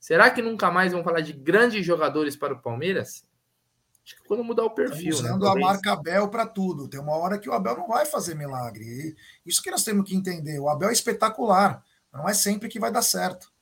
Será 0.00 0.30
que 0.30 0.42
nunca 0.42 0.70
mais 0.70 0.92
vão 0.92 1.04
falar 1.04 1.20
de 1.20 1.32
grandes 1.32 1.84
jogadores 1.84 2.36
para 2.36 2.54
o 2.54 2.60
Palmeiras? 2.60 3.24
Acho 4.04 4.16
que 4.16 4.24
quando 4.24 4.44
mudar 4.44 4.64
o 4.64 4.70
perfil. 4.70 5.10
Estão 5.10 5.36
usando 5.36 5.44
né? 5.44 5.50
a 5.50 5.54
marca 5.54 5.92
Abel 5.92 6.28
para 6.28 6.46
tudo. 6.46 6.88
Tem 6.88 7.00
uma 7.00 7.16
hora 7.16 7.38
que 7.38 7.48
o 7.48 7.52
Abel 7.52 7.76
não 7.76 7.88
vai 7.88 8.04
fazer 8.04 8.34
milagre. 8.34 8.84
E 8.84 9.16
isso 9.46 9.62
que 9.62 9.70
nós 9.70 9.82
temos 9.82 10.08
que 10.08 10.14
entender. 10.14 10.58
O 10.58 10.68
Abel 10.68 10.90
é 10.90 10.92
espetacular. 10.92 11.82
Não 12.12 12.28
é 12.28 12.34
sempre 12.34 12.68
que 12.68 12.78
vai 12.78 12.92
dar 12.92 13.02
certo. 13.02 13.52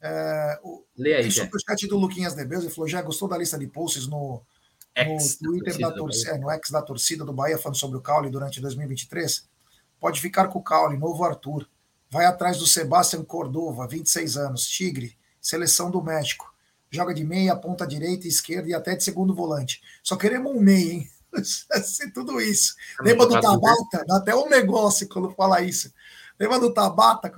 É, 0.00 0.60
o, 0.62 0.84
Lê 0.94 1.14
aí, 1.14 1.22
tem 1.22 1.30
superchat 1.30 1.86
do 1.88 1.96
Luquinhas 1.96 2.34
Debeus. 2.34 2.62
Ele 2.62 2.72
falou: 2.72 2.86
já 2.86 3.00
gostou 3.00 3.26
da 3.26 3.38
lista 3.38 3.58
de 3.58 3.66
posts 3.66 4.06
no, 4.06 4.42
no 5.02 5.18
Twitter 5.38 5.78
da, 5.78 5.90
torcida, 5.90 6.30
é, 6.36 6.38
no 6.38 6.50
ex 6.50 6.70
da 6.70 6.82
torcida 6.82 7.24
do 7.24 7.32
Bahia 7.32 7.58
falando 7.58 7.76
sobre 7.76 7.98
o 7.98 8.00
Caule 8.00 8.30
durante 8.30 8.60
2023? 8.60 9.48
Pode 9.98 10.20
ficar 10.20 10.48
com 10.48 10.58
o 10.58 10.62
Caule, 10.62 10.96
novo 10.96 11.24
Arthur. 11.24 11.68
Vai 12.08 12.26
atrás 12.26 12.58
do 12.58 12.66
Sebastião 12.66 13.24
Cordova, 13.24 13.88
26 13.88 14.36
anos, 14.36 14.68
Tigre, 14.68 15.18
seleção 15.40 15.90
do 15.90 16.02
México. 16.02 16.54
Joga 16.90 17.12
de 17.12 17.24
meia, 17.24 17.56
ponta 17.56 17.84
direita, 17.84 18.28
esquerda 18.28 18.68
e 18.68 18.74
até 18.74 18.94
de 18.94 19.02
segundo 19.02 19.34
volante. 19.34 19.82
Só 20.02 20.14
queremos 20.14 20.54
um 20.54 20.60
meia, 20.60 20.92
hein? 20.92 21.10
Assim, 21.72 22.08
tudo 22.10 22.40
isso. 22.40 22.76
É 23.00 23.02
Lembra 23.02 23.26
do 23.26 23.40
Tabata? 23.40 24.04
Dá 24.06 24.18
até 24.18 24.36
um 24.36 24.48
negócio 24.48 25.08
quando 25.08 25.30
fala 25.32 25.60
isso. 25.60 25.92
Lembra 26.38 26.60
do 26.60 26.72
Tabata? 26.72 27.32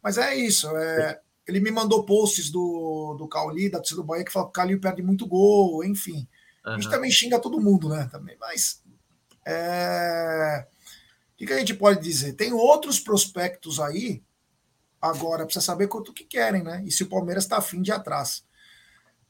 Mas 0.00 0.16
é 0.16 0.36
isso. 0.36 0.68
É... 0.76 1.20
Ele 1.46 1.60
me 1.60 1.70
mandou 1.70 2.04
posts 2.04 2.50
do, 2.50 3.16
do 3.18 3.28
Cauli, 3.28 3.68
da 3.68 3.78
torcida 3.78 4.00
do 4.00 4.06
Bahia, 4.06 4.24
que 4.24 4.32
fala 4.32 4.46
que 4.46 4.50
o 4.50 4.52
Cauli 4.52 4.76
perde 4.78 5.02
muito 5.02 5.26
gol, 5.26 5.84
enfim. 5.84 6.26
A 6.64 6.74
gente 6.74 6.88
também 6.88 7.10
xinga 7.10 7.38
todo 7.38 7.60
mundo, 7.60 7.88
né? 7.88 8.08
Também, 8.10 8.36
mas. 8.40 8.82
É... 9.46 10.66
O 11.32 11.36
que, 11.36 11.46
que 11.46 11.52
a 11.52 11.58
gente 11.58 11.74
pode 11.74 12.00
dizer? 12.00 12.32
Tem 12.34 12.52
outros 12.52 12.98
prospectos 12.98 13.78
aí. 13.78 14.22
Agora 15.00 15.44
precisa 15.44 15.64
saber 15.64 15.88
quanto 15.88 16.14
que 16.14 16.24
querem, 16.24 16.62
né? 16.62 16.82
E 16.86 16.90
se 16.90 17.02
o 17.02 17.08
Palmeiras 17.08 17.44
está 17.44 17.58
afim 17.58 17.82
de 17.82 17.92
atrás. 17.92 18.44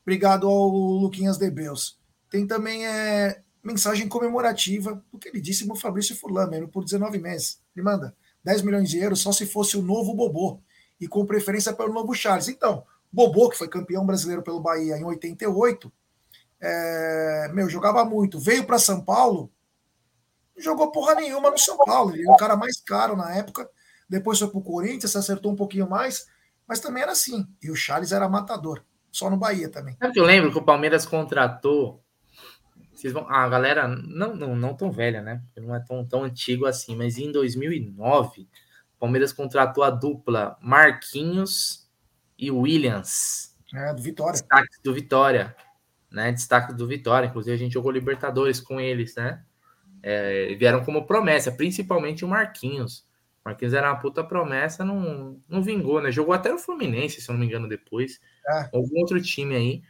Obrigado 0.02 0.46
ao 0.46 0.68
Luquinhas 0.68 1.38
Debeus. 1.38 1.98
Tem 2.30 2.46
também 2.46 2.86
é, 2.86 3.42
mensagem 3.62 4.06
comemorativa 4.06 5.02
do 5.10 5.18
que 5.18 5.28
ele 5.28 5.40
disse 5.40 5.66
no 5.66 5.74
Fabrício 5.74 6.14
Furlan, 6.14 6.46
mesmo 6.46 6.68
por 6.68 6.84
19 6.84 7.18
meses. 7.18 7.58
Ele 7.74 7.84
manda 7.84 8.14
10 8.44 8.62
milhões 8.62 8.90
de 8.90 8.98
euros 8.98 9.20
só 9.20 9.32
se 9.32 9.46
fosse 9.46 9.76
o 9.76 9.82
novo 9.82 10.14
Bobô 10.14 10.60
e 11.00 11.08
com 11.08 11.24
preferência 11.24 11.72
pelo 11.72 11.92
novo 11.92 12.14
Charles. 12.14 12.48
Então, 12.48 12.84
Bobô, 13.10 13.48
que 13.48 13.56
foi 13.56 13.68
campeão 13.68 14.04
brasileiro 14.04 14.42
pelo 14.42 14.60
Bahia 14.60 14.96
em 14.98 15.04
88, 15.04 15.90
é, 16.60 17.50
meu, 17.52 17.68
jogava 17.68 18.04
muito. 18.04 18.38
Veio 18.38 18.64
para 18.64 18.78
São 18.78 19.04
Paulo, 19.04 19.52
não 20.56 20.62
jogou 20.62 20.92
porra 20.92 21.14
nenhuma 21.14 21.50
no 21.50 21.58
São 21.58 21.76
Paulo. 21.78 22.12
Ele 22.12 22.22
era 22.22 22.32
o 22.32 22.36
cara 22.36 22.56
mais 22.56 22.80
caro 22.80 23.16
na 23.16 23.34
época. 23.34 23.68
Depois 24.08 24.38
foi 24.38 24.48
pro 24.48 24.62
Corinthians, 24.62 25.10
se 25.10 25.18
acertou 25.18 25.52
um 25.52 25.56
pouquinho 25.56 25.88
mais, 25.88 26.26
mas 26.66 26.80
também 26.80 27.02
era 27.02 27.12
assim. 27.12 27.46
E 27.62 27.70
o 27.70 27.76
Charles 27.76 28.12
era 28.12 28.28
matador. 28.28 28.82
Só 29.10 29.30
no 29.30 29.36
Bahia 29.36 29.68
também. 29.68 29.96
Sabe 29.98 30.12
que 30.12 30.20
eu 30.20 30.24
lembro 30.24 30.50
que 30.50 30.58
o 30.58 30.64
Palmeiras 30.64 31.06
contratou. 31.06 32.02
Vocês 32.92 33.12
vão, 33.12 33.28
a 33.28 33.48
galera 33.48 33.86
não, 33.86 34.34
não, 34.34 34.56
não 34.56 34.74
tão 34.74 34.90
velha, 34.90 35.20
né? 35.22 35.42
Não 35.56 35.74
é 35.74 35.80
tão, 35.80 36.04
tão 36.04 36.24
antigo 36.24 36.66
assim, 36.66 36.96
mas 36.96 37.18
em 37.18 37.30
2009, 37.30 38.42
o 38.42 38.98
Palmeiras 38.98 39.32
contratou 39.32 39.84
a 39.84 39.90
dupla 39.90 40.56
Marquinhos 40.60 41.88
e 42.38 42.50
Williams. 42.50 43.54
É, 43.74 43.92
do 43.92 44.02
Vitória. 44.02 44.40
Do 44.82 44.94
Vitória. 44.94 45.56
Né? 46.14 46.32
Destaque 46.32 46.72
do 46.72 46.86
Vitória. 46.86 47.26
Inclusive, 47.26 47.54
a 47.54 47.58
gente 47.58 47.74
jogou 47.74 47.90
Libertadores 47.90 48.60
com 48.60 48.80
eles, 48.80 49.16
né? 49.16 49.42
é, 50.04 50.54
vieram 50.54 50.84
como 50.84 51.06
promessa, 51.06 51.50
principalmente 51.50 52.26
o 52.26 52.28
Marquinhos. 52.28 53.06
O 53.42 53.48
Marquinhos 53.48 53.72
era 53.72 53.90
uma 53.90 53.98
puta 53.98 54.22
promessa, 54.22 54.84
não, 54.84 55.40
não 55.48 55.62
vingou, 55.62 56.00
né? 56.02 56.12
Jogou 56.12 56.34
até 56.34 56.52
no 56.52 56.58
Fluminense, 56.58 57.22
se 57.22 57.30
eu 57.30 57.32
não 57.32 57.40
me 57.40 57.46
engano, 57.46 57.66
depois. 57.66 58.20
É. 58.46 58.68
Algum 58.74 58.98
outro 58.98 59.20
time 59.22 59.56
aí, 59.56 59.82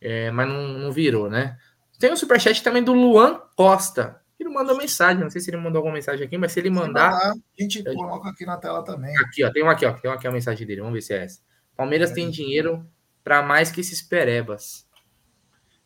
é, 0.00 0.30
mas 0.30 0.48
não, 0.48 0.68
não 0.68 0.90
virou, 0.90 1.28
né? 1.28 1.58
Tem 1.98 2.10
um 2.10 2.16
superchat 2.16 2.62
também 2.62 2.82
do 2.82 2.94
Luan 2.94 3.42
Costa. 3.54 4.22
Ele 4.40 4.48
mandou 4.48 4.76
mensagem, 4.76 5.22
não 5.22 5.30
sei 5.30 5.40
se 5.40 5.50
ele 5.50 5.58
mandou 5.58 5.80
alguma 5.80 5.94
mensagem 5.94 6.24
aqui, 6.24 6.38
mas 6.38 6.52
se 6.52 6.60
ele 6.60 6.70
mandar. 6.70 7.10
mandar 7.10 7.32
a 7.32 7.62
gente 7.62 7.82
coloca 7.84 8.30
aqui 8.30 8.46
na 8.46 8.56
tela 8.56 8.82
também. 8.82 9.14
Aqui, 9.18 9.44
ó, 9.44 9.52
tem 9.52 9.62
uma 9.62 9.72
aqui, 9.72 9.84
ó. 9.84 9.92
Tem 9.92 10.10
uma 10.10 10.16
aqui 10.16 10.26
a 10.26 10.32
mensagem 10.32 10.66
dele. 10.66 10.80
Vamos 10.80 10.94
ver 10.94 11.02
se 11.02 11.12
é 11.12 11.24
essa. 11.24 11.40
Palmeiras 11.76 12.12
é. 12.12 12.14
tem 12.14 12.30
dinheiro 12.30 12.88
para 13.22 13.42
mais 13.42 13.70
que 13.70 13.80
esses 13.82 14.00
perebas. 14.00 14.87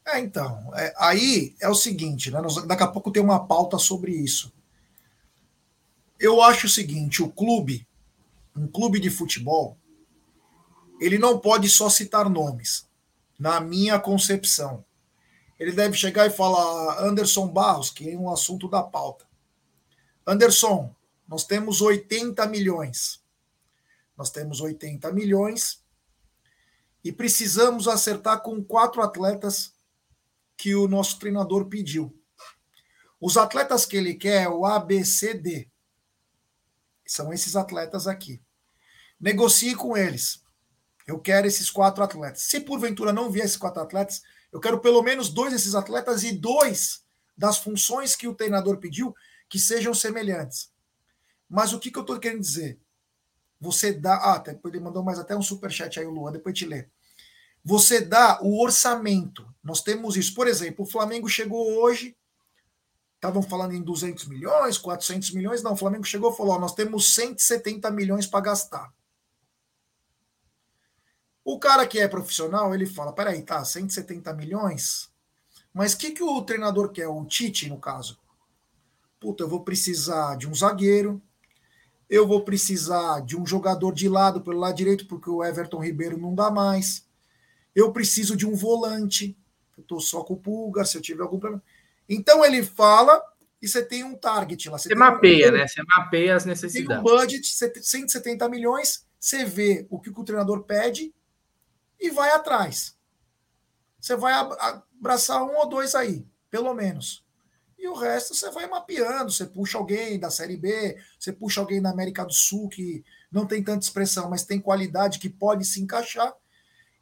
É, 0.06 0.18
então, 0.18 0.72
é, 0.74 0.92
aí 0.98 1.54
é 1.60 1.68
o 1.68 1.74
seguinte, 1.74 2.30
né? 2.30 2.40
Nós, 2.40 2.56
daqui 2.66 2.82
a 2.82 2.88
pouco 2.88 3.10
tem 3.10 3.22
uma 3.22 3.46
pauta 3.46 3.78
sobre 3.78 4.12
isso. 4.12 4.52
Eu 6.18 6.42
acho 6.42 6.66
o 6.66 6.70
seguinte: 6.70 7.22
o 7.22 7.30
clube, 7.30 7.86
um 8.54 8.66
clube 8.66 8.98
de 8.98 9.10
futebol, 9.10 9.76
ele 11.00 11.18
não 11.18 11.38
pode 11.38 11.68
só 11.68 11.88
citar 11.88 12.28
nomes, 12.28 12.88
na 13.38 13.60
minha 13.60 13.98
concepção. 13.98 14.84
Ele 15.58 15.72
deve 15.72 15.96
chegar 15.96 16.26
e 16.26 16.30
falar 16.30 17.00
Anderson 17.00 17.46
Barros, 17.46 17.90
que 17.90 18.10
é 18.10 18.16
um 18.16 18.30
assunto 18.30 18.68
da 18.68 18.82
pauta. 18.82 19.24
Anderson, 20.26 20.92
nós 21.28 21.44
temos 21.44 21.80
80 21.80 22.44
milhões. 22.46 23.22
Nós 24.16 24.30
temos 24.30 24.60
80 24.60 25.12
milhões 25.12 25.82
e 27.04 27.10
precisamos 27.10 27.88
acertar 27.88 28.40
com 28.42 28.62
quatro 28.62 29.02
atletas 29.02 29.72
que 30.62 30.76
o 30.76 30.86
nosso 30.86 31.18
treinador 31.18 31.66
pediu. 31.66 32.16
Os 33.20 33.36
atletas 33.36 33.84
que 33.84 33.96
ele 33.96 34.14
quer 34.14 34.44
é 34.44 34.48
o 34.48 34.64
ABCD. 34.64 35.68
São 37.04 37.32
esses 37.32 37.56
atletas 37.56 38.06
aqui. 38.06 38.40
Negocie 39.18 39.74
com 39.74 39.96
eles. 39.96 40.40
Eu 41.04 41.18
quero 41.18 41.48
esses 41.48 41.68
quatro 41.68 42.04
atletas. 42.04 42.44
Se 42.44 42.60
porventura 42.60 43.12
não 43.12 43.28
vier 43.28 43.44
esses 43.44 43.56
quatro 43.56 43.82
atletas, 43.82 44.22
eu 44.52 44.60
quero 44.60 44.78
pelo 44.78 45.02
menos 45.02 45.30
dois 45.30 45.52
desses 45.52 45.74
atletas 45.74 46.22
e 46.22 46.30
dois 46.30 47.02
das 47.36 47.58
funções 47.58 48.14
que 48.14 48.28
o 48.28 48.34
treinador 48.36 48.78
pediu 48.78 49.12
que 49.48 49.58
sejam 49.58 49.92
semelhantes. 49.92 50.70
Mas 51.50 51.72
o 51.72 51.80
que, 51.80 51.90
que 51.90 51.98
eu 51.98 52.02
estou 52.02 52.20
querendo 52.20 52.40
dizer? 52.40 52.78
Você 53.58 53.92
dá. 53.92 54.14
Ah, 54.14 54.44
ele 54.64 54.78
mandou 54.78 55.02
mais 55.02 55.18
até 55.18 55.34
um 55.34 55.42
superchat 55.42 55.98
aí, 55.98 56.06
o 56.06 56.10
Luan, 56.10 56.30
depois 56.30 56.56
te 56.56 56.66
lê. 56.66 56.88
Você 57.64 58.00
dá 58.00 58.40
o 58.42 58.60
orçamento. 58.62 59.46
Nós 59.62 59.80
temos 59.80 60.16
isso. 60.16 60.34
Por 60.34 60.48
exemplo, 60.48 60.84
o 60.84 60.88
Flamengo 60.88 61.28
chegou 61.28 61.80
hoje. 61.80 62.16
Estavam 63.14 63.42
falando 63.42 63.72
em 63.72 63.80
200 63.80 64.26
milhões, 64.26 64.76
400 64.76 65.30
milhões. 65.30 65.62
Não, 65.62 65.74
o 65.74 65.76
Flamengo 65.76 66.04
chegou 66.04 66.32
e 66.32 66.36
falou: 66.36 66.54
ó, 66.54 66.58
nós 66.58 66.74
temos 66.74 67.14
170 67.14 67.90
milhões 67.90 68.26
para 68.26 68.40
gastar. 68.40 68.92
O 71.44 71.58
cara 71.58 71.86
que 71.86 72.00
é 72.00 72.08
profissional, 72.08 72.74
ele 72.74 72.86
fala: 72.86 73.12
peraí, 73.12 73.42
tá, 73.42 73.64
170 73.64 74.32
milhões. 74.34 75.08
Mas 75.72 75.92
o 75.92 75.98
que, 75.98 76.10
que 76.10 76.22
o 76.22 76.42
treinador 76.42 76.90
quer? 76.90 77.08
O 77.08 77.24
Tite, 77.24 77.68
no 77.68 77.78
caso. 77.78 78.18
Puta, 79.18 79.44
eu 79.44 79.48
vou 79.48 79.62
precisar 79.62 80.36
de 80.36 80.48
um 80.48 80.54
zagueiro, 80.54 81.22
eu 82.10 82.26
vou 82.26 82.44
precisar 82.44 83.20
de 83.20 83.36
um 83.36 83.46
jogador 83.46 83.94
de 83.94 84.08
lado 84.08 84.40
pelo 84.40 84.58
lado 84.58 84.76
direito, 84.76 85.06
porque 85.06 85.30
o 85.30 85.44
Everton 85.44 85.78
Ribeiro 85.78 86.18
não 86.18 86.34
dá 86.34 86.50
mais. 86.50 87.06
Eu 87.74 87.92
preciso 87.92 88.36
de 88.36 88.46
um 88.46 88.54
volante. 88.54 89.36
Eu 89.76 89.82
estou 89.82 90.00
só 90.00 90.22
com 90.22 90.34
o 90.34 90.36
Pulga, 90.36 90.84
se 90.84 90.96
eu 90.96 91.02
tiver 91.02 91.22
algum 91.22 91.38
problema. 91.38 91.62
Então 92.08 92.44
ele 92.44 92.62
fala 92.62 93.22
e 93.60 93.68
você 93.68 93.84
tem 93.84 94.04
um 94.04 94.16
target 94.16 94.68
lá. 94.68 94.78
Você, 94.78 94.88
você 94.88 94.94
mapeia, 94.94 95.48
um, 95.48 95.52
né? 95.52 95.66
Você 95.66 95.82
mapeia 95.96 96.36
as 96.36 96.44
necessidades. 96.44 96.88
Tem 96.88 96.98
um 96.98 97.02
budget, 97.02 97.46
170 97.82 98.48
milhões, 98.48 99.06
você 99.18 99.44
vê 99.44 99.86
o 99.88 100.00
que 100.00 100.10
o 100.10 100.24
treinador 100.24 100.64
pede 100.64 101.14
e 101.98 102.10
vai 102.10 102.30
atrás. 102.30 102.96
Você 104.00 104.16
vai 104.16 104.32
abraçar 104.32 105.44
um 105.44 105.56
ou 105.56 105.68
dois 105.68 105.94
aí, 105.94 106.26
pelo 106.50 106.74
menos. 106.74 107.24
E 107.78 107.88
o 107.88 107.94
resto 107.94 108.34
você 108.34 108.50
vai 108.50 108.68
mapeando, 108.68 109.30
você 109.30 109.46
puxa 109.46 109.78
alguém 109.78 110.18
da 110.18 110.28
Série 110.30 110.56
B, 110.56 110.96
você 111.18 111.32
puxa 111.32 111.60
alguém 111.60 111.80
da 111.80 111.90
América 111.90 112.24
do 112.24 112.32
Sul 112.32 112.68
que 112.68 113.04
não 113.30 113.46
tem 113.46 113.62
tanta 113.62 113.84
expressão, 113.84 114.28
mas 114.28 114.44
tem 114.44 114.60
qualidade 114.60 115.18
que 115.20 115.28
pode 115.28 115.64
se 115.64 115.80
encaixar. 115.80 116.32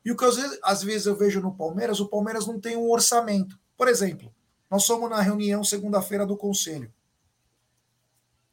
E 0.05 0.11
o 0.11 0.17
que 0.17 0.25
às 0.25 0.37
vezes, 0.37 0.59
às 0.63 0.83
vezes 0.83 1.07
eu 1.07 1.17
vejo 1.17 1.41
no 1.41 1.55
Palmeiras, 1.55 2.01
o 2.01 2.09
Palmeiras 2.09 2.47
não 2.47 2.59
tem 2.59 2.77
um 2.77 2.91
orçamento. 2.91 3.59
Por 3.77 3.89
exemplo, 3.89 4.33
nós 4.71 4.85
somos 4.85 5.11
na 5.11 5.21
reunião 5.21 5.63
segunda-feira 5.65 6.25
do 6.25 6.37
conselho. 6.37 6.93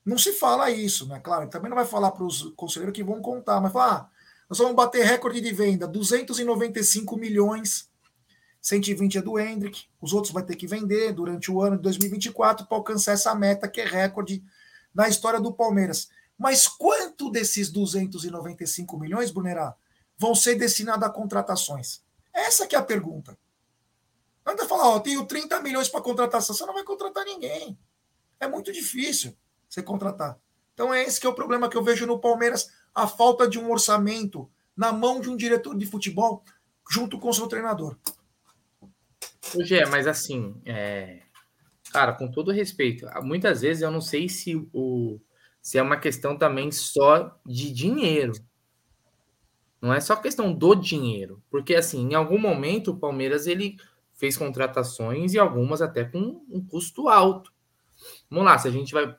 Não 0.03 0.17
se 0.17 0.33
fala 0.33 0.71
isso, 0.71 1.05
né? 1.07 1.19
Claro, 1.19 1.49
também 1.49 1.69
não 1.69 1.75
vai 1.75 1.85
falar 1.85 2.11
para 2.11 2.23
os 2.23 2.43
conselheiros 2.55 2.95
que 2.95 3.03
vão 3.03 3.21
contar, 3.21 3.59
mas 3.59 3.73
fala, 3.73 3.93
ah, 3.93 4.09
nós 4.49 4.57
vamos 4.57 4.75
bater 4.75 5.05
recorde 5.05 5.41
de 5.41 5.51
venda, 5.51 5.87
295 5.87 7.17
milhões. 7.17 7.89
120 8.61 9.17
é 9.17 9.21
do 9.21 9.39
Hendrick, 9.39 9.85
os 10.01 10.13
outros 10.13 10.33
vai 10.33 10.43
ter 10.43 10.55
que 10.55 10.67
vender 10.67 11.13
durante 11.13 11.51
o 11.51 11.61
ano 11.61 11.77
de 11.77 11.83
2024 11.83 12.65
para 12.65 12.77
alcançar 12.77 13.13
essa 13.13 13.33
meta 13.35 13.67
que 13.67 13.79
é 13.79 13.85
recorde 13.85 14.43
na 14.93 15.07
história 15.07 15.39
do 15.39 15.53
Palmeiras. 15.53 16.09
Mas 16.37 16.67
quanto 16.67 17.29
desses 17.29 17.69
295 17.69 18.97
milhões, 18.97 19.31
Brunerá, 19.31 19.75
vão 20.17 20.33
ser 20.33 20.55
destinados 20.55 21.07
a 21.07 21.09
contratações? 21.09 22.03
Essa 22.33 22.67
que 22.67 22.75
é 22.75 22.79
a 22.79 22.83
pergunta. 22.83 23.37
Não 24.45 24.53
anda 24.53 24.67
falar, 24.67 24.89
ó, 24.89 24.99
tenho 24.99 25.25
30 25.25 25.61
milhões 25.61 25.89
para 25.89 26.01
contratação, 26.01 26.55
você 26.55 26.65
não 26.65 26.73
vai 26.73 26.83
contratar 26.83 27.25
ninguém. 27.25 27.77
É 28.39 28.47
muito 28.47 28.71
difícil 28.71 29.35
você 29.67 29.83
contratar. 29.83 30.39
Então 30.73 30.93
é 30.93 31.03
esse 31.03 31.19
que 31.19 31.27
é 31.27 31.29
o 31.29 31.35
problema 31.35 31.69
que 31.69 31.75
eu 31.75 31.83
vejo 31.83 32.05
no 32.05 32.19
Palmeiras, 32.19 32.69
a 32.93 33.07
falta 33.07 33.47
de 33.47 33.59
um 33.59 33.71
orçamento 33.71 34.49
na 34.75 34.91
mão 34.91 35.19
de 35.19 35.29
um 35.29 35.35
diretor 35.35 35.75
de 35.75 35.85
futebol 35.85 36.43
junto 36.89 37.19
com 37.19 37.33
seu 37.33 37.47
treinador. 37.47 37.97
Hoje 39.55 39.75
é, 39.75 39.85
mas 39.85 40.07
assim, 40.07 40.55
é... 40.65 41.21
cara, 41.91 42.13
com 42.13 42.29
todo 42.29 42.51
respeito, 42.51 43.07
muitas 43.23 43.61
vezes 43.61 43.81
eu 43.81 43.91
não 43.91 44.01
sei 44.01 44.29
se 44.29 44.55
o 44.73 45.19
se 45.67 45.77
é 45.77 45.81
uma 45.81 45.99
questão 45.99 46.37
também 46.37 46.71
só 46.71 47.37
de 47.45 47.73
dinheiro. 47.73 48.31
Não 49.81 49.93
é 49.93 49.99
só 49.99 50.15
questão 50.15 50.53
do 50.53 50.73
dinheiro, 50.75 51.41
porque 51.49 51.75
assim, 51.75 52.09
em 52.09 52.15
algum 52.15 52.39
momento 52.39 52.91
o 52.91 52.97
Palmeiras 52.97 53.45
ele 53.47 53.77
fez 54.13 54.35
contratações 54.35 55.33
e 55.33 55.39
algumas 55.39 55.81
até 55.81 56.03
com 56.03 56.43
um 56.49 56.65
custo 56.65 57.07
alto. 57.07 57.53
Vamos 58.29 58.45
lá, 58.45 58.57
se 58.57 58.67
a 58.67 58.71
gente 58.71 58.93
vai 58.93 59.15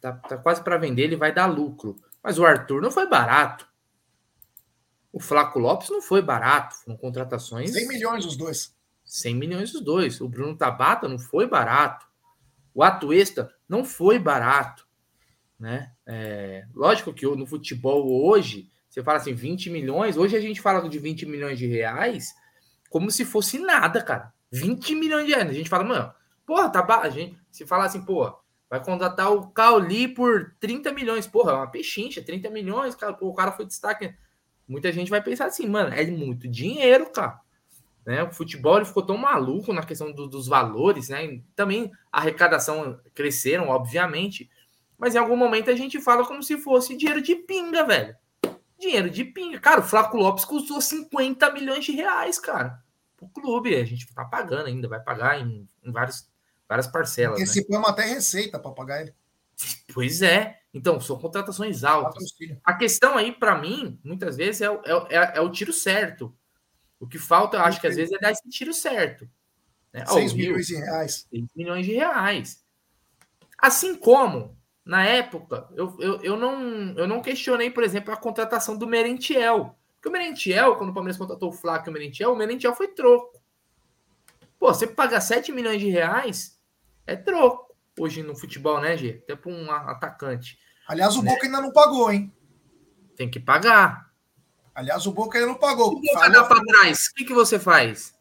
tá, 0.00 0.12
tá 0.12 0.38
quase 0.38 0.62
para 0.62 0.78
vender, 0.78 1.02
ele 1.02 1.16
vai 1.16 1.32
dar 1.32 1.46
lucro. 1.46 1.96
Mas 2.22 2.38
o 2.38 2.44
Arthur 2.44 2.80
não 2.80 2.90
foi 2.90 3.08
barato. 3.08 3.68
O 5.12 5.20
Flaco 5.20 5.58
Lopes 5.58 5.88
não 5.90 6.02
foi 6.02 6.22
barato. 6.22 6.76
Foram 6.76 6.96
contratações. 6.96 7.72
100 7.72 7.88
milhões 7.88 8.24
os 8.24 8.36
dois. 8.36 8.76
100 9.04 9.34
milhões 9.34 9.74
os 9.74 9.80
dois. 9.80 10.20
O 10.20 10.28
Bruno 10.28 10.56
Tabata 10.56 11.08
não 11.08 11.18
foi 11.18 11.46
barato. 11.46 12.06
O 12.74 12.82
Atuesta 12.82 13.52
não 13.68 13.84
foi 13.84 14.18
barato. 14.18 14.86
Né? 15.58 15.92
É, 16.06 16.66
lógico 16.74 17.12
que 17.12 17.26
no 17.26 17.46
futebol 17.46 18.24
hoje, 18.24 18.70
você 18.98 19.04
fala 19.04 19.18
assim, 19.18 19.34
20 19.34 19.70
milhões. 19.70 20.16
Hoje 20.16 20.36
a 20.36 20.40
gente 20.40 20.60
fala 20.60 20.88
de 20.88 20.98
20 20.98 21.26
milhões 21.26 21.58
de 21.58 21.66
reais 21.66 22.34
como 22.90 23.10
se 23.10 23.24
fosse 23.24 23.58
nada, 23.58 24.02
cara. 24.02 24.32
20 24.50 24.94
milhões 24.94 25.26
de 25.26 25.32
reais. 25.32 25.50
A 25.50 25.52
gente 25.52 25.68
fala, 25.68 25.84
mano, 25.84 26.12
porra, 26.46 26.68
tá 26.68 26.84
A 27.00 27.10
gente 27.10 27.38
se 27.50 27.66
fala 27.66 27.84
assim, 27.84 28.02
porra, 28.04 28.34
Vai 28.70 28.84
contratar 28.84 29.32
o 29.32 29.48
Cauli 29.48 30.08
por 30.08 30.54
30 30.60 30.92
milhões. 30.92 31.26
Porra, 31.26 31.52
é 31.52 31.54
uma 31.54 31.70
pechincha, 31.70 32.22
30 32.22 32.50
milhões, 32.50 32.94
cara, 32.94 33.16
o 33.20 33.32
cara 33.32 33.52
foi 33.52 33.64
destaque. 33.64 34.14
Muita 34.66 34.92
gente 34.92 35.10
vai 35.10 35.22
pensar 35.22 35.46
assim, 35.46 35.66
mano, 35.66 35.94
é 35.94 36.06
muito 36.06 36.46
dinheiro, 36.46 37.10
cara. 37.10 37.40
Né? 38.04 38.22
O 38.22 38.30
futebol 38.30 38.76
ele 38.76 38.84
ficou 38.84 39.02
tão 39.02 39.16
maluco 39.16 39.72
na 39.72 39.82
questão 39.82 40.12
do, 40.12 40.26
dos 40.26 40.46
valores, 40.46 41.08
né? 41.08 41.40
Também 41.56 41.90
a 42.12 42.18
arrecadação 42.18 43.00
cresceram, 43.14 43.68
obviamente. 43.68 44.50
Mas 44.98 45.14
em 45.14 45.18
algum 45.18 45.36
momento 45.36 45.70
a 45.70 45.74
gente 45.74 46.00
fala 46.00 46.26
como 46.26 46.42
se 46.42 46.58
fosse 46.58 46.96
dinheiro 46.96 47.22
de 47.22 47.36
pinga, 47.36 47.84
velho. 47.84 48.14
Dinheiro 48.78 49.10
de 49.10 49.24
pinga. 49.24 49.58
Cara, 49.58 49.80
o 49.80 49.84
Flaco 49.84 50.16
Lopes 50.16 50.44
custou 50.44 50.80
50 50.80 51.52
milhões 51.52 51.84
de 51.84 51.92
reais, 51.92 52.38
cara. 52.38 52.82
O 53.20 53.28
clube, 53.28 53.74
a 53.74 53.84
gente 53.84 54.06
tá 54.14 54.24
pagando 54.24 54.66
ainda, 54.66 54.86
vai 54.86 55.00
pagar 55.00 55.40
em, 55.40 55.68
em 55.82 55.90
vários 55.90 56.28
várias 56.68 56.86
parcelas. 56.86 57.40
Antecipamos 57.40 57.88
né? 57.88 57.92
até 57.92 58.04
receita 58.04 58.58
para 58.58 58.70
pagar 58.70 59.00
ele. 59.00 59.14
Pois 59.92 60.22
é. 60.22 60.60
Então, 60.72 61.00
são 61.00 61.18
contratações 61.18 61.82
altas. 61.82 62.22
A 62.62 62.74
questão 62.74 63.16
aí, 63.16 63.32
para 63.32 63.58
mim, 63.58 63.98
muitas 64.04 64.36
vezes, 64.36 64.60
é, 64.60 64.66
é, 64.66 65.16
é, 65.16 65.32
é, 65.36 65.40
o 65.40 65.50
tiro 65.50 65.72
certo. 65.72 66.36
O 67.00 67.06
que 67.06 67.18
falta, 67.18 67.56
eu 67.56 67.62
acho 67.62 67.80
que 67.80 67.86
às 67.86 67.96
vezes 67.96 68.12
é 68.12 68.18
dar 68.18 68.30
esse 68.30 68.48
tiro 68.50 68.72
certo. 68.74 69.28
Né? 69.92 70.04
6 70.04 70.34
milhões 70.34 70.66
de 70.66 70.76
reais. 70.76 71.26
6 71.30 71.46
milhões 71.56 71.86
de 71.86 71.92
reais. 71.92 72.62
Assim 73.56 73.96
como, 73.96 74.56
na 74.88 75.04
época, 75.04 75.68
eu, 75.76 75.94
eu, 76.00 76.22
eu, 76.22 76.36
não, 76.38 76.94
eu 76.96 77.06
não 77.06 77.20
questionei, 77.20 77.70
por 77.70 77.84
exemplo, 77.84 78.10
a 78.10 78.16
contratação 78.16 78.74
do 78.74 78.86
Merentiel. 78.86 79.78
Porque 79.94 80.08
o 80.08 80.10
Merentiel, 80.10 80.76
quando 80.76 80.88
o 80.88 80.94
Palmeiras 80.94 81.18
contratou 81.18 81.50
o 81.50 81.52
Flávio 81.52 81.88
e 81.88 81.90
o 81.90 81.92
Merentiel, 81.92 82.32
o 82.32 82.36
Merentiel 82.36 82.74
foi 82.74 82.88
troco. 82.88 83.38
Pô, 84.58 84.72
você 84.72 84.86
paga 84.86 85.20
7 85.20 85.52
milhões 85.52 85.78
de 85.78 85.90
reais, 85.90 86.58
é 87.06 87.14
troco 87.14 87.76
hoje 87.98 88.22
no 88.22 88.34
futebol, 88.34 88.80
né, 88.80 88.96
Gê? 88.96 89.20
Até 89.22 89.36
para 89.36 89.52
um 89.52 89.70
atacante. 89.70 90.58
Aliás, 90.88 91.16
o 91.16 91.22
né? 91.22 91.32
Boca 91.32 91.44
ainda 91.44 91.60
não 91.60 91.70
pagou, 91.70 92.10
hein? 92.10 92.32
Tem 93.14 93.28
que 93.30 93.38
pagar. 93.38 94.10
Aliás, 94.74 95.06
o 95.06 95.12
Boca 95.12 95.36
ainda 95.36 95.50
não 95.50 95.58
pagou. 95.58 95.90
Se 95.90 95.98
o 95.98 96.14
Boca 96.14 96.30
dá 96.30 96.44
para 96.44 96.64
trás, 96.64 97.08
o 97.08 97.14
que, 97.14 97.26
que 97.26 97.34
você 97.34 97.58
faz? 97.58 98.14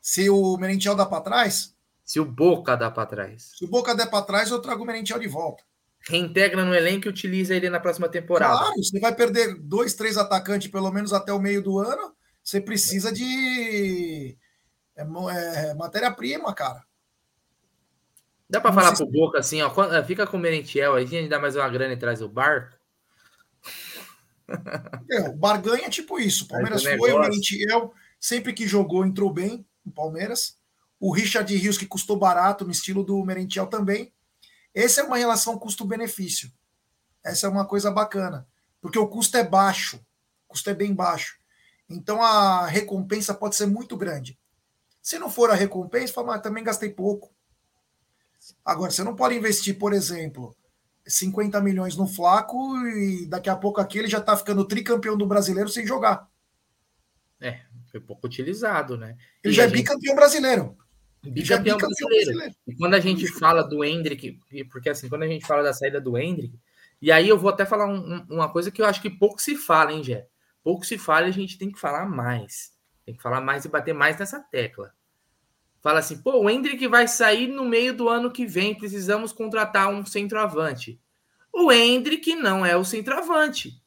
Se 0.00 0.30
o 0.30 0.56
Merentiel 0.56 0.94
dá 0.94 1.04
para 1.04 1.20
trás? 1.20 1.76
Se 2.06 2.20
o 2.20 2.24
Boca 2.24 2.76
dá 2.76 2.88
para 2.88 3.04
trás. 3.04 3.50
Se 3.58 3.64
o 3.64 3.68
Boca 3.68 3.92
der 3.92 4.08
para 4.08 4.24
trás, 4.24 4.48
eu 4.48 4.62
trago 4.62 4.84
o 4.84 4.86
Merentiel 4.86 5.18
de 5.18 5.26
volta. 5.26 5.65
Reintegra 6.08 6.64
no 6.64 6.74
elenco 6.74 7.06
e 7.06 7.10
utiliza 7.10 7.54
ele 7.54 7.68
na 7.68 7.80
próxima 7.80 8.08
temporada. 8.08 8.58
Claro, 8.58 8.76
você 8.76 9.00
vai 9.00 9.14
perder 9.14 9.56
dois, 9.60 9.94
três 9.94 10.16
atacantes 10.16 10.70
pelo 10.70 10.90
menos 10.92 11.12
até 11.12 11.32
o 11.32 11.40
meio 11.40 11.62
do 11.62 11.78
ano. 11.78 12.14
Você 12.42 12.60
precisa 12.60 13.12
de 13.12 14.36
é, 14.96 15.02
é 15.02 15.74
matéria-prima, 15.74 16.54
cara. 16.54 16.84
Dá 18.48 18.60
para 18.60 18.72
falar 18.72 18.94
pro 18.94 19.10
Boca 19.10 19.40
assim, 19.40 19.60
ó, 19.60 19.70
fica 20.04 20.24
com 20.26 20.36
o 20.36 20.40
Merentiel 20.40 20.94
aí, 20.94 21.04
a 21.04 21.06
gente 21.06 21.28
dá 21.28 21.40
mais 21.40 21.56
uma 21.56 21.68
grana 21.68 21.94
e 21.94 21.98
traz 21.98 22.22
o 22.22 22.28
barco. 22.28 22.76
É, 25.10 25.28
o 25.28 25.36
Barganha 25.36 25.86
é 25.86 25.90
tipo 25.90 26.20
isso. 26.20 26.44
O 26.44 26.48
Palmeiras 26.48 26.84
foi, 26.84 27.12
o 27.12 27.18
Merentiel 27.18 27.92
sempre 28.20 28.52
que 28.52 28.66
jogou 28.66 29.04
entrou 29.04 29.32
bem 29.32 29.66
no 29.84 29.90
Palmeiras. 29.90 30.56
O 31.00 31.12
Richard 31.12 31.54
Rios, 31.54 31.76
que 31.76 31.86
custou 31.86 32.16
barato 32.16 32.64
no 32.64 32.70
estilo 32.70 33.02
do 33.02 33.24
Merentiel 33.24 33.66
também. 33.66 34.12
Essa 34.76 35.00
é 35.00 35.04
uma 35.04 35.16
relação 35.16 35.58
custo-benefício. 35.58 36.52
Essa 37.24 37.46
é 37.46 37.50
uma 37.50 37.64
coisa 37.64 37.90
bacana. 37.90 38.46
Porque 38.78 38.98
o 38.98 39.08
custo 39.08 39.38
é 39.38 39.42
baixo. 39.42 39.96
O 40.44 40.48
custo 40.48 40.68
é 40.68 40.74
bem 40.74 40.94
baixo. 40.94 41.38
Então 41.88 42.22
a 42.22 42.66
recompensa 42.66 43.32
pode 43.32 43.56
ser 43.56 43.64
muito 43.64 43.96
grande. 43.96 44.38
Se 45.00 45.18
não 45.18 45.30
for 45.30 45.50
a 45.50 45.54
recompensa, 45.54 46.12
fala, 46.12 46.26
mas 46.26 46.42
também 46.42 46.62
gastei 46.62 46.90
pouco. 46.90 47.34
Agora, 48.62 48.90
você 48.90 49.02
não 49.02 49.16
pode 49.16 49.34
investir, 49.34 49.78
por 49.78 49.94
exemplo, 49.94 50.54
50 51.06 51.58
milhões 51.62 51.96
no 51.96 52.06
Flaco 52.06 52.76
e 52.86 53.24
daqui 53.26 53.48
a 53.48 53.56
pouco 53.56 53.80
aqui 53.80 53.98
ele 53.98 54.08
já 54.08 54.18
está 54.18 54.36
ficando 54.36 54.66
tricampeão 54.66 55.16
do 55.16 55.26
brasileiro 55.26 55.70
sem 55.70 55.86
jogar. 55.86 56.28
É, 57.40 57.62
foi 57.90 58.00
pouco 58.00 58.26
utilizado, 58.26 58.98
né? 58.98 59.16
Ele 59.42 59.54
e 59.54 59.56
já 59.56 59.64
é 59.64 59.68
gente... 59.68 59.78
bicampeão 59.78 60.14
brasileiro. 60.14 60.76
Bicampeão, 61.30 61.78
brasileiro. 61.78 62.26
brasileiro. 62.26 62.54
E 62.66 62.74
quando 62.76 62.94
a 62.94 63.00
gente 63.00 63.26
fala 63.26 63.62
do 63.62 63.84
Hendrick, 63.84 64.38
porque 64.70 64.90
assim, 64.90 65.08
quando 65.08 65.22
a 65.22 65.28
gente 65.28 65.46
fala 65.46 65.62
da 65.62 65.72
saída 65.72 66.00
do 66.00 66.16
Hendrick, 66.16 66.58
E 67.00 67.12
aí 67.12 67.28
eu 67.28 67.38
vou 67.38 67.50
até 67.50 67.66
falar 67.66 67.86
um, 67.86 68.26
uma 68.30 68.48
coisa 68.50 68.70
que 68.70 68.80
eu 68.80 68.86
acho 68.86 69.02
que 69.02 69.10
pouco 69.10 69.40
se 69.40 69.54
fala, 69.56 69.92
hein, 69.92 70.02
Gé? 70.02 70.26
Pouco 70.62 70.84
se 70.84 70.98
fala 70.98 71.26
e 71.26 71.30
a 71.30 71.32
gente 71.32 71.58
tem 71.58 71.70
que 71.70 71.78
falar 71.78 72.06
mais. 72.06 72.72
Tem 73.04 73.14
que 73.14 73.22
falar 73.22 73.40
mais 73.40 73.64
e 73.64 73.68
bater 73.68 73.94
mais 73.94 74.18
nessa 74.18 74.40
tecla. 74.40 74.92
Fala 75.80 76.00
assim, 76.00 76.20
pô, 76.20 76.40
o 76.40 76.50
Hendrick 76.50 76.86
vai 76.88 77.06
sair 77.06 77.46
no 77.46 77.64
meio 77.64 77.94
do 77.94 78.08
ano 78.08 78.30
que 78.32 78.46
vem, 78.46 78.74
precisamos 78.74 79.32
contratar 79.32 79.88
um 79.88 80.04
centroavante. 80.04 81.00
O 81.52 81.70
Hendrick 81.70 82.34
não 82.34 82.66
é 82.66 82.76
o 82.76 82.84
centroavante. 82.84 83.80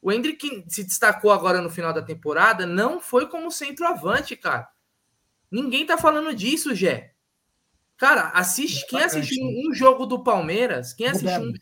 O 0.00 0.12
Hendrick 0.12 0.64
se 0.68 0.84
destacou 0.84 1.32
agora 1.32 1.60
no 1.60 1.68
final 1.68 1.92
da 1.92 2.02
temporada, 2.02 2.64
não 2.64 3.00
foi 3.00 3.26
como 3.26 3.50
centroavante, 3.50 4.36
cara. 4.36 4.68
Ninguém 5.50 5.84
tá 5.84 5.98
falando 5.98 6.34
disso, 6.34 6.74
Gé. 6.74 7.14
Cara, 7.96 8.28
assiste. 8.30 8.86
Quem 8.86 9.02
assistiu 9.02 9.44
um 9.44 9.74
jogo 9.74 10.06
do 10.06 10.22
Palmeiras, 10.22 10.94
quem 10.94 11.08
assistiu 11.08 11.42
um, 11.42 11.52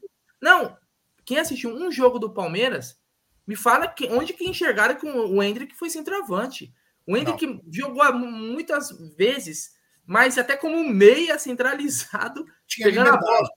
Não, 0.41 0.77
quem 1.25 1.39
assistiu 1.39 1.75
um 1.75 1.91
jogo 1.91 2.19
do 2.19 2.31
Palmeiras, 2.31 3.01
me 3.47 3.57
fala 3.57 3.89
que, 3.89 4.07
onde 4.09 4.33
que 4.35 4.49
enxergaram 4.49 4.95
que 4.95 5.07
o 5.07 5.43
Hendrick 5.43 5.75
foi 5.75 5.91
centroavante. 5.91 6.73
O 7.07 7.17
Hendrick 7.17 7.47
não. 7.47 7.61
jogou 7.73 8.13
muitas 8.13 8.91
vezes, 9.17 9.73
mas 10.07 10.37
até 10.39 10.57
como 10.57 10.87
meia 10.87 11.39
centralizado, 11.39 12.47
pegando 12.77 13.09
a 13.09 13.17
bola, 13.17 13.49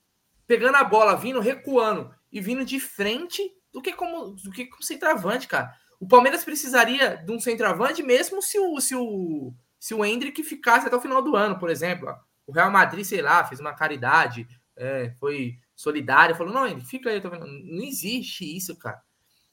pegando 0.48 0.78
a 0.78 0.84
bola, 0.84 1.16
vindo, 1.16 1.40
recuando 1.40 2.10
e 2.32 2.40
vindo 2.40 2.64
de 2.64 2.80
frente 2.80 3.42
do 3.72 3.82
que 3.82 3.94
como 3.94 4.32
do 4.32 4.50
que 4.50 4.66
como 4.66 4.82
centroavante, 4.82 5.48
cara. 5.48 5.72
O 6.00 6.08
Palmeiras 6.08 6.44
precisaria 6.44 7.18
de 7.18 7.32
um 7.32 7.40
centroavante 7.40 8.02
mesmo 8.02 8.42
se 8.42 8.58
o 8.58 8.80
se 8.80 8.96
o 8.96 9.54
se 9.82 9.96
o 9.96 10.06
Hendrick 10.06 10.44
ficasse 10.44 10.86
até 10.86 10.96
o 10.96 11.02
final 11.02 11.24
do 11.24 11.36
ano, 11.36 11.58
por 11.58 11.68
exemplo. 11.68 12.16
O 12.46 12.52
Real 12.52 12.70
Madrid, 12.70 13.04
sei 13.04 13.20
lá, 13.20 13.44
fez 13.44 13.60
uma 13.60 13.74
caridade, 13.74 14.48
é, 14.76 15.12
foi 15.20 15.58
solidário, 15.76 16.36
falou: 16.36 16.54
"Não, 16.54 16.68
Hendrick, 16.68 16.88
fica 16.88 17.10
aí, 17.10 17.20
não 17.20 17.84
existe 17.84 18.46
isso, 18.56 18.78
cara". 18.78 19.02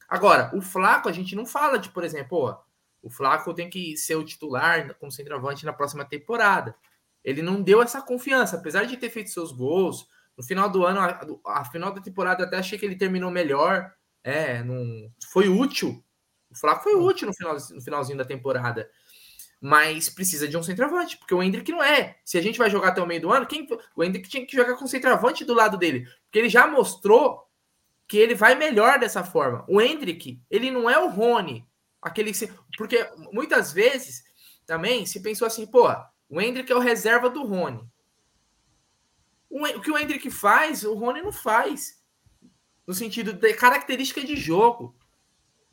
Agora, 0.07 0.55
o 0.55 0.61
Flaco 0.61 1.09
a 1.09 1.11
gente 1.11 1.35
não 1.35 1.47
fala 1.47 1.79
de, 1.79 1.89
por 1.89 2.03
exemplo, 2.03 2.37
ó, 2.37 2.59
o 3.01 3.09
Flaco 3.09 3.55
tem 3.55 3.71
que 3.71 3.97
ser 3.97 4.17
o 4.17 4.23
titular 4.23 4.93
como 4.99 5.11
centroavante 5.11 5.65
na 5.65 5.73
próxima 5.73 6.05
temporada. 6.05 6.75
Ele 7.23 7.41
não 7.41 7.59
deu 7.59 7.81
essa 7.81 7.99
confiança, 7.99 8.57
apesar 8.57 8.85
de 8.85 8.97
ter 8.97 9.09
feito 9.09 9.31
seus 9.31 9.51
gols. 9.51 10.07
No 10.37 10.43
final 10.43 10.69
do 10.69 10.85
ano, 10.85 10.99
a, 10.99 11.59
a 11.59 11.65
final 11.65 11.91
da 11.91 12.01
temporada, 12.01 12.43
até 12.43 12.57
achei 12.57 12.77
que 12.77 12.85
ele 12.85 12.95
terminou 12.95 13.31
melhor. 13.31 13.91
É, 14.23 14.61
não, 14.63 15.11
foi 15.31 15.49
útil. 15.49 16.03
O 16.51 16.55
Flaco 16.55 16.83
foi 16.83 16.95
útil 16.95 17.27
no, 17.27 17.33
final, 17.33 17.55
no 17.55 17.81
finalzinho 17.81 18.17
da 18.17 18.25
temporada. 18.25 18.87
Mas 19.61 20.09
precisa 20.09 20.47
de 20.47 20.55
um 20.55 20.63
centroavante, 20.63 21.17
porque 21.17 21.33
o 21.33 21.43
Hendrick 21.43 21.71
não 21.71 21.83
é. 21.83 22.17
Se 22.23 22.37
a 22.37 22.41
gente 22.41 22.57
vai 22.57 22.69
jogar 22.69 22.89
até 22.89 23.01
o 23.01 23.07
meio 23.07 23.21
do 23.21 23.31
ano, 23.31 23.45
quem, 23.45 23.67
o 23.95 24.03
Hendrick 24.03 24.29
tinha 24.29 24.45
que 24.45 24.55
jogar 24.55 24.75
com 24.75 24.85
o 24.85 24.87
centroavante 24.87 25.43
do 25.43 25.53
lado 25.53 25.77
dele. 25.77 26.07
Porque 26.23 26.39
ele 26.39 26.49
já 26.49 26.65
mostrou 26.65 27.49
que 28.07 28.17
ele 28.17 28.33
vai 28.33 28.55
melhor 28.55 28.99
dessa 28.99 29.23
forma. 29.23 29.65
O 29.67 29.81
Hendrick, 29.81 30.41
ele 30.49 30.71
não 30.71 30.89
é 30.89 30.97
o 30.97 31.09
Rony. 31.09 31.67
Aquele 32.01 32.31
porque 32.77 33.07
muitas 33.33 33.73
vezes 33.73 34.23
também 34.65 35.05
se 35.05 35.19
pensou 35.19 35.45
assim, 35.45 35.67
pô, 35.67 35.87
o 36.29 36.39
Hendrick 36.39 36.71
é 36.71 36.75
o 36.75 36.79
reserva 36.79 37.29
do 37.29 37.43
Rony. 37.43 37.85
O, 39.49 39.81
que 39.81 39.91
o 39.91 39.97
Hendrick 39.97 40.29
faz, 40.29 40.83
o 40.83 40.93
Rony 40.93 41.21
não 41.21 41.31
faz. 41.31 42.01
No 42.87 42.93
sentido 42.93 43.33
de 43.33 43.53
característica 43.53 44.23
de 44.23 44.35
jogo. 44.35 44.95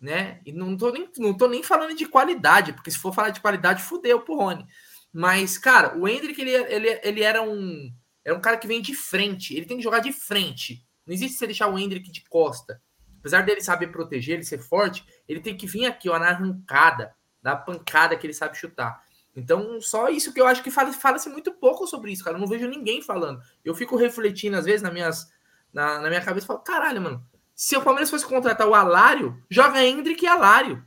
Né? 0.00 0.40
E 0.44 0.52
não 0.52 0.76
tô, 0.76 0.90
nem, 0.90 1.09
não 1.16 1.35
tô 1.35 1.48
nem 1.48 1.62
falando 1.62 1.96
de 1.96 2.06
qualidade, 2.06 2.72
porque 2.72 2.90
se 2.90 2.98
for 2.98 3.14
falar 3.14 3.30
de 3.30 3.40
qualidade, 3.40 3.82
fudeu 3.82 4.20
pro 4.20 4.37
Rony. 4.37 4.66
Mas, 5.12 5.56
cara, 5.56 5.96
o 5.96 6.06
Hendrick, 6.06 6.38
ele, 6.40 6.50
ele, 6.50 7.00
ele 7.02 7.22
era 7.22 7.42
um 7.42 7.90
era 8.26 8.35
um 8.35 8.40
cara 8.40 8.56
que 8.56 8.66
vem 8.66 8.82
de 8.82 8.92
frente. 8.92 9.54
Ele 9.54 9.66
tem 9.66 9.76
que 9.76 9.82
jogar 9.85 10.00
de 10.00 10.12
frente. 10.12 10.85
Não 11.06 11.14
existe 11.14 11.38
você 11.38 11.46
deixar 11.46 11.68
o 11.68 11.78
Hendrick 11.78 12.11
de 12.11 12.24
costa. 12.28 12.82
Apesar 13.20 13.42
dele 13.42 13.61
saber 13.61 13.87
proteger, 13.87 14.35
ele 14.35 14.44
ser 14.44 14.59
forte, 14.59 15.04
ele 15.28 15.38
tem 15.38 15.56
que 15.56 15.66
vir 15.66 15.87
aqui, 15.87 16.09
ó, 16.09 16.18
na 16.18 16.30
arrancada, 16.30 17.14
da 17.40 17.54
pancada 17.54 18.16
que 18.16 18.26
ele 18.26 18.35
sabe 18.35 18.56
chutar. 18.56 19.00
Então, 19.35 19.80
só 19.80 20.09
isso 20.09 20.32
que 20.32 20.40
eu 20.40 20.46
acho 20.46 20.61
que 20.61 20.72
fala-se 20.72 20.98
fala 20.98 21.18
muito 21.28 21.52
pouco 21.52 21.87
sobre 21.87 22.11
isso, 22.11 22.24
cara. 22.24 22.37
Eu 22.37 22.40
não 22.40 22.48
vejo 22.48 22.66
ninguém 22.66 23.00
falando. 23.00 23.40
Eu 23.64 23.76
fico 23.76 23.94
refletindo, 23.94 24.56
às 24.56 24.64
vezes, 24.64 24.82
na, 24.82 24.90
minhas, 24.90 25.30
na, 25.72 26.00
na 26.00 26.09
minha 26.09 26.20
cabeça 26.20 26.46
falo, 26.48 26.61
caralho, 26.61 27.00
mano, 27.00 27.24
se 27.57 27.75
o 27.75 27.83
Palmeiras 27.83 28.11
fosse 28.11 28.27
contratar 28.27 28.69
o 28.69 28.75
Alário, 28.75 29.42
joga 29.51 29.83
Hendrick 29.83 30.23
e 30.23 30.29
Alário. 30.29 30.85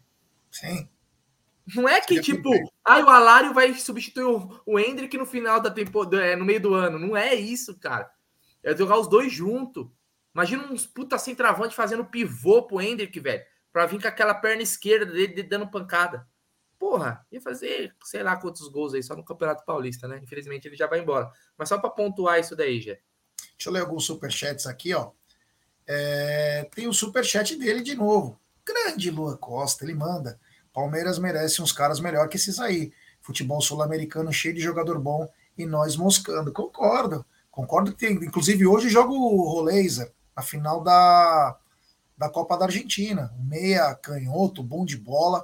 Sim. 0.52 0.88
Não 1.76 1.90
é 1.90 2.00
que, 2.00 2.22
tipo, 2.22 2.50
ah, 2.86 3.00
o 3.00 3.10
Alário 3.10 3.54
vai 3.54 3.74
substituir 3.74 4.24
o, 4.24 4.62
o 4.66 4.80
Hendrick 4.80 5.18
no 5.18 5.26
final 5.26 5.60
da 5.60 5.72
temporada, 5.72 6.24
é, 6.24 6.36
no 6.36 6.46
meio 6.46 6.62
do 6.62 6.76
ano. 6.76 7.00
Não 7.00 7.18
é 7.18 7.34
isso, 7.34 7.78
cara. 7.80 8.10
É 8.64 8.76
jogar 8.78 9.00
os 9.00 9.08
dois 9.08 9.32
juntos. 9.32 9.88
Imagina 10.34 10.72
uns 10.72 10.86
puta 10.86 11.18
centroavante 11.18 11.76
fazendo 11.76 12.06
pivô 12.06 12.64
pro 12.64 12.80
Hendrick, 12.80 13.20
velho. 13.20 13.44
Pra 13.74 13.88
vir 13.88 14.00
com 14.00 14.08
aquela 14.08 14.36
perna 14.36 14.62
esquerda 14.62 15.12
dele 15.12 15.42
dando 15.42 15.70
pancada. 15.70 16.28
Porra, 16.78 17.26
ia 17.32 17.42
fazer 17.42 17.96
sei 18.04 18.24
lá 18.24 18.38
quantos 18.38 18.68
gols 18.70 18.94
aí 18.94 19.02
só 19.02 19.16
no 19.16 19.26
Campeonato 19.26 19.66
Paulista, 19.66 20.08
né? 20.08 20.20
Infelizmente 20.24 20.68
ele 20.68 20.76
já 20.76 20.88
vai 20.88 21.00
embora. 21.00 21.32
Mas 21.58 21.68
só 21.70 21.80
para 21.80 21.90
pontuar 21.90 22.40
isso 22.40 22.56
daí, 22.56 22.80
já. 22.80 22.96
Deixa 23.58 23.70
eu 23.70 23.74
ler 23.74 23.82
alguns 23.82 24.06
superchats 24.06 24.66
aqui, 24.66 24.94
ó. 24.94 25.12
É, 25.92 26.70
tem 26.76 26.88
o 26.88 26.94
superchat 26.94 27.56
dele 27.56 27.82
de 27.82 27.96
novo. 27.96 28.40
Grande 28.64 29.10
Lua 29.10 29.36
Costa, 29.36 29.84
ele 29.84 29.96
manda. 29.96 30.40
Palmeiras 30.72 31.18
merece 31.18 31.64
uns 31.64 31.72
caras 31.72 32.00
melhor 32.00 32.30
que 32.30 32.38
esses 32.38 32.60
aí. 32.60 32.94
Futebol 33.20 33.60
sul-americano 33.60 34.32
cheio 34.32 34.54
de 34.54 34.62
jogador 34.62 35.00
bom 35.00 35.28
e 35.58 35.66
nós 35.66 35.96
moscando. 35.96 36.54
Concordo. 36.54 37.26
Concordo 37.50 37.92
que 37.92 37.98
tem. 37.98 38.14
Inclusive, 38.14 38.68
hoje 38.68 38.88
jogo 38.88 39.16
o 39.16 39.50
Roleiser 39.50 40.14
a 40.36 40.44
final 40.44 40.84
da, 40.84 41.58
da 42.16 42.30
Copa 42.30 42.56
da 42.56 42.66
Argentina. 42.66 43.34
Meia 43.40 43.96
canhoto, 43.96 44.62
bom 44.62 44.86
de 44.86 44.96
bola. 44.96 45.44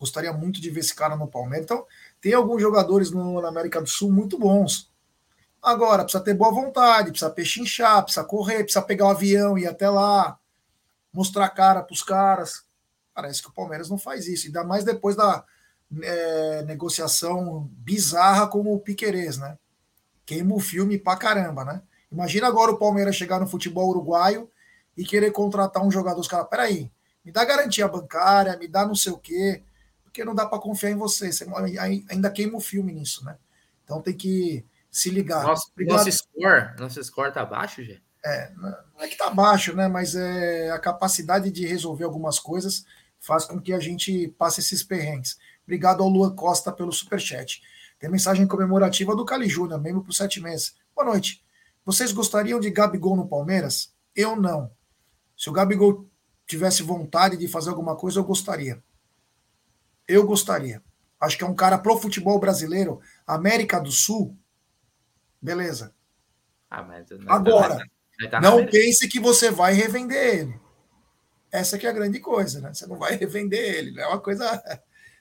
Gostaria 0.00 0.32
muito 0.32 0.62
de 0.62 0.70
ver 0.70 0.80
esse 0.80 0.94
cara 0.94 1.14
no 1.14 1.28
Palmeiras. 1.28 1.66
Então, 1.66 1.84
tem 2.22 2.32
alguns 2.32 2.62
jogadores 2.62 3.10
no, 3.10 3.38
na 3.42 3.48
América 3.48 3.82
do 3.82 3.88
Sul 3.88 4.10
muito 4.10 4.38
bons. 4.38 4.90
Agora, 5.64 6.02
precisa 6.02 6.22
ter 6.22 6.34
boa 6.34 6.52
vontade, 6.52 7.10
precisa 7.10 7.30
pechinchar, 7.30 8.02
precisa 8.02 8.22
correr, 8.22 8.64
precisa 8.64 8.82
pegar 8.82 9.06
o 9.06 9.10
avião 9.10 9.56
e 9.56 9.62
ir 9.62 9.66
até 9.66 9.88
lá, 9.88 10.38
mostrar 11.10 11.46
a 11.46 11.48
cara 11.48 11.82
para 11.82 11.94
os 11.94 12.02
caras. 12.02 12.64
Parece 13.14 13.40
que 13.40 13.48
o 13.48 13.52
Palmeiras 13.52 13.88
não 13.88 13.96
faz 13.96 14.28
isso, 14.28 14.46
ainda 14.46 14.62
mais 14.62 14.84
depois 14.84 15.16
da 15.16 15.42
é, 16.02 16.62
negociação 16.64 17.66
bizarra 17.78 18.46
com 18.46 18.60
o 18.60 18.78
Piquerez, 18.78 19.38
né? 19.38 19.56
Queima 20.26 20.54
o 20.54 20.60
filme 20.60 20.98
pra 20.98 21.16
caramba, 21.16 21.64
né? 21.64 21.80
Imagina 22.12 22.46
agora 22.46 22.70
o 22.70 22.78
Palmeiras 22.78 23.16
chegar 23.16 23.40
no 23.40 23.46
futebol 23.46 23.88
uruguaio 23.88 24.50
e 24.94 25.02
querer 25.02 25.30
contratar 25.30 25.82
um 25.82 25.90
jogador. 25.90 26.20
Os 26.20 26.28
caras, 26.28 26.48
peraí, 26.48 26.92
me 27.24 27.32
dá 27.32 27.42
garantia 27.42 27.88
bancária, 27.88 28.54
me 28.58 28.68
dá 28.68 28.86
não 28.86 28.94
sei 28.94 29.12
o 29.12 29.18
quê, 29.18 29.62
porque 30.02 30.26
não 30.26 30.34
dá 30.34 30.44
para 30.44 30.58
confiar 30.58 30.90
em 30.90 30.96
você. 30.96 31.32
Você 31.32 31.46
ainda 32.10 32.30
queima 32.30 32.58
o 32.58 32.60
filme 32.60 32.92
nisso, 32.92 33.24
né? 33.24 33.38
Então 33.82 34.02
tem 34.02 34.14
que 34.14 34.62
se 34.94 35.10
ligar. 35.10 35.42
Nosso, 35.42 35.72
nosso 35.76 36.12
score, 36.12 36.78
nosso 36.78 37.02
score 37.02 37.32
tá 37.32 37.44
baixo, 37.44 37.82
Gê? 37.82 38.00
É, 38.24 38.52
não 38.54 39.02
é 39.02 39.08
que 39.08 39.16
tá 39.16 39.28
baixo, 39.28 39.74
né? 39.74 39.88
Mas 39.88 40.14
é 40.14 40.70
a 40.70 40.78
capacidade 40.78 41.50
de 41.50 41.66
resolver 41.66 42.04
algumas 42.04 42.38
coisas 42.38 42.86
faz 43.18 43.44
com 43.44 43.60
que 43.60 43.72
a 43.72 43.80
gente 43.80 44.28
passe 44.38 44.60
esses 44.60 44.82
perrengues. 44.82 45.36
Obrigado 45.64 46.02
ao 46.02 46.08
Luan 46.08 46.34
Costa 46.34 46.70
pelo 46.70 46.92
superchat. 46.92 47.60
Tem 47.98 48.08
mensagem 48.08 48.46
comemorativa 48.46 49.16
do 49.16 49.24
Cali 49.24 49.48
Júnior, 49.48 49.80
membro 49.80 50.04
por 50.04 50.12
sete 50.12 50.40
meses. 50.40 50.76
Boa 50.94 51.08
noite. 51.08 51.44
Vocês 51.84 52.12
gostariam 52.12 52.60
de 52.60 52.70
Gabigol 52.70 53.16
no 53.16 53.26
Palmeiras? 53.26 53.92
Eu 54.14 54.36
não. 54.36 54.70
Se 55.36 55.50
o 55.50 55.52
Gabigol 55.52 56.06
tivesse 56.46 56.82
vontade 56.82 57.36
de 57.36 57.48
fazer 57.48 57.70
alguma 57.70 57.96
coisa, 57.96 58.20
eu 58.20 58.24
gostaria. 58.24 58.80
Eu 60.06 60.24
gostaria. 60.24 60.82
Acho 61.20 61.36
que 61.36 61.44
é 61.44 61.46
um 61.46 61.54
cara 61.54 61.78
pro 61.78 61.98
futebol 61.98 62.38
brasileiro, 62.38 63.00
América 63.26 63.80
do 63.80 63.90
Sul. 63.90 64.36
Beleza. 65.44 65.94
Ah, 66.70 66.82
mas 66.82 67.06
Agora, 67.26 67.86
tá 68.30 68.40
não 68.40 68.64
pense 68.66 69.06
que 69.06 69.20
você 69.20 69.50
vai 69.50 69.74
revender 69.74 70.38
ele. 70.38 70.60
Essa 71.52 71.78
que 71.78 71.86
é 71.86 71.90
a 71.90 71.92
grande 71.92 72.18
coisa, 72.18 72.62
né? 72.62 72.72
Você 72.72 72.86
não 72.86 72.96
vai 72.96 73.14
revender 73.14 73.60
ele. 73.60 74.00
É 74.00 74.06
uma 74.06 74.18
coisa 74.18 74.62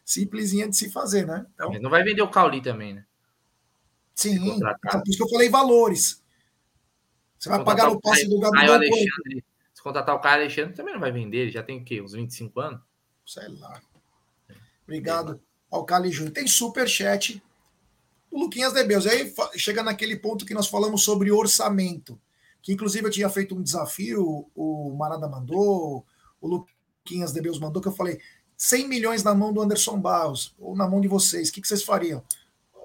simplesinha 0.06 0.70
de 0.70 0.78
se 0.78 0.90
fazer, 0.90 1.28
né? 1.28 1.46
Então, 1.54 1.74
não 1.74 1.90
vai 1.90 2.04
vender 2.04 2.22
o 2.22 2.32
Cauli 2.32 2.62
também, 2.62 2.94
né? 2.94 3.06
Sim, 4.16 4.36
então, 4.36 5.02
por 5.02 5.10
isso 5.10 5.18
que 5.18 5.24
eu 5.24 5.30
falei 5.30 5.50
valores. 5.50 6.24
Você 7.38 7.50
vai 7.50 7.62
pagar 7.62 7.90
o 7.90 8.00
passe 8.00 8.26
do 8.30 8.40
Gabriel 8.40 8.76
Alexandre, 8.76 9.44
Se 9.74 9.84
contratar 9.84 10.16
o 10.16 10.20
Caio 10.20 10.42
Alexandre, 10.42 10.74
também 10.74 10.94
não 10.94 11.02
vai 11.02 11.12
vender. 11.12 11.40
Ele 11.40 11.52
já 11.52 11.62
tem 11.62 11.82
o 11.82 11.84
quê? 11.84 12.02
Uns 12.02 12.14
25 12.14 12.60
anos? 12.62 12.82
Sei 13.26 13.48
lá. 13.50 13.82
Obrigado 14.84 15.42
ao 15.70 15.84
Cali 15.84 16.12
Júnior. 16.12 16.34
Tem 16.34 16.48
super 16.48 16.88
chat 16.88 17.44
o 18.34 18.40
Luquinhas 18.40 18.74
Debeus. 18.74 19.06
Aí 19.06 19.34
chega 19.56 19.84
naquele 19.84 20.16
ponto 20.16 20.46
que 20.46 20.54
nós 20.54 20.68
falamos 20.68 21.04
sobre 21.04 21.32
orçamento. 21.32 22.20
Que 22.62 22.74
inclusive 22.74 23.06
eu 23.06 23.12
tinha 23.12 23.30
feito 23.30 23.56
um 23.56 23.62
desafio, 23.62 24.50
o 24.56 24.96
Marada 24.98 25.28
mandou, 25.28 26.06
o 26.42 26.48
Luquinhas 26.48 27.32
Debeus 27.32 27.60
mandou, 27.60 27.82
que 27.82 27.90
eu 27.90 27.94
falei 27.94 28.20
100 28.58 28.88
milhões 28.88 29.24
na 29.24 29.36
mão 29.36 29.52
do 29.52 29.62
Anderson 29.62 30.00
Barros, 30.00 30.56
ou 30.58 30.76
na 30.76 30.88
mão 30.88 31.02
de 31.02 31.08
vocês, 31.08 31.50
o 31.50 31.54
que, 31.54 31.62
que 31.62 31.68
vocês 31.68 31.84
fariam? 31.84 32.24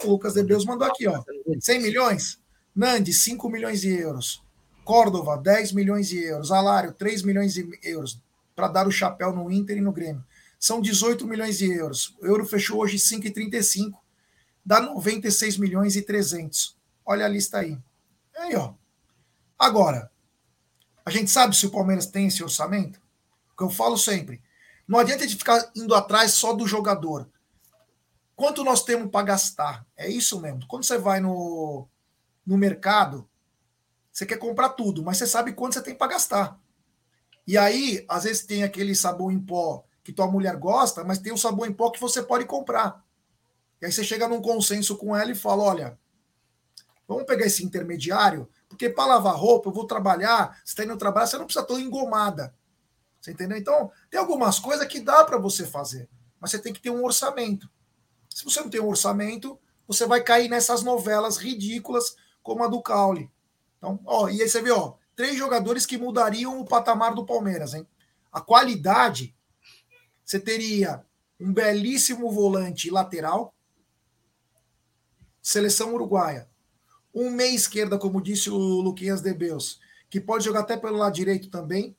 O 0.05 0.11
Lucas 0.11 0.35
Debeus 0.35 0.65
mandou 0.65 0.87
aqui, 0.87 1.07
ó. 1.07 1.23
100 1.61 1.81
milhões? 1.81 2.41
Nandi, 2.75 3.13
5 3.13 3.49
milhões 3.49 3.81
de 3.81 3.91
euros 3.91 4.43
Córdova, 4.89 5.37
10 5.37 5.73
milhões 5.73 6.09
de 6.09 6.19
euros. 6.19 6.51
Alário, 6.51 6.95
3 6.95 7.23
milhões 7.23 7.53
de 7.53 7.79
euros 7.83 8.19
para 8.57 8.69
dar 8.69 8.89
o 8.89 8.91
chapéu 8.91 9.35
no 9.35 9.53
Inter 9.53 9.77
e 9.77 9.83
no 9.83 9.93
Grêmio. 9.93 10.25
São 10.59 10.81
18 10.81 11.27
milhões 11.27 11.59
de 11.59 11.71
euros. 11.71 12.17
O 12.23 12.25
euro 12.25 12.47
fechou 12.47 12.81
hoje 12.81 12.97
5,35, 12.97 13.99
dá 14.69 14.83
96 14.83 15.57
milhões 15.57 15.97
e 15.97 16.03
300. 16.03 16.77
Olha 17.03 17.25
a 17.25 17.29
lista 17.29 17.57
aí. 17.57 17.79
Aí, 18.37 18.55
ó. 18.55 18.75
Agora, 19.59 20.13
a 21.07 21.11
gente 21.11 21.31
sabe 21.31 21.57
se 21.57 21.67
o 21.67 21.71
Palmeiras 21.71 22.05
tem 22.05 22.27
esse 22.27 22.45
orçamento? 22.45 23.01
Que 23.57 23.65
eu 23.65 23.71
falo 23.71 23.97
sempre. 23.97 24.43
Não 24.87 24.99
adianta 24.99 25.27
gente 25.27 25.39
ficar 25.39 25.73
indo 25.75 25.95
atrás 25.95 26.33
só 26.33 26.53
do 26.53 26.67
jogador. 26.67 27.31
Quanto 28.37 28.63
nós 28.63 28.85
temos 28.85 29.11
para 29.11 29.25
gastar? 29.25 29.87
É 29.97 30.07
isso 30.07 30.39
mesmo. 30.39 30.67
Quando 30.69 30.85
você 30.85 30.99
vai 30.99 31.19
no, 31.19 31.89
no 32.45 32.59
mercado, 32.59 33.27
você 34.13 34.27
quer 34.27 34.37
comprar 34.37 34.69
tudo, 34.71 35.03
mas 35.03 35.17
você 35.17 35.27
sabe 35.27 35.55
quanto 35.55 35.73
você 35.73 35.83
tem 35.83 35.95
para 35.95 36.09
gastar. 36.09 36.61
E 37.47 37.57
aí, 37.57 38.05
às 38.07 38.25
vezes 38.25 38.45
tem 38.45 38.63
aquele 38.65 38.95
sabão 38.95 39.33
em 39.33 39.41
pó 39.41 39.83
que 40.05 40.13
tua 40.13 40.27
mulher 40.27 40.57
gosta, 40.57 41.03
mas 41.05 41.19
tem 41.19 41.33
o 41.33 41.39
sabão 41.39 41.65
em 41.65 41.73
pó 41.73 41.91
que 41.91 41.99
você 41.99 42.23
pode 42.23 42.45
comprar. 42.45 43.03
E 43.81 43.87
aí 43.87 43.93
você 43.93 44.03
chega 44.03 44.29
num 44.29 44.43
consenso 44.43 44.97
com 44.97 45.17
ela 45.17 45.31
e 45.31 45.35
fala: 45.35 45.63
olha, 45.65 45.99
vamos 47.07 47.25
pegar 47.25 47.47
esse 47.47 47.65
intermediário, 47.65 48.49
porque 48.69 48.89
para 48.91 49.15
lavar 49.15 49.37
roupa, 49.37 49.69
eu 49.69 49.73
vou 49.73 49.87
trabalhar, 49.87 50.61
você 50.65 50.73
está 50.73 50.85
indo 50.85 50.97
trabalhar, 50.97 51.27
você 51.27 51.39
não 51.39 51.47
precisa 51.47 51.67
tão 51.67 51.79
engomada. 51.79 52.55
Você 53.21 53.33
entendeu? 53.33 53.59
Então, 53.59 53.91
tem 54.11 54.19
algumas 54.19 54.59
coisas 54.59 54.87
que 54.87 55.01
dá 55.01 55.25
para 55.25 55.39
você 55.39 55.67
fazer, 55.67 56.09
mas 56.41 56.51
você 56.51 56.59
tem 56.59 56.73
que 56.73 56.81
ter 56.81 56.91
um 56.91 57.05
orçamento. 57.05 57.69
Se 58.29 58.45
você 58.45 58.61
não 58.61 58.71
tem 58.71 58.81
um 58.81 58.89
orçamento, 58.89 59.59
você 59.87 60.07
vai 60.07 60.23
cair 60.23 60.49
nessas 60.49 60.83
novelas 60.83 61.39
ridículas 61.39 62.15
como 62.43 62.63
a 62.63 62.69
do 62.69 62.81
Caule. 62.81 63.31
Então, 63.79 63.99
ó, 64.05 64.29
e 64.29 64.43
aí 64.43 64.49
você 64.49 64.61
vê, 64.63 64.71
ó, 64.71 64.95
três 65.17 65.37
jogadores 65.37 65.85
que 65.85 65.99
mudariam 65.99 66.61
o 66.61 66.65
patamar 66.65 67.15
do 67.15 67.27
Palmeiras, 67.27 67.75
hein? 67.75 67.87
A 68.31 68.41
qualidade, 68.41 69.35
você 70.25 70.39
teria 70.39 71.05
um 71.41 71.53
belíssimo 71.53 72.31
volante 72.31 72.91
lateral, 72.91 73.55
seleção 75.43 75.95
uruguaia, 75.95 76.49
um 77.15 77.31
meia 77.31 77.55
esquerda, 77.55 77.99
como 77.99 78.23
disse 78.23 78.51
o 78.51 78.57
Luquinhas 78.57 79.21
de 79.21 79.33
Beus, 79.33 79.81
que 80.11 80.21
pode 80.21 80.45
jogar 80.45 80.61
até 80.61 80.77
pelo 80.77 80.97
lado 80.97 81.15
direito 81.15 81.51
também, 81.51 81.97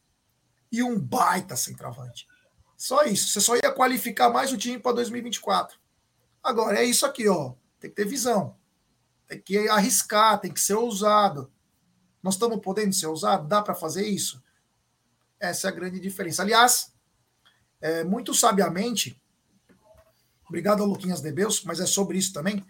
e 0.71 0.83
um 0.83 0.99
baita 0.99 1.55
centroavante. 1.55 2.27
Só 2.77 3.03
isso. 3.03 3.29
Você 3.29 3.41
só 3.41 3.55
ia 3.55 3.71
qualificar 3.71 4.29
mais 4.29 4.53
o 4.53 4.57
time 4.57 4.79
para 4.79 4.93
2024. 4.93 5.77
Agora, 6.41 6.79
é 6.79 6.85
isso 6.85 7.05
aqui, 7.05 7.27
ó. 7.27 7.53
Tem 7.79 7.89
que 7.89 7.95
ter 7.95 8.05
visão. 8.05 8.55
Tem 9.27 9.41
que 9.41 9.67
arriscar, 9.67 10.39
tem 10.39 10.51
que 10.51 10.61
ser 10.61 10.75
ousado. 10.75 11.51
Nós 12.23 12.35
estamos 12.35 12.59
podendo 12.61 12.93
ser 12.93 13.07
ousados? 13.07 13.47
Dá 13.47 13.61
para 13.61 13.75
fazer 13.75 14.05
isso? 14.07 14.41
Essa 15.39 15.67
é 15.67 15.69
a 15.69 15.73
grande 15.73 15.99
diferença. 15.99 16.41
Aliás, 16.41 16.93
é, 17.81 18.03
muito 18.03 18.33
sabiamente, 18.33 19.21
obrigado 20.47 20.81
ao 20.81 20.87
Luquinhas 20.87 21.21
Debeus, 21.21 21.63
mas 21.63 21.79
é 21.79 21.85
sobre 21.85 22.17
isso 22.17 22.33
também. 22.33 22.65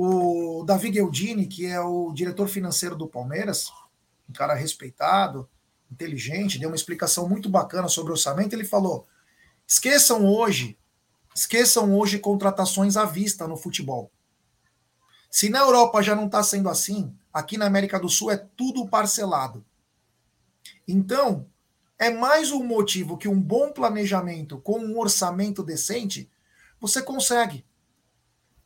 O 0.00 0.62
Davi 0.64 0.90
Gueldini, 0.90 1.48
que 1.48 1.66
é 1.66 1.80
o 1.80 2.12
diretor 2.12 2.46
financeiro 2.46 2.94
do 2.94 3.08
Palmeiras, 3.08 3.72
um 4.30 4.32
cara 4.32 4.54
respeitado, 4.54 5.48
inteligente, 5.90 6.56
deu 6.56 6.68
uma 6.68 6.76
explicação 6.76 7.28
muito 7.28 7.48
bacana 7.48 7.88
sobre 7.88 8.12
orçamento. 8.12 8.52
Ele 8.52 8.64
falou: 8.64 9.08
esqueçam 9.66 10.24
hoje, 10.24 10.78
esqueçam 11.34 11.98
hoje 11.98 12.20
contratações 12.20 12.96
à 12.96 13.04
vista 13.04 13.48
no 13.48 13.56
futebol. 13.56 14.08
Se 15.28 15.48
na 15.48 15.58
Europa 15.58 16.00
já 16.00 16.14
não 16.14 16.26
está 16.26 16.44
sendo 16.44 16.68
assim, 16.68 17.12
aqui 17.34 17.58
na 17.58 17.66
América 17.66 17.98
do 17.98 18.08
Sul 18.08 18.30
é 18.30 18.36
tudo 18.36 18.86
parcelado. 18.86 19.64
Então, 20.86 21.44
é 21.98 22.08
mais 22.08 22.52
um 22.52 22.62
motivo 22.62 23.18
que 23.18 23.26
um 23.26 23.42
bom 23.42 23.72
planejamento 23.72 24.60
com 24.60 24.78
um 24.78 24.96
orçamento 24.96 25.60
decente 25.60 26.30
você 26.80 27.02
consegue. 27.02 27.66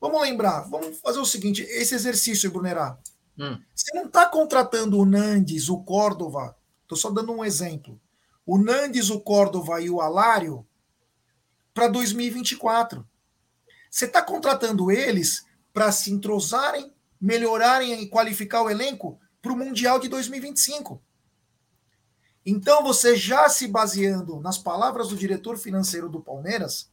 Vamos 0.02 0.20
lembrar, 0.20 0.68
vamos 0.68 1.00
fazer 1.00 1.20
o 1.20 1.24
seguinte: 1.24 1.62
esse 1.62 1.94
exercício, 1.94 2.50
Brunerá. 2.50 2.98
Hum. 3.38 3.58
Você 3.74 3.94
não 3.94 4.04
está 4.04 4.26
contratando 4.26 4.98
o 4.98 5.06
Nandes, 5.06 5.70
o 5.70 5.82
Córdova 5.82 6.54
Estou 6.92 7.00
só 7.00 7.10
dando 7.10 7.32
um 7.32 7.42
exemplo. 7.42 7.98
O 8.44 8.58
Nandes, 8.58 9.08
o 9.08 9.18
Córdova 9.18 9.80
e 9.80 9.88
o 9.88 10.02
Alário 10.02 10.66
para 11.72 11.88
2024. 11.88 13.08
Você 13.90 14.04
está 14.04 14.20
contratando 14.20 14.90
eles 14.90 15.46
para 15.72 15.90
se 15.90 16.12
entrosarem, 16.12 16.92
melhorarem 17.18 18.02
e 18.02 18.08
qualificar 18.10 18.60
o 18.60 18.68
elenco 18.68 19.18
para 19.40 19.52
o 19.52 19.56
Mundial 19.56 19.98
de 19.98 20.06
2025. 20.08 21.02
Então, 22.44 22.82
você 22.82 23.16
já 23.16 23.48
se 23.48 23.66
baseando 23.66 24.38
nas 24.38 24.58
palavras 24.58 25.08
do 25.08 25.16
diretor 25.16 25.56
financeiro 25.56 26.10
do 26.10 26.20
Palmeiras, 26.20 26.90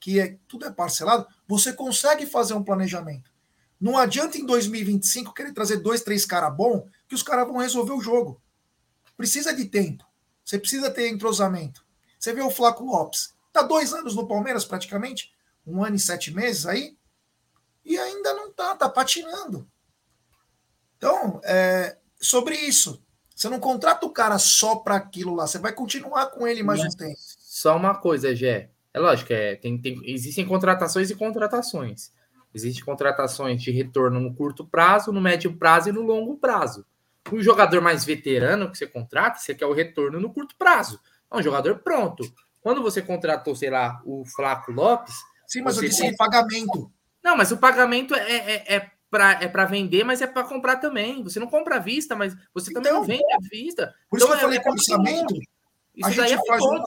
que 0.00 0.20
é 0.20 0.38
tudo 0.46 0.66
é 0.66 0.70
parcelado, 0.70 1.26
você 1.46 1.72
consegue 1.72 2.26
fazer 2.26 2.54
um 2.54 2.62
planejamento. 2.62 3.30
Não 3.80 3.96
adianta 3.96 4.36
em 4.36 4.44
2025 4.44 5.32
querer 5.32 5.52
trazer 5.52 5.78
dois, 5.78 6.02
três 6.02 6.24
caras 6.24 6.54
bons, 6.56 6.88
que 7.06 7.14
os 7.14 7.22
caras 7.22 7.46
vão 7.46 7.58
resolver 7.58 7.92
o 7.92 8.00
jogo. 8.00 8.40
Precisa 9.16 9.54
de 9.54 9.66
tempo. 9.66 10.04
Você 10.44 10.58
precisa 10.58 10.90
ter 10.90 11.08
entrosamento. 11.08 11.84
Você 12.18 12.32
vê 12.32 12.42
o 12.42 12.50
Flaco 12.50 12.84
Lopes. 12.84 13.34
Está 13.48 13.62
dois 13.62 13.92
anos 13.92 14.14
no 14.14 14.26
Palmeiras, 14.26 14.64
praticamente. 14.64 15.32
Um 15.66 15.84
ano 15.84 15.96
e 15.96 16.00
sete 16.00 16.32
meses 16.32 16.66
aí. 16.66 16.96
E 17.84 17.98
ainda 17.98 18.34
não 18.34 18.48
está, 18.48 18.72
está 18.72 18.88
patinando. 18.88 19.68
Então, 20.96 21.40
é, 21.44 21.96
sobre 22.20 22.56
isso. 22.56 23.02
Você 23.34 23.48
não 23.48 23.60
contrata 23.60 24.04
o 24.04 24.10
cara 24.10 24.36
só 24.38 24.76
para 24.76 24.96
aquilo 24.96 25.34
lá. 25.34 25.46
Você 25.46 25.58
vai 25.58 25.72
continuar 25.72 26.26
com 26.26 26.46
ele 26.46 26.62
mais 26.62 26.80
Mas, 26.80 26.94
um 26.94 26.96
tempo. 26.96 27.18
Só 27.38 27.76
uma 27.76 27.94
coisa, 27.94 28.34
Gé. 28.34 28.70
É 28.92 28.98
lógico, 28.98 29.32
é, 29.32 29.56
tem, 29.56 29.78
tem, 29.78 30.00
existem 30.04 30.46
contratações 30.46 31.10
e 31.10 31.14
contratações. 31.14 32.12
Existem 32.54 32.84
contratações 32.84 33.62
de 33.62 33.70
retorno 33.70 34.18
no 34.18 34.34
curto 34.34 34.66
prazo, 34.66 35.12
no 35.12 35.20
médio 35.20 35.56
prazo 35.56 35.90
e 35.90 35.92
no 35.92 36.02
longo 36.02 36.36
prazo. 36.36 36.86
Um 37.30 37.42
jogador 37.42 37.82
mais 37.82 38.04
veterano 38.04 38.70
que 38.70 38.78
você 38.78 38.86
contrata, 38.86 39.38
você 39.38 39.54
quer 39.54 39.66
o 39.66 39.74
retorno 39.74 40.18
no 40.18 40.32
curto 40.32 40.56
prazo. 40.56 40.98
É 41.30 41.36
um 41.36 41.42
jogador 41.42 41.78
pronto. 41.80 42.24
Quando 42.60 42.82
você 42.82 43.02
contratou, 43.02 43.54
sei 43.54 43.70
lá, 43.70 44.00
o 44.04 44.24
Flaco 44.24 44.72
Lopes. 44.72 45.14
Sim, 45.46 45.62
mas 45.62 45.76
eu 45.76 45.82
disse 45.82 46.02
tem... 46.02 46.16
pagamento. 46.16 46.90
Não, 47.22 47.36
mas 47.36 47.52
o 47.52 47.58
pagamento 47.58 48.14
é, 48.14 48.32
é, 48.32 48.76
é 48.76 48.90
para 49.10 49.38
é 49.42 49.66
vender, 49.66 50.04
mas 50.04 50.22
é 50.22 50.26
para 50.26 50.44
comprar 50.44 50.76
também. 50.76 51.22
Você 51.22 51.38
não 51.38 51.46
compra 51.46 51.76
à 51.76 51.78
vista, 51.78 52.16
mas 52.16 52.34
você 52.54 52.72
também 52.72 52.90
então, 52.90 53.00
não 53.00 53.06
vende 53.06 53.32
à 53.32 53.38
vista. 53.50 53.94
Por 54.08 54.18
isso 54.18 54.26
então, 54.26 54.38
que 54.38 54.44
eu 54.44 54.48
falei 54.48 54.58
é, 54.58 54.70
orçamento. 54.70 55.34
A 56.02 56.10
gente, 56.10 56.32
é 56.32 56.46
faz 56.46 56.62
um, 56.62 56.82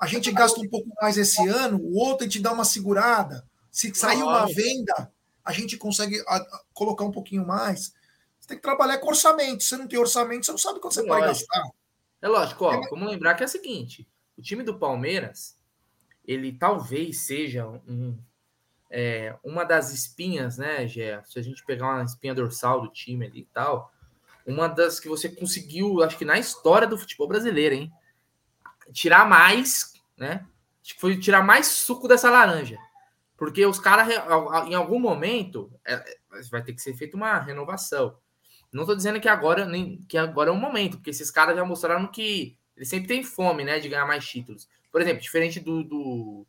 a 0.00 0.06
gente 0.06 0.30
gasta 0.32 0.60
um 0.60 0.68
pouco 0.68 0.88
mais 1.00 1.16
esse 1.16 1.46
ano, 1.48 1.78
o 1.78 1.96
outro 1.96 2.24
a 2.24 2.28
gente 2.28 2.40
dá 2.40 2.52
uma 2.52 2.64
segurada. 2.64 3.46
Se 3.70 3.94
sair 3.94 4.22
uma 4.22 4.46
venda, 4.46 5.12
a 5.44 5.52
gente 5.52 5.76
consegue 5.76 6.22
colocar 6.72 7.04
um 7.04 7.12
pouquinho 7.12 7.46
mais 7.46 7.92
tem 8.48 8.56
que 8.56 8.62
trabalhar 8.62 8.98
com 8.98 9.08
orçamento. 9.08 9.62
Se 9.62 9.68
você 9.68 9.76
não 9.76 9.86
tem 9.86 9.98
orçamento, 9.98 10.46
você 10.46 10.50
não 10.50 10.58
sabe 10.58 10.80
quanto 10.80 10.94
você 10.94 11.06
pode 11.06 11.26
gastar. 11.26 11.62
É 12.20 12.26
lógico, 12.26 12.64
ó, 12.64 12.74
é... 12.74 12.88
vamos 12.88 13.10
lembrar 13.10 13.34
que 13.34 13.42
é 13.42 13.46
o 13.46 13.48
seguinte: 13.48 14.08
o 14.36 14.42
time 14.42 14.64
do 14.64 14.78
Palmeiras, 14.78 15.56
ele 16.26 16.52
talvez 16.52 17.20
seja 17.20 17.68
um, 17.68 18.18
é, 18.90 19.36
uma 19.44 19.64
das 19.64 19.92
espinhas, 19.92 20.56
né, 20.56 20.86
Gé? 20.88 21.22
Se 21.26 21.38
a 21.38 21.42
gente 21.42 21.64
pegar 21.64 21.94
uma 21.94 22.04
espinha 22.04 22.34
dorsal 22.34 22.80
do 22.80 22.88
time 22.88 23.26
ali 23.26 23.40
e 23.40 23.48
tal, 23.52 23.92
uma 24.46 24.66
das 24.66 24.98
que 24.98 25.08
você 25.08 25.28
conseguiu, 25.28 26.02
acho 26.02 26.16
que 26.16 26.24
na 26.24 26.38
história 26.38 26.88
do 26.88 26.98
futebol 26.98 27.28
brasileiro, 27.28 27.74
hein? 27.74 27.92
Tirar 28.92 29.28
mais, 29.28 29.92
né? 30.16 30.46
Foi 30.98 31.18
tirar 31.18 31.42
mais 31.42 31.66
suco 31.66 32.08
dessa 32.08 32.30
laranja. 32.30 32.78
Porque 33.36 33.64
os 33.64 33.78
caras, 33.78 34.08
em 34.66 34.74
algum 34.74 34.98
momento, 34.98 35.70
é, 35.84 36.02
vai 36.50 36.62
ter 36.62 36.72
que 36.72 36.82
ser 36.82 36.94
feita 36.94 37.16
uma 37.16 37.38
renovação. 37.38 38.16
Não 38.72 38.82
estou 38.82 38.96
dizendo 38.96 39.20
que 39.20 39.28
agora 39.28 39.64
nem 39.64 40.04
que 40.08 40.18
agora 40.18 40.50
é 40.50 40.52
o 40.52 40.56
momento, 40.56 40.96
porque 40.96 41.10
esses 41.10 41.30
caras 41.30 41.56
já 41.56 41.64
mostraram 41.64 42.06
que 42.06 42.58
eles 42.76 42.88
sempre 42.88 43.08
têm 43.08 43.22
fome, 43.22 43.64
né, 43.64 43.78
de 43.78 43.88
ganhar 43.88 44.06
mais 44.06 44.26
títulos. 44.26 44.68
Por 44.90 45.00
exemplo, 45.00 45.22
diferente 45.22 45.60
do, 45.60 45.82
do 45.82 46.46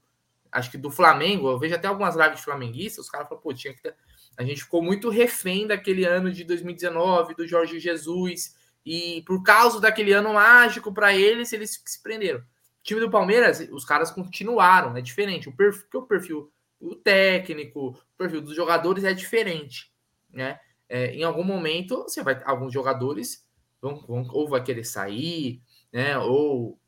acho 0.51 0.71
que 0.71 0.77
do 0.77 0.91
Flamengo, 0.91 1.49
eu 1.49 1.59
vejo 1.59 1.75
até 1.75 1.87
algumas 1.87 2.15
lives 2.15 2.37
de 2.37 2.43
flamenguistas, 2.43 3.05
os 3.05 3.11
caras 3.11 3.27
falam, 3.27 3.41
pô, 3.41 3.53
tinha 3.53 3.73
que 3.73 3.81
ter... 3.81 3.95
a 4.37 4.43
gente 4.43 4.63
ficou 4.63 4.81
muito 4.81 5.09
refém 5.09 5.67
daquele 5.67 6.05
ano 6.05 6.31
de 6.31 6.43
2019 6.43 7.35
do 7.35 7.47
Jorge 7.47 7.79
Jesus 7.79 8.55
e 8.85 9.21
por 9.25 9.43
causa 9.43 9.79
daquele 9.79 10.13
ano 10.13 10.33
mágico 10.33 10.93
para 10.93 11.13
eles, 11.13 11.53
eles 11.53 11.81
se 11.85 12.01
prenderam. 12.01 12.39
O 12.39 12.43
time 12.83 12.99
do 12.99 13.11
Palmeiras, 13.11 13.59
os 13.71 13.85
caras 13.85 14.09
continuaram, 14.09 14.95
é 14.95 15.01
diferente. 15.01 15.49
O 15.49 15.55
perfil, 15.55 15.87
o 15.93 16.01
perfil 16.03 16.53
o 16.79 16.95
técnico, 16.95 17.89
o 17.89 18.17
perfil 18.17 18.41
dos 18.41 18.55
jogadores 18.55 19.03
é 19.03 19.13
diferente, 19.13 19.91
né? 20.31 20.59
é, 20.89 21.13
em 21.13 21.23
algum 21.23 21.43
momento 21.43 22.03
você 22.03 22.23
vai 22.23 22.41
alguns 22.43 22.73
jogadores 22.73 23.47
vão, 23.79 24.01
vão, 24.07 24.27
ou 24.31 24.49
vai 24.49 24.63
querer 24.63 24.83
sair, 24.83 25.61
né? 25.93 26.17
Ou 26.17 26.79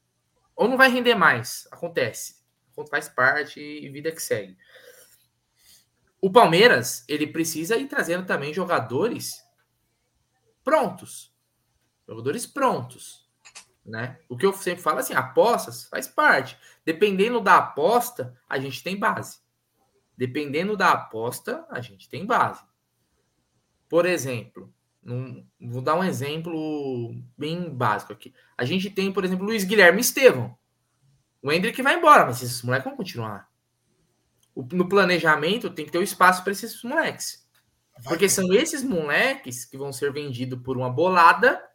ou 0.55 0.67
não 0.67 0.75
vai 0.75 0.89
render 0.89 1.15
mais. 1.15 1.67
Acontece, 1.71 2.43
faz 2.89 3.07
parte 3.07 3.59
e 3.59 3.87
vida 3.89 4.11
que 4.11 4.21
segue. 4.21 4.57
O 6.19 6.31
Palmeiras 6.31 7.05
ele 7.07 7.25
precisa 7.27 7.77
ir 7.77 7.87
trazendo 7.87 8.25
também 8.25 8.53
jogadores 8.53 9.43
prontos, 10.63 11.30
Jogadores 12.11 12.45
prontos. 12.45 13.25
Né? 13.85 14.19
O 14.27 14.35
que 14.35 14.45
eu 14.45 14.51
sempre 14.51 14.83
falo 14.83 14.99
assim, 14.99 15.13
apostas 15.13 15.85
faz 15.85 16.09
parte. 16.09 16.57
Dependendo 16.83 17.39
da 17.39 17.55
aposta, 17.55 18.37
a 18.49 18.59
gente 18.59 18.83
tem 18.83 18.99
base. 18.99 19.39
Dependendo 20.17 20.75
da 20.75 20.91
aposta, 20.91 21.65
a 21.69 21.79
gente 21.79 22.09
tem 22.09 22.25
base. 22.25 22.61
Por 23.87 24.05
exemplo, 24.05 24.73
num, 25.01 25.47
vou 25.57 25.81
dar 25.81 25.95
um 25.95 26.03
exemplo 26.03 27.15
bem 27.37 27.73
básico 27.73 28.11
aqui. 28.11 28.33
A 28.57 28.65
gente 28.65 28.89
tem, 28.89 29.13
por 29.13 29.23
exemplo, 29.23 29.45
Luiz 29.45 29.63
Guilherme 29.63 30.01
Estevam. 30.01 30.53
O 31.41 31.49
Hendrick 31.49 31.81
vai 31.81 31.95
embora, 31.95 32.25
mas 32.25 32.43
esses 32.43 32.61
moleques 32.61 32.89
vão 32.89 32.97
continuar. 32.97 33.49
O, 34.53 34.63
no 34.63 34.89
planejamento 34.89 35.69
tem 35.69 35.85
que 35.85 35.91
ter 35.93 35.97
o 35.97 36.01
um 36.01 36.03
espaço 36.03 36.43
para 36.43 36.51
esses 36.51 36.83
moleques. 36.83 37.47
Porque 38.03 38.27
são 38.27 38.53
esses 38.53 38.83
moleques 38.83 39.63
que 39.63 39.77
vão 39.77 39.93
ser 39.93 40.11
vendidos 40.11 40.61
por 40.61 40.75
uma 40.75 40.89
bolada 40.89 41.70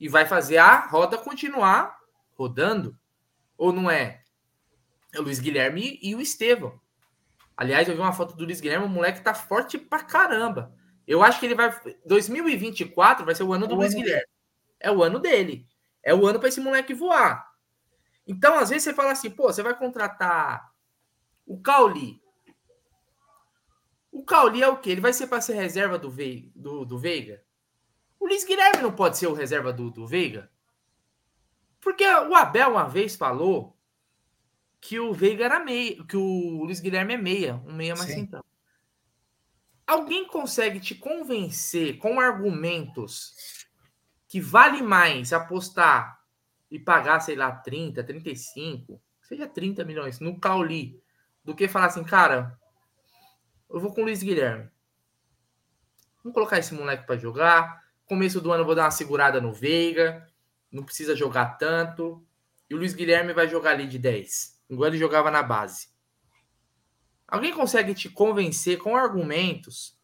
e 0.00 0.08
vai 0.08 0.24
fazer 0.24 0.56
a 0.56 0.86
roda 0.86 1.18
continuar 1.18 1.96
rodando. 2.32 2.98
Ou 3.56 3.72
não 3.72 3.90
é? 3.90 4.22
É 5.12 5.20
o 5.20 5.22
Luiz 5.22 5.38
Guilherme 5.38 5.98
e 6.02 6.14
o 6.14 6.20
Estevão. 6.20 6.80
Aliás, 7.56 7.86
eu 7.86 7.94
vi 7.94 8.00
uma 8.00 8.12
foto 8.12 8.34
do 8.34 8.44
Luiz 8.44 8.60
Guilherme, 8.60 8.86
o 8.86 8.88
moleque 8.88 9.20
tá 9.20 9.34
forte 9.34 9.76
pra 9.76 10.02
caramba. 10.02 10.74
Eu 11.06 11.22
acho 11.22 11.38
que 11.38 11.46
ele 11.46 11.54
vai. 11.54 11.78
2024 12.06 13.26
vai 13.26 13.34
ser 13.34 13.42
o 13.42 13.52
ano 13.52 13.66
do 13.66 13.74
o 13.74 13.78
Luiz 13.78 13.92
Guilherme. 13.92 14.26
É 14.78 14.90
o 14.90 15.02
ano 15.02 15.18
dele. 15.18 15.66
É 16.02 16.14
o 16.14 16.26
ano 16.26 16.38
para 16.38 16.48
esse 16.48 16.60
moleque 16.60 16.94
voar. 16.94 17.50
Então, 18.26 18.54
às 18.54 18.70
vezes, 18.70 18.84
você 18.84 18.94
fala 18.94 19.12
assim, 19.12 19.28
pô, 19.28 19.52
você 19.52 19.62
vai 19.62 19.76
contratar 19.76 20.72
o 21.44 21.60
Cauli. 21.60 22.22
O 24.10 24.24
Cauli 24.24 24.62
é 24.62 24.68
o 24.68 24.78
quê? 24.78 24.90
Ele 24.90 25.00
vai 25.00 25.12
ser 25.12 25.26
para 25.26 25.40
ser 25.40 25.54
reserva 25.54 25.98
do, 25.98 26.10
Ve 26.10 26.50
do, 26.54 26.84
do 26.84 26.98
Veiga? 26.98 27.42
O 28.20 28.26
Luiz 28.26 28.44
Guilherme 28.44 28.82
não 28.82 28.92
pode 28.92 29.16
ser 29.16 29.26
o 29.26 29.32
reserva 29.32 29.72
do, 29.72 29.90
do 29.90 30.06
Veiga? 30.06 30.50
Porque 31.80 32.04
o 32.04 32.34
Abel 32.34 32.72
uma 32.72 32.86
vez 32.86 33.16
falou 33.16 33.74
que 34.78 35.00
o 35.00 35.12
Veiga 35.12 35.46
era 35.46 35.58
meia, 35.58 36.04
que 36.04 36.16
o 36.16 36.64
Luiz 36.64 36.80
Guilherme 36.80 37.14
é 37.14 37.16
meia, 37.16 37.56
um 37.66 37.72
meia 37.72 37.96
mais 37.96 38.10
então. 38.10 38.44
Alguém 39.86 40.26
consegue 40.28 40.78
te 40.78 40.94
convencer 40.94 41.98
com 41.98 42.20
argumentos 42.20 43.66
que 44.28 44.40
vale 44.40 44.82
mais 44.82 45.32
apostar 45.32 46.20
e 46.70 46.78
pagar, 46.78 47.20
sei 47.20 47.34
lá, 47.34 47.50
30, 47.50 48.04
35, 48.04 49.02
seja 49.22 49.48
30 49.48 49.84
milhões 49.84 50.20
no 50.20 50.38
Cauli, 50.38 51.02
do 51.42 51.54
que 51.54 51.66
falar 51.66 51.86
assim, 51.86 52.04
cara, 52.04 52.56
eu 53.68 53.80
vou 53.80 53.92
com 53.92 54.02
o 54.02 54.04
Luiz 54.04 54.22
Guilherme. 54.22 54.70
Vamos 56.22 56.34
colocar 56.34 56.58
esse 56.58 56.74
moleque 56.74 57.06
para 57.06 57.16
jogar. 57.16 57.82
Começo 58.10 58.40
do 58.40 58.50
ano 58.50 58.64
vou 58.64 58.74
dar 58.74 58.86
uma 58.86 58.90
segurada 58.90 59.40
no 59.40 59.52
Veiga. 59.52 60.28
Não 60.68 60.82
precisa 60.82 61.14
jogar 61.14 61.58
tanto. 61.58 62.26
E 62.68 62.74
o 62.74 62.76
Luiz 62.76 62.92
Guilherme 62.92 63.32
vai 63.32 63.48
jogar 63.48 63.70
ali 63.70 63.86
de 63.86 64.00
10 64.00 64.58
igual 64.68 64.88
ele 64.88 64.98
jogava 64.98 65.30
na 65.30 65.44
base. 65.44 65.86
Alguém 67.28 67.54
consegue 67.54 67.94
te 67.94 68.08
convencer 68.08 68.78
com 68.78 68.96
argumentos 68.96 69.96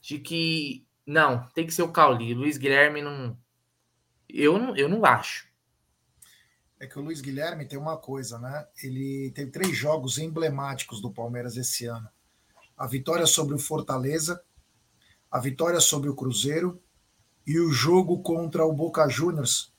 de 0.00 0.20
que 0.20 0.86
não, 1.04 1.48
tem 1.48 1.66
que 1.66 1.74
ser 1.74 1.82
o 1.82 1.90
Cauli, 1.90 2.32
Luiz 2.32 2.56
Guilherme 2.56 3.02
não. 3.02 3.36
Eu 4.28 4.56
não, 4.56 4.76
eu 4.76 4.88
não 4.88 5.04
acho. 5.04 5.48
É 6.78 6.86
que 6.86 6.96
o 6.96 7.02
Luiz 7.02 7.20
Guilherme 7.20 7.66
tem 7.66 7.76
uma 7.76 7.96
coisa, 7.96 8.38
né? 8.38 8.68
Ele 8.84 9.32
teve 9.34 9.50
três 9.50 9.76
jogos 9.76 10.16
emblemáticos 10.16 11.00
do 11.00 11.12
Palmeiras 11.12 11.56
esse 11.56 11.86
ano: 11.86 12.08
a 12.76 12.86
vitória 12.86 13.26
sobre 13.26 13.56
o 13.56 13.58
Fortaleza, 13.58 14.40
a 15.28 15.40
vitória 15.40 15.80
sobre 15.80 16.08
o 16.08 16.14
Cruzeiro 16.14 16.80
e 17.48 17.58
o 17.58 17.72
jogo 17.72 18.18
contra 18.18 18.66
o 18.66 18.72
Boca 18.74 19.08
Juniors, 19.08 19.72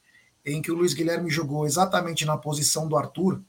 em 0.43 0.59
que 0.59 0.71
o 0.71 0.75
Luiz 0.75 0.95
Guilherme 0.95 1.29
jogou 1.29 1.67
exatamente 1.67 2.25
na 2.25 2.35
posição 2.35 2.87
do 2.87 2.97
Arthur, 2.97 3.43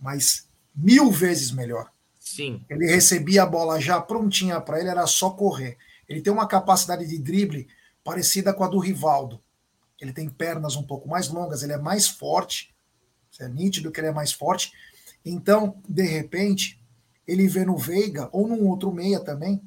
mas 0.00 0.48
mil 0.74 1.10
vezes 1.12 1.50
melhor. 1.50 1.92
Sim. 2.18 2.64
Ele 2.70 2.86
recebia 2.86 3.42
a 3.42 3.46
bola 3.46 3.78
já 3.78 4.00
prontinha 4.00 4.58
para 4.62 4.80
ele, 4.80 4.88
era 4.88 5.06
só 5.06 5.28
correr. 5.28 5.76
Ele 6.08 6.22
tem 6.22 6.32
uma 6.32 6.48
capacidade 6.48 7.06
de 7.06 7.18
drible 7.18 7.68
parecida 8.02 8.54
com 8.54 8.64
a 8.64 8.68
do 8.68 8.78
Rivaldo. 8.78 9.42
Ele 10.00 10.12
tem 10.12 10.26
pernas 10.26 10.74
um 10.74 10.82
pouco 10.82 11.06
mais 11.06 11.28
longas, 11.28 11.62
ele 11.62 11.74
é 11.74 11.78
mais 11.78 12.08
forte. 12.08 12.74
É 13.38 13.46
nítido 13.46 13.92
que 13.92 14.00
ele 14.00 14.08
é 14.08 14.12
mais 14.12 14.32
forte. 14.32 14.72
Então, 15.22 15.76
de 15.86 16.02
repente, 16.02 16.80
ele 17.28 17.46
vê 17.46 17.62
no 17.66 17.76
Veiga 17.76 18.30
ou 18.32 18.48
num 18.48 18.66
outro 18.66 18.90
meia 18.90 19.20
também, 19.20 19.60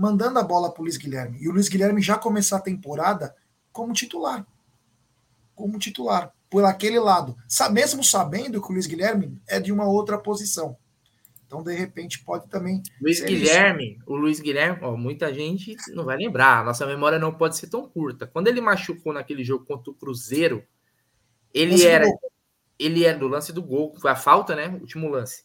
mandando 0.00 0.38
a 0.38 0.42
bola 0.42 0.72
para 0.72 0.80
o 0.80 0.84
Luiz 0.84 0.96
Guilherme. 0.96 1.36
E 1.42 1.46
o 1.46 1.52
Luiz 1.52 1.68
Guilherme 1.68 2.00
já 2.00 2.16
começar 2.16 2.56
a 2.56 2.60
temporada 2.60 3.36
como 3.70 3.92
titular. 3.92 4.46
Como 5.54 5.78
titular 5.78 6.32
por 6.48 6.64
aquele 6.64 6.98
lado, 6.98 7.36
mesmo 7.70 8.02
sabendo 8.02 8.62
que 8.62 8.70
o 8.70 8.72
Luiz 8.72 8.86
Guilherme 8.86 9.38
é 9.46 9.60
de 9.60 9.70
uma 9.70 9.86
outra 9.86 10.18
posição. 10.18 10.74
Então, 11.46 11.62
de 11.62 11.74
repente, 11.74 12.24
pode 12.24 12.48
também. 12.48 12.82
Luiz 13.00 13.20
Guilherme, 13.20 13.98
isso. 13.98 14.02
o 14.06 14.16
Luiz 14.16 14.40
Guilherme, 14.40 14.78
ó, 14.82 14.96
muita 14.96 15.34
gente 15.34 15.76
não 15.88 16.04
vai 16.04 16.16
lembrar, 16.16 16.60
a 16.60 16.64
nossa 16.64 16.86
memória 16.86 17.18
não 17.18 17.34
pode 17.34 17.58
ser 17.58 17.68
tão 17.68 17.86
curta. 17.86 18.26
Quando 18.26 18.48
ele 18.48 18.60
machucou 18.60 19.12
naquele 19.12 19.44
jogo 19.44 19.66
contra 19.66 19.90
o 19.90 19.94
Cruzeiro, 19.94 20.64
ele 21.52 21.72
lance 21.72 21.86
era. 21.86 22.06
Ele 22.78 23.04
era 23.04 23.18
do 23.18 23.28
lance 23.28 23.52
do 23.52 23.62
gol, 23.62 23.94
foi 24.00 24.10
a 24.10 24.16
falta, 24.16 24.56
né? 24.56 24.68
O 24.68 24.80
último 24.80 25.08
lance. 25.08 25.44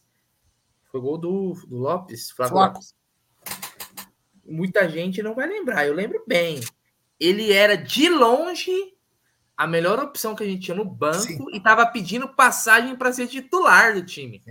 Foi 0.90 0.98
gol 0.98 1.18
do, 1.18 1.52
do 1.68 1.76
Lopes, 1.76 2.30
Flávio 2.30 2.56
Lopes. 2.56 2.94
Muita 4.48 4.88
gente 4.88 5.22
não 5.22 5.34
vai 5.34 5.46
lembrar, 5.46 5.86
eu 5.86 5.94
lembro 5.94 6.22
bem. 6.26 6.60
Ele 7.18 7.52
era 7.52 7.76
de 7.76 8.08
longe 8.08 8.72
a 9.56 9.66
melhor 9.66 9.98
opção 9.98 10.34
que 10.34 10.44
a 10.44 10.46
gente 10.46 10.62
tinha 10.62 10.76
no 10.76 10.84
banco 10.84 11.22
Sim. 11.22 11.46
e 11.52 11.56
estava 11.56 11.86
pedindo 11.86 12.28
passagem 12.28 12.94
para 12.94 13.12
ser 13.12 13.26
titular 13.26 13.94
do 13.94 14.04
time. 14.04 14.42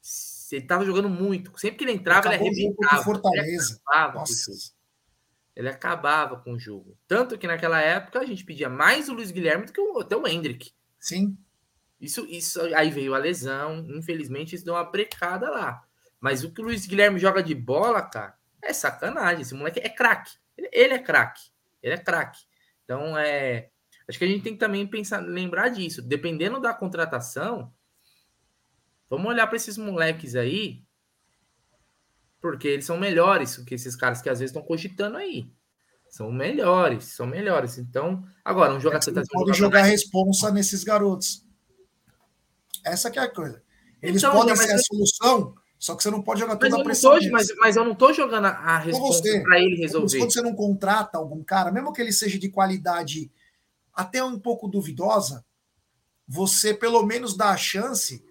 Sim. 0.00 0.56
Ele 0.56 0.62
estava 0.62 0.84
jogando 0.84 1.08
muito. 1.08 1.52
Sempre 1.58 1.78
que 1.78 1.84
ele 1.84 1.92
entrava, 1.92 2.34
ele 2.34 2.36
arrebentava. 2.36 3.02
Fortaleza. 3.02 3.74
Ele 3.74 3.80
acabava, 3.86 4.24
ele 5.56 5.68
acabava 5.68 6.36
com 6.40 6.52
o 6.52 6.58
jogo. 6.58 6.96
Tanto 7.06 7.36
que 7.38 7.46
naquela 7.46 7.80
época 7.80 8.20
a 8.20 8.24
gente 8.24 8.44
pedia 8.44 8.68
mais 8.68 9.08
o 9.08 9.14
Luiz 9.14 9.30
Guilherme 9.30 9.66
do 9.66 9.72
que 9.72 9.80
o, 9.80 9.98
até 9.98 10.16
o 10.16 10.26
Hendrick. 10.26 10.72
Sim. 10.98 11.36
Isso, 12.00 12.24
isso 12.26 12.60
aí 12.74 12.90
veio 12.90 13.14
a 13.14 13.18
lesão. 13.18 13.86
Infelizmente, 13.90 14.54
isso 14.54 14.64
deu 14.64 14.74
uma 14.74 14.84
brecada 14.84 15.50
lá. 15.50 15.84
Mas 16.20 16.44
o 16.44 16.52
que 16.52 16.60
o 16.60 16.64
Luiz 16.64 16.86
Guilherme 16.86 17.18
joga 17.18 17.42
de 17.42 17.54
bola, 17.54 18.02
cara, 18.02 18.37
é 18.68 18.72
sacanagem. 18.72 19.42
Esse 19.42 19.54
moleque 19.54 19.80
é 19.80 19.88
craque. 19.88 20.36
Ele, 20.56 20.94
é 20.94 20.98
craque. 20.98 21.42
Ele 21.82 21.94
é 21.94 21.98
craque. 21.98 22.40
Então, 22.84 23.16
é 23.16 23.70
Acho 24.08 24.18
que 24.18 24.24
a 24.24 24.28
gente 24.28 24.42
tem 24.42 24.54
que 24.54 24.58
também 24.58 24.86
pensar, 24.86 25.20
lembrar 25.20 25.68
disso. 25.68 26.00
Dependendo 26.00 26.58
da 26.58 26.72
contratação, 26.72 27.70
vamos 29.10 29.28
olhar 29.28 29.46
para 29.46 29.56
esses 29.56 29.76
moleques 29.76 30.34
aí, 30.34 30.82
porque 32.40 32.66
eles 32.68 32.86
são 32.86 32.96
melhores 32.96 33.58
que 33.58 33.74
esses 33.74 33.94
caras 33.94 34.22
que 34.22 34.30
às 34.30 34.38
vezes 34.38 34.50
estão 34.50 34.66
cogitando 34.66 35.18
aí. 35.18 35.52
São 36.08 36.32
melhores, 36.32 37.04
são 37.04 37.26
melhores. 37.26 37.76
Então, 37.76 38.24
agora, 38.42 38.72
um 38.72 38.80
jogador. 38.80 39.10
É 39.10 39.12
você 39.12 39.22
pode 39.30 39.58
jogar 39.58 39.80
mais... 39.80 39.92
responsa 39.92 40.50
nesses 40.50 40.82
garotos. 40.82 41.44
Essa 42.82 43.10
que 43.10 43.18
é 43.18 43.22
a 43.22 43.30
coisa. 43.30 43.62
Eles 44.00 44.22
então, 44.22 44.32
podem 44.32 44.56
ser 44.56 44.72
a 44.72 44.78
solução, 44.78 45.54
só 45.78 45.94
que 45.94 46.02
você 46.02 46.10
não 46.10 46.20
pode 46.20 46.40
jogar 46.40 46.56
toda 46.56 46.80
a 46.80 46.82
pressão. 46.82 47.18
Tô, 47.18 47.30
mas, 47.30 47.48
mas, 47.56 47.76
eu 47.76 47.84
não 47.84 47.92
estou 47.92 48.12
jogando 48.12 48.46
a 48.46 48.78
resposta 48.78 49.42
para 49.42 49.60
ele 49.60 49.76
resolver. 49.76 50.18
Quando 50.18 50.32
você 50.32 50.42
não 50.42 50.54
contrata 50.54 51.18
algum 51.18 51.42
cara, 51.42 51.70
mesmo 51.70 51.92
que 51.92 52.00
ele 52.00 52.12
seja 52.12 52.38
de 52.38 52.48
qualidade 52.48 53.30
até 53.94 54.22
um 54.22 54.38
pouco 54.38 54.66
duvidosa, 54.66 55.44
você 56.26 56.74
pelo 56.74 57.02
menos 57.04 57.36
dá 57.36 57.50
a 57.50 57.56
chance 57.56 58.24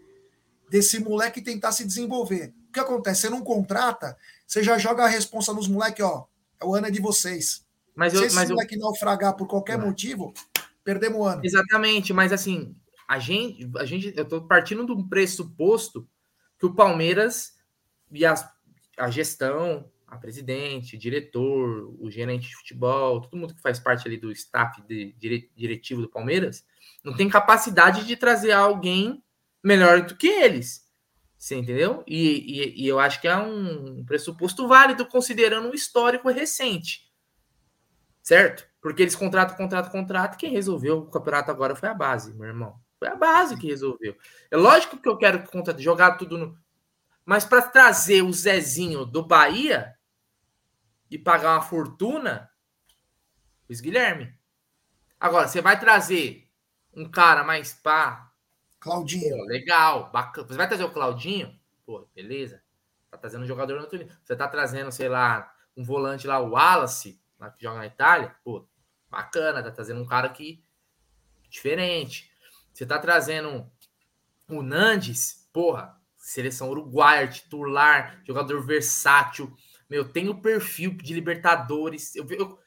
desse 0.70 1.00
moleque 1.00 1.42
tentar 1.42 1.72
se 1.72 1.86
desenvolver. 1.86 2.54
O 2.70 2.74
que 2.74 2.80
acontece? 2.80 3.22
Você 3.22 3.30
não 3.30 3.42
contrata, 3.42 4.18
você 4.46 4.62
já 4.62 4.78
joga 4.78 5.06
a 5.06 5.08
responsa 5.08 5.54
nos 5.54 5.68
moleques, 5.68 6.06
ó, 6.06 6.28
é 6.60 6.66
o 6.66 6.76
ano 6.76 6.88
é 6.88 6.92
de 6.92 7.02
vocês. 7.02 7.66
Mas 7.96 8.14
eu, 8.14 8.20
se 8.20 8.26
esse 8.28 8.36
mas 8.36 8.50
moleque 8.50 8.76
eu... 8.76 8.82
naufragar 8.82 9.36
por 9.36 9.48
qualquer 9.48 9.78
não. 9.78 9.88
motivo, 9.88 10.34
perdemos 10.84 11.20
o 11.20 11.24
ano. 11.24 11.42
Exatamente, 11.44 12.12
mas 12.12 12.34
assim, 12.34 12.76
a 13.08 13.18
gente, 13.20 13.70
a 13.78 13.86
gente, 13.86 14.14
eu 14.16 14.26
tô 14.26 14.42
partindo 14.42 14.86
do 14.86 15.08
pressuposto 15.08 16.08
que 16.60 16.66
o 16.66 16.74
Palmeiras 16.74 17.58
e 18.12 18.26
a, 18.26 18.36
gestão, 19.10 19.90
a 20.08 20.18
presidente, 20.18 20.98
diretor, 20.98 21.96
o 22.00 22.10
gerente 22.10 22.48
de 22.48 22.56
futebol, 22.56 23.22
todo 23.22 23.38
mundo 23.38 23.54
que 23.54 23.62
faz 23.62 23.80
parte 23.80 24.08
ali 24.08 24.18
do 24.18 24.32
staff 24.32 24.82
de, 24.84 25.14
diretivo 25.56 26.02
do 26.02 26.10
Palmeiras, 26.10 26.66
não 27.04 27.16
tem 27.16 27.30
capacidade 27.30 28.06
de 28.06 28.16
trazer 28.16 28.52
alguém 28.52 29.24
melhor 29.64 30.02
do 30.02 30.16
que 30.16 30.28
eles. 30.28 30.88
Você 31.38 31.56
entendeu? 31.56 32.04
E, 32.08 32.74
e, 32.74 32.84
e 32.84 32.88
eu 32.88 33.00
acho 33.00 33.22
que 33.22 33.28
é 33.28 33.38
um 33.38 34.04
pressuposto 34.06 34.68
válido 34.68 35.06
considerando 35.06 35.70
o 35.70 35.76
histórico 35.76 36.30
recente. 36.30 37.08
Certo? 38.24 38.68
Porque 38.82 39.04
eles 39.04 39.16
contratam, 39.16 39.56
contratam, 39.56 39.92
contratam. 39.92 40.38
Quem 40.38 40.52
resolveu 40.52 41.00
o 41.00 41.10
campeonato 41.10 41.52
agora 41.52 41.76
foi 41.76 41.90
a 41.90 41.94
base, 41.94 42.34
meu 42.34 42.48
irmão. 42.48 42.80
Foi 43.00 43.08
a 43.08 43.16
base 43.16 43.58
que 43.58 43.68
resolveu. 43.68 44.18
É 44.50 44.58
lógico 44.58 44.98
que 44.98 45.08
eu 45.08 45.18
quero 45.18 45.44
jogar 45.78 46.18
tudo 46.18 46.38
no. 46.38 46.58
Mas 47.26 47.46
para 47.46 47.62
trazer 47.62 48.22
o 48.22 48.32
Zezinho 48.32 49.06
do 49.06 49.26
Bahia, 49.26 49.98
e 51.10 51.18
pagar 51.18 51.56
uma 51.56 51.62
fortuna, 51.62 52.50
Luiz 53.68 53.82
Guilherme. 53.82 54.34
Agora, 55.20 55.48
você 55.48 55.62
vai 55.62 55.80
trazer 55.80 56.50
um 56.94 57.10
cara 57.10 57.44
mais 57.44 57.74
pá. 57.74 58.32
Claudinho. 58.80 59.38
Pô, 59.38 59.44
legal, 59.46 60.12
bacana. 60.12 60.48
Você 60.48 60.56
vai 60.56 60.68
trazer 60.68 60.84
o 60.84 60.92
Claudinho? 60.92 61.60
Pô, 61.86 62.08
beleza. 62.14 62.62
Tá 63.10 63.18
trazendo 63.18 63.44
um 63.44 63.48
jogador 63.48 63.76
no 63.76 63.82
outro 63.82 63.98
nível. 63.98 64.16
Você 64.24 64.36
tá 64.36 64.48
trazendo, 64.48 64.92
sei 64.92 65.10
lá, 65.10 65.52
um 65.76 65.84
volante 65.84 66.28
lá, 66.28 66.40
o 66.40 66.52
Wallace, 66.52 67.20
lá 67.40 67.50
que 67.50 67.64
joga 67.64 67.80
na 67.80 67.88
Itália. 67.88 68.36
Pô, 68.44 68.68
bacana. 69.10 69.64
Tá 69.64 69.72
trazendo 69.72 70.02
um 70.02 70.06
cara 70.06 70.30
que 70.30 70.64
diferente. 71.50 72.27
Você 72.78 72.86
tá 72.86 73.00
trazendo 73.00 73.68
o 74.48 74.62
Nandes, 74.62 75.50
porra, 75.52 76.00
seleção 76.16 76.70
uruguaia, 76.70 77.28
titular, 77.28 78.22
jogador 78.24 78.64
versátil. 78.64 79.52
Meu, 79.90 80.08
tem 80.08 80.30
o 80.30 80.40
perfil 80.40 80.92
de 80.92 81.12
Libertadores. 81.12 82.16
Eu, 82.16 82.28
eu... 82.30 82.60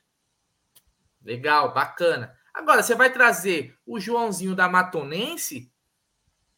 Legal, 1.22 1.72
bacana. 1.72 2.36
Agora, 2.52 2.82
você 2.82 2.96
vai 2.96 3.12
trazer 3.12 3.78
o 3.86 4.00
Joãozinho 4.00 4.56
da 4.56 4.68
Matonense? 4.68 5.72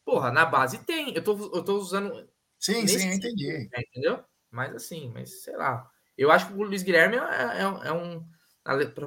Porra, 0.03 0.31
na 0.31 0.47
base 0.47 0.79
tem. 0.79 1.13
Eu 1.13 1.23
tô, 1.23 1.37
eu 1.55 1.63
tô 1.63 1.75
usando. 1.75 2.27
Sim, 2.59 2.87
sim, 2.87 3.07
eu 3.07 3.13
entendi. 3.13 3.69
Né, 3.71 3.83
entendeu? 3.87 4.23
Mas 4.49 4.73
assim, 4.75 5.11
mas 5.13 5.43
sei 5.43 5.55
lá. 5.55 5.87
Eu 6.17 6.31
acho 6.31 6.47
que 6.47 6.53
o 6.53 6.63
Luiz 6.63 6.81
Guilherme 6.81 7.17
é, 7.17 7.19
é, 7.19 7.87
é 7.89 7.93
um. 7.93 8.27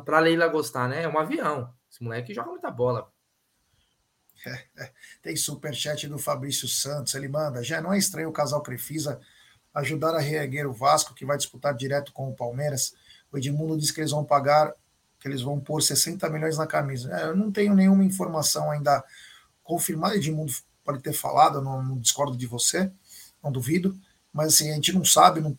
Pra 0.05 0.21
Leila 0.21 0.47
gostar, 0.47 0.89
né? 0.89 1.03
É 1.03 1.09
um 1.09 1.19
avião. 1.19 1.75
Esse 1.91 2.01
moleque 2.05 2.33
joga 2.33 2.51
muita 2.51 2.71
bola. 2.71 3.13
Tem 5.23 5.37
superchat 5.37 6.07
do 6.09 6.19
Fabrício 6.19 6.69
Santos, 6.69 7.15
ele 7.15 7.29
manda. 7.29 7.63
Já 7.63 7.81
não 7.81 7.93
é 7.93 7.99
estranho 7.99 8.29
o 8.29 8.33
casal 8.33 8.63
Crefisa 8.63 9.21
ajudar 9.77 10.15
a 10.15 10.21
reerguer 10.21 10.67
o 10.67 10.73
Vasco, 10.73 11.15
que 11.15 11.27
vai 11.27 11.37
disputar 11.37 11.75
direto 11.75 12.13
com 12.13 12.31
o 12.31 12.35
Palmeiras. 12.35 12.95
O 13.31 13.37
Edmundo 13.37 13.77
diz 13.77 13.91
que 13.91 14.01
eles 14.01 14.11
vão 14.11 14.25
pagar, 14.25 14.73
que 15.21 15.29
eles 15.29 15.43
vão 15.43 15.61
pôr 15.61 15.83
60 15.83 16.29
milhões 16.31 16.57
na 16.57 16.67
camisa. 16.67 17.15
É, 17.15 17.25
eu 17.25 17.37
não 17.37 17.53
tenho 17.53 17.75
nenhuma 17.75 18.03
informação 18.03 18.71
ainda 18.71 19.05
confirmada. 19.63 20.17
Edmundo 20.17 20.53
pode 20.83 21.03
ter 21.03 21.13
falado, 21.13 21.59
eu 21.59 21.63
não, 21.63 21.83
não 21.83 21.99
discordo 21.99 22.37
de 22.39 22.47
você, 22.47 22.91
não 23.43 23.53
duvido. 23.53 23.95
Mas 24.33 24.55
assim, 24.55 24.71
a 24.71 24.75
gente 24.75 24.95
não 24.95 25.05
sabe, 25.05 25.41
não, 25.41 25.59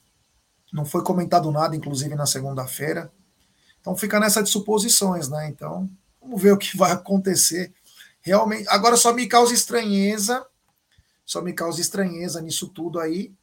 não 0.73 0.83
foi 0.83 1.03
comentado 1.03 1.51
nada, 1.51 1.75
inclusive 1.75 2.15
na 2.15 2.25
segunda-feira. 2.25 3.11
Então 3.79 3.95
fica 3.95 4.19
nessa 4.19 4.41
de 4.41 4.49
suposições, 4.49 5.29
né? 5.29 5.47
Então, 5.47 5.87
vamos 6.19 6.41
ver 6.41 6.53
o 6.53 6.57
que 6.57 6.75
vai 6.75 6.91
acontecer 6.91 7.71
realmente. 8.27 8.67
Agora 8.69 8.97
só 8.97 9.13
me 9.13 9.25
causa 9.25 9.53
estranheza, 9.53 10.45
só 11.25 11.41
me 11.41 11.53
causa 11.53 11.81
estranheza 11.81 12.41
nisso 12.41 12.67
tudo 12.67 12.99
aí. 12.99 13.33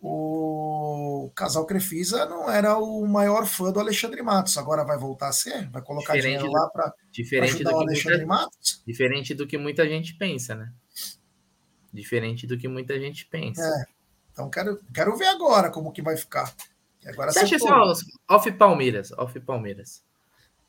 O 0.00 1.32
casal 1.34 1.66
Crefisa 1.66 2.24
não 2.24 2.48
era 2.48 2.78
o 2.78 3.04
maior 3.04 3.44
fã 3.46 3.72
do 3.72 3.80
Alexandre 3.80 4.22
Matos, 4.22 4.56
agora 4.56 4.84
vai 4.84 4.96
voltar 4.96 5.28
a 5.28 5.32
ser? 5.32 5.68
Vai 5.70 5.82
colocar 5.82 6.14
diferente 6.14 6.38
dinheiro 6.38 6.52
lá 6.52 6.70
para 6.70 6.94
ajudar 7.42 7.74
o 7.74 7.80
Alexandre 7.80 8.24
muita, 8.24 8.42
Matos? 8.42 8.82
Diferente 8.86 9.34
do 9.34 9.46
que 9.46 9.58
muita 9.58 9.88
gente 9.88 10.14
pensa, 10.14 10.54
né? 10.54 10.72
Diferente 11.92 12.46
do 12.46 12.56
que 12.56 12.68
muita 12.68 12.98
gente 13.00 13.26
pensa. 13.26 13.62
É. 13.62 13.92
Então 14.32 14.48
quero, 14.48 14.80
quero 14.94 15.16
ver 15.16 15.26
agora 15.26 15.68
como 15.68 15.90
que 15.90 16.00
vai 16.00 16.16
ficar. 16.16 16.54
Agora 17.04 17.32
você 17.32 17.40
acha 17.40 17.56
assim, 17.56 18.06
off 18.28 18.52
Palmeiras, 18.52 19.10
off 19.12 19.38
Palmeiras. 19.40 20.04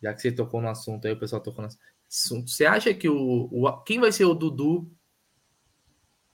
Já 0.02 0.12
que 0.14 0.22
você 0.22 0.32
tocou 0.32 0.60
no 0.60 0.70
assunto 0.70 1.06
aí, 1.06 1.14
o 1.14 1.20
pessoal 1.20 1.42
tocou 1.42 1.62
no 1.62 1.68
assunto. 1.68 1.84
Você 2.10 2.66
acha 2.66 2.92
que 2.92 3.08
o, 3.08 3.48
o 3.52 3.84
quem 3.84 4.00
vai 4.00 4.12
ser 4.12 4.26
o 4.26 4.34
Dudu 4.34 4.92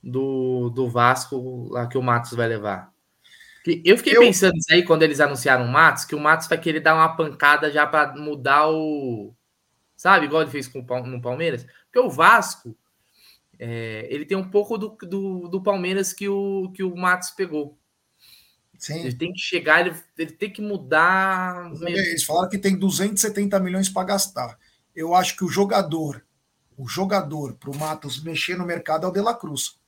do, 0.02 0.70
do 0.70 0.88
Vasco 0.88 1.68
lá 1.70 1.86
que 1.86 1.98
o 1.98 2.02
Matos 2.02 2.32
vai 2.32 2.48
levar? 2.48 2.90
Eu 3.84 3.98
fiquei 3.98 4.16
eu... 4.16 4.20
pensando 4.20 4.56
isso 4.56 4.72
aí 4.72 4.84
quando 4.84 5.02
eles 5.02 5.20
anunciaram 5.20 5.66
o 5.66 5.68
Matos, 5.68 6.06
que 6.06 6.14
o 6.14 6.20
Matos 6.20 6.46
vai 6.46 6.58
querer 6.58 6.80
dar 6.80 6.94
uma 6.94 7.14
pancada 7.14 7.70
já 7.70 7.86
para 7.86 8.16
mudar 8.16 8.70
o. 8.70 9.34
Sabe, 9.94 10.26
igual 10.26 10.42
ele 10.42 10.50
fez 10.50 10.66
com 10.66 10.80
o, 10.80 11.06
no 11.06 11.20
Palmeiras? 11.20 11.66
Porque 11.84 11.98
o 11.98 12.08
Vasco, 12.08 12.76
é, 13.58 14.06
ele 14.10 14.24
tem 14.24 14.36
um 14.36 14.48
pouco 14.48 14.78
do, 14.78 14.96
do, 15.02 15.48
do, 15.48 15.62
Palmeiras 15.62 16.12
que 16.12 16.28
o, 16.28 16.70
que 16.74 16.82
o 16.82 16.94
Matos 16.96 17.30
pegou. 17.30 17.78
Sim. 18.78 19.00
Ele 19.00 19.14
tem 19.14 19.32
que 19.32 19.40
chegar, 19.40 19.80
ele, 19.80 19.96
ele 20.16 20.32
tem 20.32 20.50
que 20.50 20.62
mudar. 20.62 21.70
Eles 21.82 22.24
falaram 22.24 22.48
que 22.48 22.58
tem 22.58 22.78
270 22.78 23.58
milhões 23.60 23.88
para 23.88 24.06
gastar 24.06 24.56
eu 24.96 25.14
acho 25.14 25.36
que 25.36 25.44
o 25.44 25.48
jogador, 25.48 26.24
o 26.76 26.88
jogador 26.88 27.54
para 27.54 27.70
o 27.70 27.76
Matos 27.76 28.22
mexer 28.22 28.56
no 28.56 28.64
mercado 28.64 29.06
é 29.06 29.08
o 29.08 29.12
De 29.12 29.20
La 29.20 29.34
Cruz. 29.34 29.78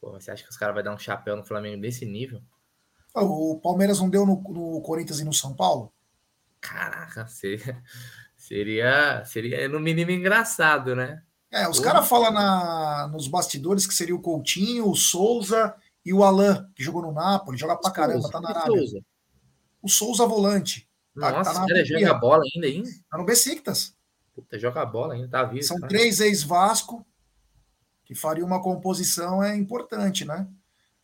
Pô, 0.00 0.12
você 0.12 0.30
acha 0.30 0.44
que 0.44 0.50
os 0.50 0.56
caras 0.56 0.74
vão 0.74 0.84
dar 0.84 0.94
um 0.94 0.98
chapéu 0.98 1.36
no 1.36 1.44
Flamengo 1.44 1.82
desse 1.82 2.06
nível? 2.06 2.40
O 3.12 3.58
Palmeiras 3.60 3.98
não 3.98 4.08
deu 4.08 4.24
no, 4.24 4.40
no 4.40 4.80
Corinthians 4.82 5.18
e 5.18 5.24
no 5.24 5.32
São 5.32 5.54
Paulo? 5.54 5.92
Caraca, 6.60 7.26
seria, 7.26 7.82
seria, 8.36 9.24
seria 9.24 9.68
no 9.68 9.80
mínimo 9.80 10.12
engraçado, 10.12 10.94
né? 10.94 11.22
É, 11.50 11.68
os 11.68 11.80
caras 11.80 12.06
falam 12.06 13.08
nos 13.08 13.26
bastidores 13.26 13.86
que 13.86 13.94
seria 13.94 14.14
o 14.14 14.20
Coutinho, 14.20 14.88
o 14.88 14.94
Souza 14.94 15.74
e 16.04 16.12
o 16.12 16.22
Alain, 16.22 16.64
que 16.74 16.84
jogou 16.84 17.02
no 17.02 17.12
Napoli, 17.12 17.58
joga 17.58 17.76
pra 17.76 17.90
caramba, 17.90 18.30
tá 18.30 18.40
na 18.40 18.50
Arábia. 18.50 18.76
Souza? 18.76 19.00
O 19.82 19.88
Souza 19.88 20.26
volante. 20.26 20.87
Tá, 21.18 21.32
Nossa, 21.32 21.54
tá 21.54 21.66
cara, 21.66 21.84
joga 21.84 22.14
bola 22.14 22.42
ainda, 22.44 22.66
hein? 22.66 22.84
Tá 23.10 23.18
no 23.18 23.24
Besiktas. 23.24 23.96
Puta, 24.34 24.58
joga 24.58 24.84
bola 24.86 25.14
ainda, 25.14 25.28
tá 25.28 25.44
vivo. 25.44 25.64
São 25.64 25.78
cara. 25.78 25.88
três 25.88 26.20
ex-Vasco 26.20 27.04
que 28.04 28.14
faria 28.14 28.44
uma 28.44 28.62
composição 28.62 29.42
é 29.42 29.54
importante, 29.56 30.24
né? 30.24 30.48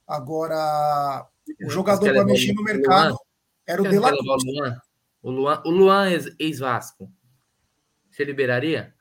Agora, 0.06 1.26
o 1.62 1.68
jogador 1.68 2.12
para 2.12 2.24
mexer 2.24 2.54
no 2.54 2.62
mercado 2.62 3.10
Luan? 3.10 3.18
era 3.66 3.82
o 3.82 3.88
De 3.88 3.98
La 3.98 4.08
Cruz. 4.10 4.24
O 4.26 4.50
Luan, 4.50 4.80
o 5.22 5.30
Luan, 5.30 5.62
o 5.66 5.70
Luan 5.70 6.08
ex-Vasco. 6.38 7.12
Você 8.10 8.24
liberaria? 8.24 8.94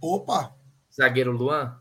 Opa! 0.00 0.56
Zagueiro 0.92 1.32
Luan? 1.32 1.78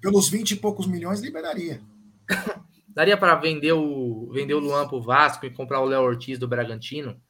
Pelos 0.00 0.28
20 0.28 0.52
e 0.52 0.56
poucos 0.56 0.86
milhões, 0.86 1.20
liberaria. 1.20 1.80
Daria 2.92 3.16
para 3.16 3.34
vender 3.36 3.72
o, 3.72 4.30
vender 4.32 4.54
o 4.54 4.58
Luan 4.58 4.88
pro 4.88 5.00
Vasco 5.00 5.46
e 5.46 5.50
comprar 5.50 5.80
o 5.80 5.84
Léo 5.84 6.02
Ortiz 6.02 6.38
do 6.38 6.48
Bragantino? 6.48 7.20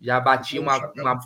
Já 0.00 0.20
batia 0.20 0.60
uma. 0.60 0.76
uma 0.96 1.20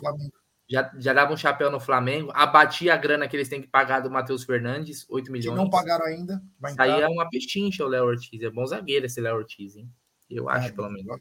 já, 0.69 0.91
já 0.99 1.13
dava 1.13 1.33
um 1.33 1.37
chapéu 1.37 1.71
no 1.71 1.79
Flamengo, 1.79 2.31
abatia 2.31 2.93
a 2.93 2.97
grana 2.97 3.27
que 3.27 3.35
eles 3.35 3.49
têm 3.49 3.59
que 3.59 3.67
pagar 3.67 4.01
do 4.01 4.11
Matheus 4.11 4.43
Fernandes, 4.43 5.03
8 5.09 5.31
milhões. 5.31 5.57
Que 5.57 5.63
não 5.63 5.69
pagaram 5.69 6.05
ainda. 6.05 6.39
Vai 6.59 6.75
Aí 6.77 7.01
é 7.01 7.07
uma 7.07 7.27
pechincha 7.27 7.83
o 7.83 7.87
Léo 7.87 8.05
Ortiz. 8.05 8.39
É 8.39 8.51
bom 8.51 8.63
zagueiro 8.67 9.07
esse 9.07 9.19
Léo 9.19 9.37
Ortiz, 9.37 9.75
hein? 9.75 9.89
Eu 10.29 10.47
é, 10.47 10.53
acho, 10.53 10.73
pelo 10.75 10.91
menos. 10.91 11.19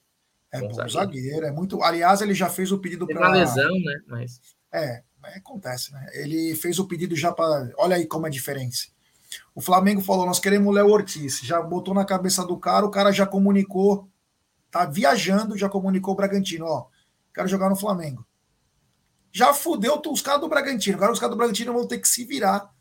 É 0.53 0.61
bom, 0.61 0.69
bom 0.69 0.75
zagueiro. 0.75 0.93
zagueiro. 0.93 1.47
É 1.47 1.51
muito. 1.51 1.83
Aliás, 1.83 2.21
ele 2.21 2.35
já 2.35 2.51
fez 2.51 2.71
o 2.71 2.79
pedido 2.79 3.07
para. 3.07 3.19
uma 3.19 3.31
lesão, 3.31 3.73
né? 3.73 4.01
Mas. 4.07 4.39
É, 4.71 5.03
acontece, 5.37 5.95
né? 5.95 6.07
Ele 6.13 6.55
fez 6.55 6.79
o 6.79 6.87
pedido 6.87 7.17
já 7.17 7.33
para. 7.33 7.73
Olha 7.79 7.97
aí 7.97 8.07
como 8.07 8.27
é 8.27 8.29
a 8.29 8.33
diferença. 8.33 8.89
O 9.55 9.61
Flamengo 9.61 10.01
falou: 10.01 10.27
nós 10.27 10.39
queremos 10.39 10.69
o 10.69 10.73
Léo 10.73 10.89
Ortiz. 10.89 11.41
Já 11.41 11.61
botou 11.61 11.95
na 11.95 12.05
cabeça 12.05 12.45
do 12.45 12.59
cara, 12.59 12.87
o 12.87 12.91
cara 12.91 13.13
já 13.13 13.27
comunicou, 13.27 14.09
tá 14.71 14.85
viajando, 14.85 15.57
já 15.57 15.69
comunicou 15.69 16.15
o 16.15 16.17
Bragantino: 16.17 16.67
ó, 16.67 16.87
quero 17.35 17.49
jogar 17.49 17.69
no 17.69 17.77
Flamengo. 17.77 18.27
Já 19.31 19.53
fudeu 19.53 20.01
os 20.11 20.23
caras 20.23 20.41
do 20.41 20.49
Bragantino. 20.49 20.97
Agora 20.97 21.13
os 21.13 21.19
caras 21.19 21.35
do 21.35 21.39
Bragantino 21.39 21.73
vão 21.73 21.87
ter 21.87 21.99
que 21.99 22.09
se 22.09 22.25
virar 22.25 22.73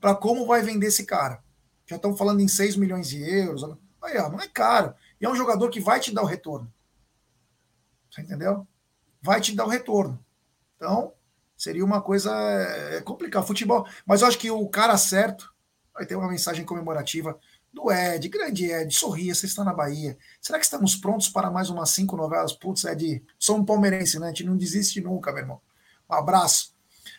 para 0.00 0.14
como 0.14 0.46
vai 0.46 0.62
vender 0.62 0.88
esse 0.88 1.04
cara. 1.06 1.42
Já 1.86 1.96
estão 1.96 2.16
falando 2.16 2.40
em 2.40 2.48
6 2.48 2.76
milhões 2.76 3.08
de 3.08 3.22
euros. 3.22 3.64
Aí, 4.02 4.18
ó, 4.18 4.28
não 4.28 4.40
é 4.40 4.48
caro. 4.48 4.94
E 5.20 5.24
é 5.24 5.30
um 5.30 5.34
jogador 5.34 5.70
que 5.70 5.80
vai 5.80 6.00
te 6.00 6.12
dar 6.12 6.22
o 6.22 6.26
retorno. 6.26 6.72
Você 8.10 8.20
entendeu? 8.20 8.66
Vai 9.22 9.40
te 9.40 9.54
dar 9.54 9.64
o 9.64 9.68
retorno. 9.68 10.22
Então, 10.76 11.14
seria 11.56 11.84
uma 11.84 12.02
coisa 12.02 12.32
é, 12.32 13.00
complicada. 13.00 13.46
Futebol. 13.46 13.86
Mas 14.04 14.20
eu 14.20 14.28
acho 14.28 14.38
que 14.38 14.50
o 14.50 14.68
cara 14.68 14.96
certo 14.98 15.53
vai 15.94 16.04
ter 16.04 16.16
uma 16.16 16.28
mensagem 16.28 16.64
comemorativa 16.64 17.38
do 17.72 17.90
Ed, 17.90 18.28
grande 18.28 18.70
Ed, 18.70 18.94
sorria, 18.94 19.34
você 19.34 19.46
está 19.46 19.64
na 19.64 19.72
Bahia. 19.72 20.16
Será 20.40 20.58
que 20.58 20.64
estamos 20.64 20.96
prontos 20.96 21.28
para 21.28 21.50
mais 21.50 21.70
umas 21.70 21.90
cinco 21.90 22.16
novelas? 22.16 22.52
Putz, 22.52 22.84
Ed, 22.84 23.22
sou 23.38 23.56
um 23.56 23.64
palmeirense, 23.64 24.18
né? 24.18 24.26
A 24.26 24.28
gente 24.28 24.44
não 24.44 24.56
desiste 24.56 25.00
nunca, 25.00 25.32
meu 25.32 25.42
irmão. 25.42 25.60
Um 26.08 26.14
abraço. 26.14 26.74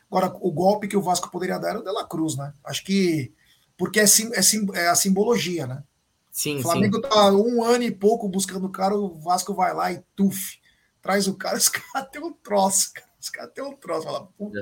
Agora, 0.10 0.34
o 0.40 0.52
golpe 0.52 0.88
que 0.88 0.96
o 0.96 1.02
Vasco 1.02 1.30
poderia 1.30 1.58
dar 1.58 1.70
era 1.70 1.80
o 1.80 1.84
De 1.84 1.92
La 1.92 2.06
Cruz, 2.08 2.38
né? 2.38 2.54
Acho 2.64 2.84
que. 2.84 3.34
Porque 3.78 4.00
é, 4.00 4.08
sim, 4.08 4.32
é, 4.34 4.42
sim, 4.42 4.66
é 4.74 4.88
a 4.88 4.96
simbologia, 4.96 5.68
né? 5.68 5.84
Sim, 6.32 6.60
o 6.60 6.62
Flamengo 6.62 6.98
sim. 6.98 7.02
tá 7.02 7.32
um 7.32 7.64
ano 7.64 7.84
e 7.84 7.92
pouco 7.92 8.30
buscando 8.30 8.68
o 8.68 8.72
cara, 8.72 8.96
o 8.96 9.20
Vasco 9.20 9.54
vai 9.54 9.74
lá 9.74 9.92
e 9.92 10.04
tuf, 10.16 10.60
traz 11.02 11.28
o 11.28 11.36
cara, 11.36 11.56
os 11.58 11.70
caras 11.70 12.10
têm 12.10 12.22
um 12.22 12.34
troço, 12.34 12.94
cara. 12.94 13.08
Os 13.20 13.30
caras 13.30 13.54
têm 13.54 13.64
um 13.64 13.76
troço. 13.76 14.06
Fala, 14.06 14.28
puta, 14.38 14.62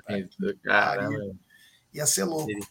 cara, 0.64 1.09
ia 1.93 2.05
ser 2.05 2.24
louco. 2.24 2.45
Seria 2.45 2.68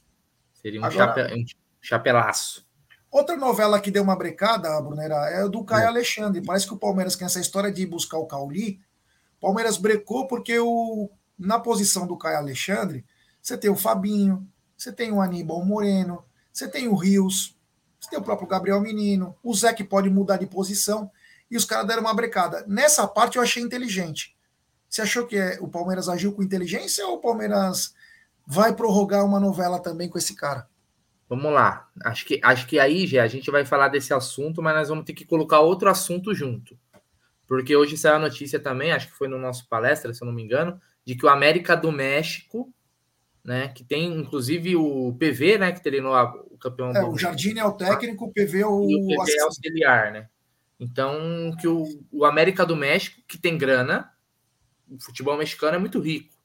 um, 0.65 0.85
Agora, 0.85 1.35
um 1.35 1.45
chapelaço. 1.81 2.67
Outra 3.11 3.37
novela 3.37 3.79
que 3.79 3.91
deu 3.91 4.03
uma 4.03 4.17
brecada, 4.17 4.81
Brunera, 4.81 5.17
é 5.31 5.47
do 5.47 5.63
Caio 5.65 5.85
é. 5.85 5.87
Alexandre. 5.89 6.43
Parece 6.43 6.67
que 6.67 6.73
o 6.73 6.79
Palmeiras, 6.79 7.15
com 7.15 7.25
essa 7.25 7.41
história 7.41 7.71
de 7.71 7.83
ir 7.83 7.87
buscar 7.87 8.17
o 8.17 8.27
Cauli, 8.27 8.81
o 9.37 9.41
Palmeiras 9.41 9.77
brecou 9.77 10.27
porque 10.27 10.59
o, 10.59 11.11
na 11.39 11.59
posição 11.59 12.07
do 12.07 12.17
Caio 12.17 12.39
Alexandre, 12.39 13.05
você 13.41 13.59
tem 13.59 13.71
o 13.71 13.77
Fabinho, 13.77 14.49
você 14.77 14.91
tem 14.91 15.13
o 15.13 15.21
Aníbal 15.21 15.65
Moreno, 15.65 16.25
você 16.53 16.67
tem 16.67 16.89
o 16.89 16.95
Rios, 16.95 17.55
você 18.01 18.09
tem 18.09 18.19
o 18.19 18.23
próprio 18.23 18.49
Gabriel 18.49 18.81
Menino, 18.81 19.37
o 19.43 19.55
Zé 19.55 19.75
que 19.75 19.85
pode 19.85 20.09
mudar 20.09 20.39
de 20.39 20.47
posição, 20.47 21.11
e 21.51 21.57
os 21.57 21.67
caras 21.67 21.87
deram 21.87 22.03
uma 22.03 22.15
brecada. 22.15 22.65
Nessa 22.67 23.07
parte 23.07 23.37
eu 23.37 23.43
achei 23.43 23.63
inteligente. 23.63 24.35
Você 24.89 25.03
achou 25.03 25.27
que 25.27 25.37
é, 25.37 25.59
o 25.61 25.69
Palmeiras 25.69 26.09
agiu 26.09 26.33
com 26.33 26.43
inteligência 26.43 27.07
ou 27.07 27.17
o 27.17 27.21
Palmeiras 27.21 27.95
vai 28.53 28.77
prorrogar 28.77 29.25
uma 29.25 29.41
novela 29.41 29.81
também 29.81 30.11
com 30.11 30.19
esse 30.19 30.37
cara? 30.37 30.69
Vamos 31.27 31.51
lá. 31.51 31.89
Acho 32.05 32.27
que, 32.27 32.39
acho 32.43 32.67
que 32.67 32.79
aí, 32.79 33.07
já 33.07 33.23
a 33.23 33.27
gente 33.27 33.51
vai 33.51 33.65
falar 33.65 33.89
desse 33.89 34.13
assunto, 34.13 34.61
mas 34.61 34.75
nós 34.75 34.89
vamos 34.91 35.07
ter 35.07 35.15
que 35.15 35.25
colocar 35.25 35.61
outro 35.61 35.89
assunto 35.89 36.35
junto. 36.35 36.79
Porque 37.49 37.75
hoje 37.75 37.97
saiu 37.97 38.17
a 38.17 38.19
notícia 38.19 38.61
também, 38.61 38.93
acho 38.93 39.09
que 39.09 39.17
foi 39.17 39.29
no 39.29 39.39
nosso 39.39 39.67
palestra, 39.69 40.13
se 40.13 40.23
eu 40.23 40.27
não 40.27 40.35
me 40.35 40.43
engano, 40.43 40.79
de 41.05 41.15
que 41.15 41.25
o 41.25 41.31
América 41.31 41.75
do 41.75 41.91
México, 41.91 42.71
né, 43.43 43.69
que 43.69 43.83
tem 43.83 44.13
inclusive 44.15 44.77
o 44.77 45.17
PV, 45.19 45.59
né, 45.59 45.73
que 45.73 45.83
treinou 45.83 46.15
o 46.51 46.59
campeão. 46.59 46.91
É, 46.95 47.03
o 47.03 47.17
Jardim 47.17 47.59
é 47.59 47.65
o 47.65 47.73
técnico, 47.73 48.27
o 48.27 48.33
PV 48.33 48.61
é 48.61 48.67
o, 48.67 48.87
e 48.87 48.97
o 48.97 49.25
PV 49.25 49.33
é 49.33 49.43
auxiliar, 49.43 50.13
né? 50.13 50.29
Então, 50.79 51.57
que 51.59 51.67
o, 51.67 51.85
o 52.11 52.27
América 52.27 52.67
do 52.67 52.77
México, 52.77 53.23
que 53.27 53.39
tem 53.39 53.57
grana, 53.57 54.13
o 54.91 55.01
futebol 55.01 55.39
mexicano 55.39 55.77
é 55.77 55.79
muito 55.79 55.99
rico. 55.99 56.42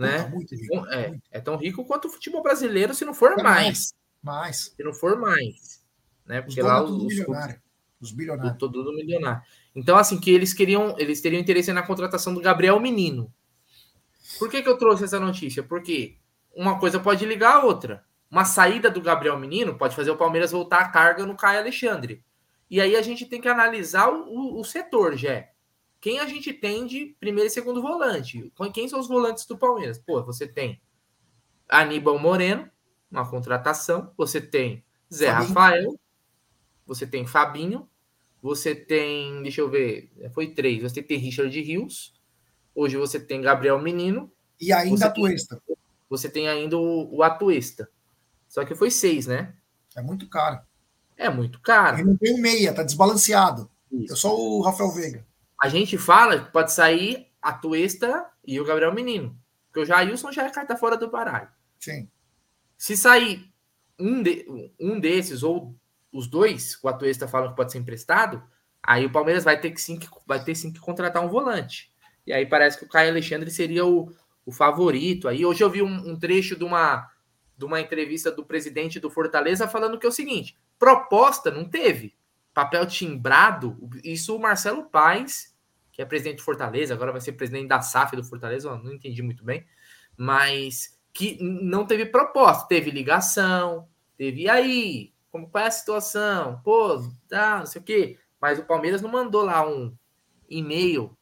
Né? 0.00 0.26
Muito 0.28 0.54
rico, 0.54 0.86
é, 0.86 1.14
é, 1.30 1.40
tão 1.40 1.56
rico 1.56 1.84
quanto 1.84 2.08
o 2.08 2.10
futebol 2.10 2.42
brasileiro, 2.42 2.94
se 2.94 3.04
não 3.04 3.12
for 3.12 3.36
mais. 3.36 3.92
mais. 4.22 4.72
Se 4.74 4.82
não 4.82 4.94
for 4.94 5.20
mais. 5.20 5.84
Né? 6.24 6.40
Porque 6.40 6.60
os 6.60 6.66
lá 6.66 6.82
os, 6.82 7.04
milionário. 7.04 7.60
os 8.00 8.10
bilionários. 8.10 8.56
Todo, 8.58 8.82
todo 8.82 8.96
milionário. 8.96 9.42
Então, 9.74 9.98
assim, 9.98 10.18
que 10.18 10.30
eles 10.30 10.54
queriam, 10.54 10.94
eles 10.98 11.20
teriam 11.20 11.38
interesse 11.38 11.70
na 11.72 11.82
contratação 11.82 12.32
do 12.32 12.40
Gabriel 12.40 12.80
Menino. 12.80 13.30
Por 14.38 14.48
que, 14.48 14.62
que 14.62 14.68
eu 14.70 14.78
trouxe 14.78 15.04
essa 15.04 15.20
notícia? 15.20 15.62
Porque 15.62 16.16
uma 16.56 16.78
coisa 16.80 16.98
pode 16.98 17.26
ligar 17.26 17.56
a 17.56 17.64
outra. 17.64 18.02
Uma 18.30 18.46
saída 18.46 18.90
do 18.90 19.02
Gabriel 19.02 19.38
Menino 19.38 19.76
pode 19.76 19.94
fazer 19.94 20.10
o 20.10 20.16
Palmeiras 20.16 20.52
voltar 20.52 20.80
a 20.80 20.88
carga 20.88 21.26
no 21.26 21.36
Caio 21.36 21.58
Alexandre. 21.58 22.24
E 22.70 22.80
aí 22.80 22.96
a 22.96 23.02
gente 23.02 23.26
tem 23.26 23.40
que 23.40 23.48
analisar 23.48 24.08
o, 24.08 24.24
o, 24.28 24.60
o 24.60 24.64
setor, 24.64 25.14
Jé 25.14 25.49
quem 26.00 26.18
a 26.18 26.26
gente 26.26 26.52
tem 26.52 26.86
de 26.86 27.14
primeiro 27.20 27.48
e 27.48 27.50
segundo 27.50 27.82
volante? 27.82 28.50
Quem 28.72 28.88
são 28.88 28.98
os 28.98 29.06
volantes 29.06 29.44
do 29.46 29.58
Palmeiras? 29.58 29.98
Pô, 29.98 30.22
você 30.24 30.46
tem 30.46 30.80
Aníbal 31.68 32.18
Moreno, 32.18 32.68
uma 33.10 33.28
contratação, 33.28 34.12
você 34.16 34.40
tem 34.40 34.82
Zé 35.12 35.30
Fabinho. 35.30 35.48
Rafael, 35.48 36.00
você 36.86 37.06
tem 37.06 37.26
Fabinho, 37.26 37.88
você 38.42 38.74
tem, 38.74 39.42
deixa 39.42 39.60
eu 39.60 39.68
ver, 39.68 40.10
foi 40.32 40.48
três, 40.48 40.82
você 40.82 41.02
tem 41.02 41.18
Richard 41.18 41.60
Rios, 41.60 42.14
hoje 42.74 42.96
você 42.96 43.20
tem 43.20 43.42
Gabriel 43.42 43.78
Menino. 43.78 44.32
E 44.58 44.72
ainda 44.72 45.06
Atuesta. 45.06 45.60
Tem, 45.66 45.76
você 46.08 46.28
tem 46.30 46.48
ainda 46.48 46.78
o, 46.78 47.14
o 47.14 47.22
Atuesta. 47.22 47.90
Só 48.48 48.64
que 48.64 48.74
foi 48.74 48.90
seis, 48.90 49.26
né? 49.26 49.54
É 49.94 50.00
muito 50.00 50.28
caro. 50.28 50.60
É 51.16 51.28
muito 51.28 51.60
caro. 51.60 51.98
Ele 51.98 52.08
não 52.08 52.16
tem 52.16 52.40
meia, 52.40 52.72
tá 52.72 52.82
desbalanceado. 52.82 53.70
Isso. 53.92 54.12
Eu 54.12 54.16
sou 54.16 54.58
o 54.58 54.62
Rafael 54.62 54.90
Veiga. 54.92 55.26
A 55.60 55.68
gente 55.68 55.98
fala 55.98 56.44
que 56.44 56.52
pode 56.52 56.72
sair 56.72 57.30
a 57.40 57.52
Tuesta 57.52 58.26
e 58.46 58.58
o 58.58 58.64
Gabriel 58.64 58.94
Menino. 58.94 59.38
Porque 59.66 59.80
o 59.80 59.84
Jailson 59.84 60.32
já 60.32 60.46
é 60.46 60.50
carta 60.50 60.76
fora 60.76 60.96
do 60.96 61.10
baralho. 61.10 61.48
Sim. 61.78 62.08
Se 62.76 62.96
sair 62.96 63.52
um, 63.98 64.22
de, 64.22 64.46
um 64.80 64.98
desses 64.98 65.42
ou 65.42 65.76
os 66.12 66.26
dois, 66.26 66.78
o 66.82 66.88
Atuesta 66.88 67.28
fala 67.28 67.50
que 67.50 67.56
pode 67.56 67.70
ser 67.70 67.78
emprestado, 67.78 68.42
aí 68.82 69.04
o 69.04 69.12
Palmeiras 69.12 69.44
vai 69.44 69.60
ter 69.60 69.70
que 69.70 69.80
sim 69.80 69.98
que, 69.98 70.08
vai 70.26 70.42
ter 70.42 70.54
sim 70.54 70.72
que 70.72 70.80
contratar 70.80 71.24
um 71.24 71.28
volante. 71.28 71.92
E 72.26 72.32
aí 72.32 72.46
parece 72.46 72.78
que 72.78 72.84
o 72.84 72.88
Caio 72.88 73.10
Alexandre 73.10 73.50
seria 73.50 73.84
o, 73.84 74.12
o 74.44 74.52
favorito. 74.52 75.28
Aí 75.28 75.44
hoje 75.44 75.62
eu 75.62 75.70
vi 75.70 75.82
um, 75.82 76.10
um 76.10 76.18
trecho 76.18 76.56
de 76.56 76.64
uma, 76.64 77.08
de 77.56 77.64
uma 77.64 77.80
entrevista 77.80 78.32
do 78.32 78.44
presidente 78.44 78.98
do 78.98 79.10
Fortaleza 79.10 79.68
falando 79.68 79.98
que 79.98 80.06
é 80.06 80.08
o 80.08 80.12
seguinte: 80.12 80.58
proposta 80.78 81.50
não 81.50 81.64
teve 81.64 82.14
papel 82.52 82.86
timbrado, 82.86 83.78
isso 84.02 84.36
o 84.36 84.40
Marcelo 84.40 84.84
Paes, 84.84 85.49
que 86.00 86.02
é 86.02 86.06
presidente 86.06 86.36
do 86.36 86.44
Fortaleza, 86.44 86.94
agora 86.94 87.12
vai 87.12 87.20
ser 87.20 87.32
presidente 87.32 87.68
da 87.68 87.82
SAF 87.82 88.16
do 88.16 88.24
Fortaleza, 88.24 88.74
não 88.78 88.94
entendi 88.94 89.20
muito 89.22 89.44
bem, 89.44 89.66
mas 90.16 90.98
que 91.12 91.36
não 91.42 91.84
teve 91.84 92.06
proposta, 92.06 92.66
teve 92.66 92.90
ligação, 92.90 93.86
teve 94.16 94.48
aí, 94.48 95.12
como 95.30 95.50
qual 95.50 95.64
é 95.64 95.66
a 95.66 95.70
situação? 95.70 96.58
Pô, 96.64 97.06
tá, 97.28 97.58
não 97.58 97.66
sei 97.66 97.82
o 97.82 97.84
quê. 97.84 98.18
Mas 98.40 98.58
o 98.58 98.64
Palmeiras 98.64 99.02
não 99.02 99.10
mandou 99.10 99.44
lá 99.44 99.68
um 99.68 99.94
e-mail, 100.48 101.14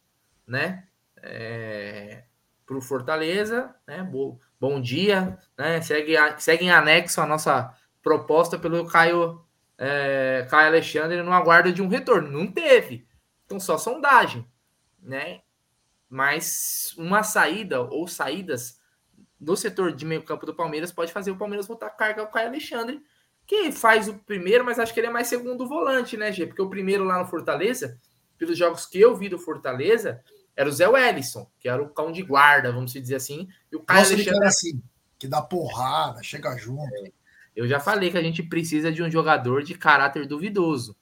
né? 0.46 0.86
É, 1.20 2.22
para 2.64 2.76
o 2.76 2.80
Fortaleza, 2.80 3.74
né? 3.84 4.04
Bom, 4.04 4.38
bom 4.60 4.80
dia, 4.80 5.36
né? 5.58 5.80
Segue, 5.82 6.14
segue 6.38 6.66
em 6.66 6.70
anexo 6.70 7.20
a 7.20 7.26
nossa 7.26 7.74
proposta 8.00 8.56
pelo 8.56 8.86
Caio 8.86 9.44
é, 9.76 10.46
Caio 10.48 10.68
Alexandre 10.68 11.20
no 11.20 11.32
aguardo 11.32 11.72
de 11.72 11.82
um 11.82 11.88
retorno. 11.88 12.30
Não 12.30 12.46
teve. 12.46 13.08
Então, 13.44 13.58
só 13.58 13.76
sondagem, 13.76 14.46
né? 15.00 15.40
Mas 16.08 16.94
uma 16.96 17.22
saída 17.22 17.82
ou 17.82 18.08
saídas 18.08 18.80
no 19.40 19.56
setor 19.56 19.92
de 19.92 20.04
meio 20.04 20.22
campo 20.22 20.46
do 20.46 20.54
Palmeiras 20.54 20.90
pode 20.90 21.12
fazer 21.12 21.30
o 21.30 21.36
Palmeiras 21.36 21.66
voltar 21.66 21.86
a 21.86 21.90
carga 21.90 22.22
ao 22.22 22.28
Caio 22.28 22.48
Alexandre, 22.48 23.02
que 23.46 23.70
faz 23.72 24.08
o 24.08 24.14
primeiro, 24.14 24.64
mas 24.64 24.78
acho 24.78 24.92
que 24.92 25.00
ele 25.00 25.06
é 25.06 25.10
mais 25.10 25.26
segundo 25.26 25.66
volante, 25.66 26.16
né, 26.16 26.32
Gê? 26.32 26.46
Porque 26.46 26.62
o 26.62 26.68
primeiro 26.68 27.04
lá 27.04 27.18
no 27.18 27.26
Fortaleza, 27.26 27.98
pelos 28.36 28.58
jogos 28.58 28.84
que 28.84 29.00
eu 29.00 29.16
vi 29.16 29.28
do 29.28 29.38
Fortaleza, 29.38 30.22
era 30.56 30.68
o 30.68 30.72
Zé 30.72 30.88
Wellison, 30.88 31.48
que 31.58 31.68
era 31.68 31.80
o 31.80 31.88
cão 31.88 32.10
de 32.10 32.22
guarda, 32.22 32.72
vamos 32.72 32.92
dizer 32.92 33.14
assim. 33.14 33.48
E 33.70 33.76
o 33.76 33.80
Caio 33.80 34.00
Nossa, 34.00 34.14
Alexandre. 34.14 34.46
assim, 34.46 34.82
que 35.18 35.28
dá 35.28 35.40
porrada, 35.40 36.22
chega 36.22 36.56
junto. 36.56 36.92
É. 37.06 37.12
Eu 37.54 37.66
já 37.66 37.80
falei 37.80 38.10
que 38.10 38.18
a 38.18 38.22
gente 38.22 38.42
precisa 38.42 38.92
de 38.92 39.02
um 39.02 39.10
jogador 39.10 39.62
de 39.62 39.74
caráter 39.74 40.26
duvidoso. 40.26 40.96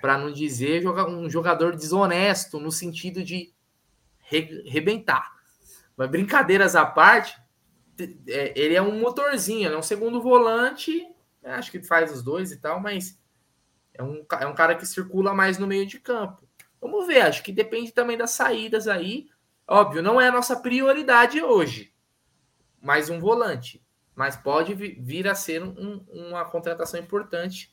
Para 0.00 0.18
não 0.18 0.32
dizer 0.32 0.86
um 0.86 1.28
jogador 1.28 1.74
desonesto, 1.74 2.60
no 2.60 2.70
sentido 2.70 3.22
de 3.22 3.52
rebentar. 4.20 5.32
Mas 5.96 6.10
brincadeiras 6.10 6.76
à 6.76 6.84
parte, 6.84 7.36
é, 8.28 8.52
ele 8.58 8.74
é 8.74 8.82
um 8.82 9.00
motorzinho, 9.00 9.66
ele 9.66 9.74
é 9.74 9.78
um 9.78 9.82
segundo 9.82 10.20
volante, 10.20 11.06
acho 11.42 11.70
que 11.70 11.82
faz 11.82 12.12
os 12.12 12.22
dois 12.22 12.52
e 12.52 12.58
tal, 12.58 12.80
mas 12.80 13.18
é 13.94 14.02
um, 14.02 14.24
é 14.40 14.46
um 14.46 14.54
cara 14.54 14.74
que 14.74 14.84
circula 14.84 15.32
mais 15.32 15.58
no 15.58 15.66
meio 15.66 15.86
de 15.86 15.98
campo. 15.98 16.46
Vamos 16.80 17.06
ver, 17.06 17.22
acho 17.22 17.42
que 17.42 17.52
depende 17.52 17.92
também 17.92 18.18
das 18.18 18.32
saídas 18.32 18.86
aí. 18.86 19.28
Óbvio, 19.66 20.02
não 20.02 20.20
é 20.20 20.28
a 20.28 20.32
nossa 20.32 20.56
prioridade 20.56 21.42
hoje, 21.42 21.92
mais 22.80 23.08
um 23.08 23.18
volante 23.18 23.84
mas 24.16 24.34
pode 24.34 24.74
vir 24.74 25.28
a 25.28 25.34
ser 25.34 25.62
um, 25.62 26.02
uma 26.08 26.42
contratação 26.46 26.98
importante. 26.98 27.70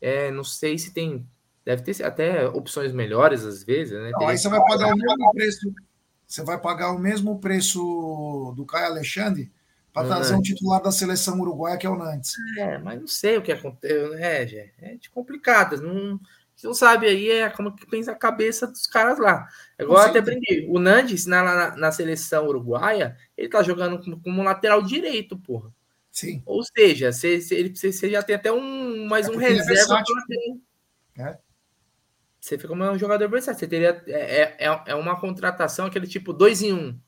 É, 0.00 0.30
não 0.30 0.44
sei 0.44 0.78
se 0.78 0.94
tem. 0.94 1.28
Deve 1.64 1.82
ter 1.82 2.02
até 2.02 2.46
opções 2.48 2.92
melhores 2.92 3.44
às 3.44 3.62
vezes, 3.62 3.92
né? 3.92 4.10
Não, 4.12 4.28
aí 4.28 4.38
você 4.38 4.48
vai 4.48 4.60
pagar 4.60 4.94
o 4.94 4.96
mesmo 4.96 5.32
preço. 5.32 5.74
Você 6.26 6.44
vai 6.44 6.60
pagar 6.60 6.92
o 6.92 6.98
mesmo 6.98 7.38
preço 7.40 8.52
do 8.56 8.64
Caio 8.64 8.86
Alexandre 8.86 9.50
para 9.92 10.06
trazer 10.06 10.34
um 10.34 10.40
titular 10.40 10.80
da 10.80 10.92
seleção 10.92 11.40
uruguaia 11.40 11.76
que 11.76 11.86
é 11.86 11.90
o 11.90 11.98
Nantes. 11.98 12.34
É, 12.56 12.78
mas 12.78 13.00
não 13.00 13.08
sei 13.08 13.36
o 13.36 13.42
que 13.42 13.52
aconteceu, 13.52 14.10
né, 14.10 14.46
Gê? 14.46 14.72
É 14.78 14.94
de 14.94 15.10
complicado. 15.10 15.82
Não, 15.82 16.20
você 16.54 16.66
não 16.66 16.74
sabe 16.74 17.06
aí 17.06 17.30
é 17.30 17.50
como 17.50 17.74
que 17.74 17.86
pensa 17.86 18.12
a 18.12 18.14
cabeça 18.14 18.66
dos 18.66 18.86
caras 18.86 19.18
lá. 19.18 19.48
Agora 19.78 20.10
até 20.10 20.20
brinquei. 20.20 20.68
O 20.68 20.78
Nantes, 20.78 21.26
na, 21.26 21.42
na, 21.42 21.76
na, 21.76 21.92
seleção 21.92 22.46
uruguaia, 22.46 23.16
ele 23.36 23.48
tá 23.48 23.62
jogando 23.62 23.98
como, 23.98 24.20
como 24.20 24.42
lateral 24.42 24.82
direito, 24.82 25.38
porra. 25.38 25.72
Sim. 26.10 26.42
Ou 26.44 26.62
seja, 26.62 27.12
você, 27.12 27.38
ele, 27.50 27.74
você 27.74 28.10
já 28.10 28.22
tem 28.22 28.36
até 28.36 28.52
um 28.52 29.06
mais 29.06 29.26
é 29.26 29.30
um 29.30 29.40
é 29.40 29.48
reserva. 29.48 30.02
É. 31.18 31.38
Você 32.40 32.56
fica 32.56 32.72
um 32.72 32.98
jogador 32.98 33.28
versátil. 33.28 33.60
Você 33.60 33.68
teria. 33.68 34.02
É, 34.06 34.66
é, 34.66 34.82
é 34.86 34.94
uma 34.94 35.20
contratação, 35.20 35.86
aquele 35.86 36.06
tipo 36.06 36.32
dois 36.32 36.62
em 36.62 36.72
um. 36.72 36.98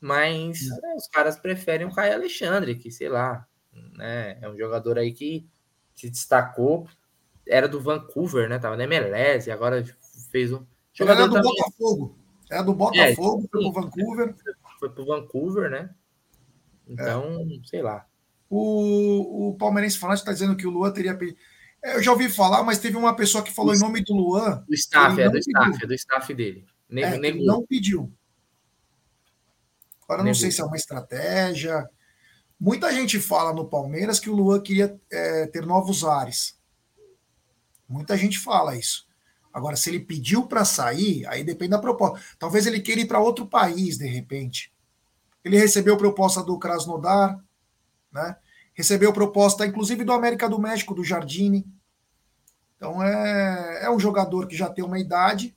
Mas 0.00 0.68
é, 0.68 0.94
os 0.96 1.06
caras 1.08 1.38
preferem 1.38 1.86
o 1.86 1.94
Caio 1.94 2.14
Alexandre, 2.14 2.74
que 2.74 2.90
sei 2.90 3.08
lá. 3.08 3.46
Né, 3.72 4.38
é 4.40 4.48
um 4.48 4.56
jogador 4.56 4.98
aí 4.98 5.12
que 5.12 5.48
se 5.94 6.10
destacou. 6.10 6.88
Era 7.46 7.68
do 7.68 7.80
Vancouver, 7.80 8.48
né? 8.48 8.58
Tava 8.58 8.76
na 8.76 8.84
MLS 8.84 9.48
e 9.48 9.52
agora 9.52 9.84
fez 10.30 10.52
um. 10.52 10.66
Jogador 10.92 11.22
era 11.22 11.28
do 11.28 11.34
também... 11.34 11.52
Botafogo. 11.52 12.18
Era 12.50 12.62
do 12.62 12.74
Botafogo, 12.74 13.00
é, 13.00 13.14
foi 13.14 13.48
pro 13.48 13.72
Vancouver. 13.72 14.34
Foi 14.80 14.90
pro 14.90 15.06
Vancouver, 15.06 15.70
né? 15.70 15.90
Então, 16.88 17.40
é. 17.40 17.66
sei 17.68 17.82
lá. 17.82 18.06
O, 18.48 19.48
o 19.50 19.54
Palmeirense 19.56 19.98
Falante 19.98 20.20
está 20.20 20.32
dizendo 20.32 20.56
que 20.56 20.66
o 20.66 20.70
Luan 20.70 20.92
teria 20.92 21.16
pedido. 21.16 21.38
É, 21.82 21.96
eu 21.96 22.02
já 22.02 22.12
ouvi 22.12 22.28
falar, 22.28 22.62
mas 22.62 22.78
teve 22.78 22.96
uma 22.96 23.14
pessoa 23.14 23.44
que 23.44 23.52
falou 23.52 23.72
o, 23.72 23.76
em 23.76 23.80
nome 23.80 24.02
do 24.02 24.14
Luan. 24.14 24.64
Do 24.68 24.74
staff, 24.74 25.20
é 25.20 25.28
do 25.28 25.38
staff, 25.38 25.84
é 25.84 25.86
do 25.86 25.94
staff 25.94 26.34
dele. 26.34 26.66
é, 26.92 27.16
ele 27.16 27.44
não 27.44 27.64
pediu. 27.64 28.12
Agora, 30.02 30.22
não 30.22 30.34
sei 30.34 30.50
se 30.50 30.60
é 30.60 30.64
uma 30.64 30.76
estratégia. 30.76 31.88
Muita 32.58 32.92
gente 32.92 33.18
fala 33.18 33.52
no 33.52 33.68
Palmeiras 33.68 34.20
que 34.20 34.30
o 34.30 34.34
Luan 34.34 34.60
queria 34.60 34.98
é, 35.10 35.46
ter 35.46 35.66
novos 35.66 36.04
ares. 36.04 36.58
Muita 37.88 38.16
gente 38.16 38.38
fala 38.38 38.76
isso. 38.76 39.06
Agora, 39.52 39.74
se 39.74 39.90
ele 39.90 40.00
pediu 40.00 40.46
para 40.46 40.64
sair, 40.64 41.26
aí 41.26 41.42
depende 41.42 41.70
da 41.70 41.78
proposta. 41.78 42.22
Talvez 42.38 42.66
ele 42.66 42.80
queira 42.80 43.00
ir 43.00 43.06
para 43.06 43.20
outro 43.20 43.46
país, 43.46 43.96
de 43.98 44.06
repente. 44.06 44.72
Ele 45.44 45.56
recebeu 45.56 45.96
proposta 45.96 46.42
do 46.42 46.58
Krasnodar, 46.58 47.42
né? 48.12 48.36
Recebeu 48.76 49.12
proposta, 49.12 49.66
inclusive, 49.66 50.04
do 50.04 50.12
América 50.12 50.48
do 50.48 50.60
México, 50.60 50.94
do 50.94 51.02
Jardine. 51.02 51.66
Então, 52.76 53.02
é, 53.02 53.86
é 53.86 53.90
um 53.90 53.98
jogador 53.98 54.46
que 54.46 54.54
já 54.56 54.68
tem 54.68 54.84
uma 54.84 55.00
idade 55.00 55.56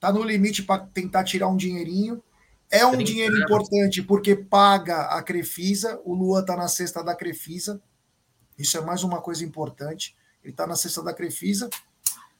Tá 0.00 0.12
no 0.12 0.22
limite 0.22 0.62
para 0.62 0.86
tentar 0.86 1.24
tirar 1.24 1.48
um 1.48 1.56
dinheirinho. 1.56 2.22
É 2.70 2.86
um 2.86 2.98
dinheiro 2.98 3.34
anos. 3.34 3.44
importante 3.44 4.02
porque 4.02 4.36
paga 4.36 5.02
a 5.06 5.22
Crefisa. 5.22 6.00
O 6.04 6.14
Luan 6.14 6.44
tá 6.44 6.56
na 6.56 6.68
cesta 6.68 7.02
da 7.02 7.14
Crefisa. 7.14 7.80
Isso 8.56 8.76
é 8.76 8.80
mais 8.80 9.02
uma 9.02 9.20
coisa 9.20 9.44
importante. 9.44 10.16
Ele 10.42 10.52
tá 10.52 10.66
na 10.66 10.76
cesta 10.76 11.02
da 11.02 11.12
Crefisa. 11.12 11.68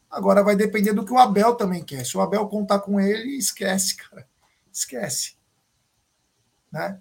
Agora 0.08 0.42
vai 0.42 0.54
depender 0.54 0.92
do 0.92 1.04
que 1.04 1.12
o 1.12 1.18
Abel 1.18 1.54
também 1.54 1.84
quer. 1.84 2.04
Se 2.04 2.16
o 2.16 2.20
Abel 2.20 2.46
contar 2.46 2.78
com 2.80 3.00
ele, 3.00 3.36
esquece, 3.36 3.96
cara. 3.96 4.26
Esquece. 4.72 5.36
Né? 6.70 7.00